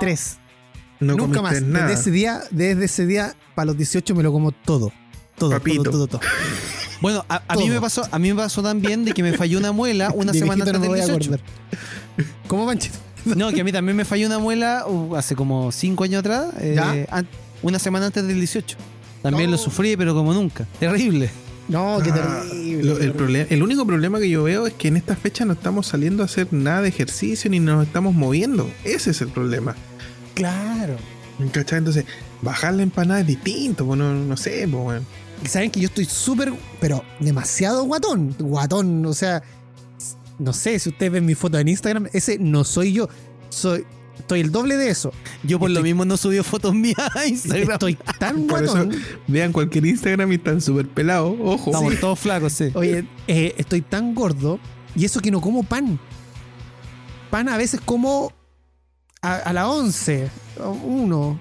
[0.00, 0.38] Tres.
[1.00, 1.62] No Nunca más.
[1.62, 1.86] nada.
[1.86, 4.92] Desde ese día, desde ese día, para los 18 me lo como todo.
[5.36, 5.82] Todo, Papito.
[5.84, 6.20] todo, todo, todo.
[7.00, 9.58] Bueno, a, a mí me pasó, a mí me pasó también de que me falló
[9.58, 11.30] una muela una De semana antes no del voy a 18.
[11.34, 11.40] acordar.
[12.48, 12.98] ¿Cómo, Panchito?
[13.24, 16.46] No, que a mí también me falló una muela uh, hace como cinco años atrás,
[16.60, 17.04] eh,
[17.62, 18.76] una semana antes del 18.
[19.22, 19.56] También No.
[19.56, 20.66] lo sufrí, pero como nunca.
[20.80, 21.28] Terrible.
[21.68, 22.82] No, qué Ah, terrible.
[22.84, 25.52] lo- el, problema, el único problema que yo veo es que en estas fechas no
[25.52, 28.70] estamos saliendo a hacer nada de ejercicio ni nos estamos moviendo.
[28.84, 29.76] Ese es el problema.
[30.38, 30.96] Claro.
[31.52, 31.78] ¿Cachai?
[31.78, 32.04] Entonces,
[32.42, 35.04] bajar la empanada es distinto, pues no, no sé, pues bueno.
[35.44, 38.34] Y saben que yo estoy súper, pero demasiado guatón.
[38.38, 39.42] Guatón, o sea,
[40.38, 43.08] no sé si ustedes ven mi foto en Instagram, ese no soy yo.
[43.50, 43.84] Soy,
[44.16, 45.12] estoy el doble de eso.
[45.42, 47.72] Yo por lo mismo no subí fotos mías a Instagram.
[47.72, 49.02] Estoy tan Por eso guatón.
[49.26, 51.70] vean cualquier Instagram y están súper pelados, ojo.
[51.70, 52.70] Estamos todos flacos, sí.
[52.74, 54.60] Oye, eh, estoy tan gordo
[54.94, 55.98] y eso que no como pan.
[57.30, 58.32] Pan a veces como
[59.22, 60.30] a, a las 11,
[60.60, 61.38] a uno.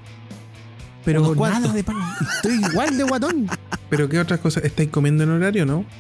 [1.05, 1.95] Pero nada de pan.
[2.35, 3.49] Estoy igual de guatón.
[3.89, 4.63] Pero ¿qué otras cosas?
[4.65, 5.85] ¿Estáis comiendo en horario, no?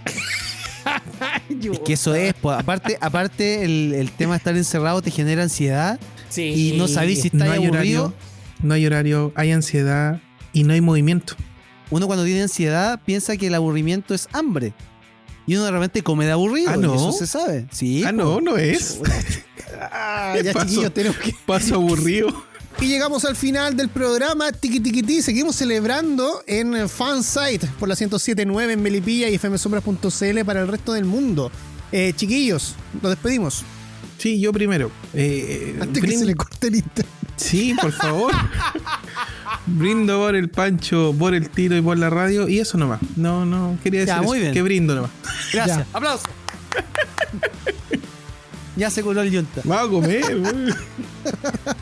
[1.49, 5.43] Es que eso es, pues, aparte, aparte el, el tema de estar encerrado te genera
[5.43, 5.99] ansiedad
[6.35, 8.03] y no sabéis si No estáis hay aburrido.
[8.05, 8.13] horario,
[8.61, 10.21] no hay horario, hay ansiedad
[10.53, 11.35] y no hay movimiento.
[11.89, 14.73] Uno cuando tiene ansiedad piensa que el aburrimiento es hambre.
[15.47, 16.69] Y uno de repente come de aburrido.
[16.71, 16.93] Ah, ¿no?
[16.93, 17.65] Eso se sabe.
[17.71, 18.03] Sí.
[18.05, 18.99] ah, no, no es.
[19.79, 20.65] Ah, ya Paso.
[20.67, 21.35] chiquillos, tenemos que.
[21.45, 22.29] Paso aburrido.
[22.79, 25.23] Y llegamos al final del programa Tiki Tiki Ti.
[25.23, 31.05] Seguimos celebrando en Fansite por la 1079 en Melipilla y fmsombras.cl para el resto del
[31.05, 31.51] mundo.
[31.91, 33.63] Eh, chiquillos, nos despedimos.
[34.19, 34.91] Sí, yo primero.
[35.15, 37.07] Eh, Antes que se le corte el internet.
[37.37, 38.33] Sí, por favor.
[39.65, 42.47] brindo por el Pancho, por el tiro y por la radio.
[42.47, 42.99] Y eso nomás.
[43.15, 44.53] No, no, quería decir Ya, muy eso, bien.
[44.53, 45.11] que brindo nomás.
[45.53, 45.77] Gracias.
[45.79, 45.85] Ya.
[45.93, 46.29] Aplausos.
[48.75, 49.61] ya se curó el yunta.
[49.63, 50.73] Vamos a comer, güey.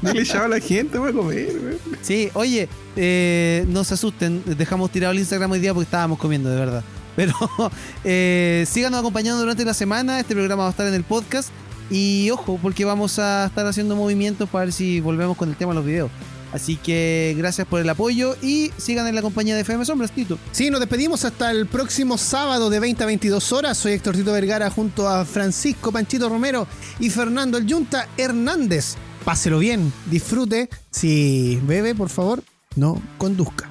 [0.01, 1.77] Dile chao a la gente, vamos a comer, güey.
[2.01, 6.49] Sí, oye, eh, no se asusten, dejamos tirado el Instagram hoy día porque estábamos comiendo,
[6.49, 6.83] de verdad.
[7.15, 7.33] Pero
[8.03, 11.49] eh, síganos acompañando durante la semana, este programa va a estar en el podcast.
[11.89, 15.71] Y ojo, porque vamos a estar haciendo movimientos para ver si volvemos con el tema
[15.71, 16.11] de los videos.
[16.55, 20.39] Así que gracias por el apoyo y sigan en la compañía de FM Sombras, Tito.
[20.53, 23.77] Sí, nos despedimos hasta el próximo sábado de 20 a 22 horas.
[23.77, 26.65] Soy Héctor Tito Vergara junto a Francisco Panchito Romero
[26.99, 28.95] y Fernando El Yunta Hernández.
[29.25, 30.69] Páselo bien, disfrute.
[30.91, 32.41] Si bebe, por favor,
[32.77, 33.67] no conduzca.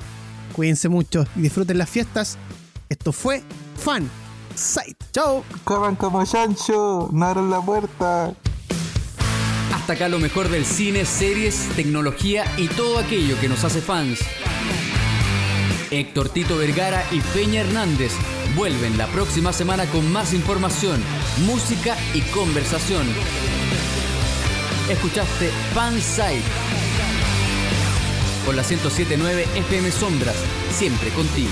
[0.53, 2.36] Cuídense mucho y disfruten las fiestas.
[2.91, 3.43] Esto fue
[3.77, 4.24] Fan
[4.55, 5.05] Site.
[5.12, 5.44] ¡Chao!
[5.64, 8.35] Corran como chancho, no abran la puerta.
[9.74, 14.20] Hasta acá lo mejor del cine, series, tecnología y todo aquello que nos hace fans.
[15.90, 18.12] Héctor Tito Vergara y Peña Hernández
[18.56, 21.02] vuelven la próxima semana con más información,
[21.47, 23.06] música y conversación.
[24.89, 26.43] Escuchaste Fansite
[28.44, 30.36] por la 1079 FM Sombras,
[30.70, 31.51] siempre contigo.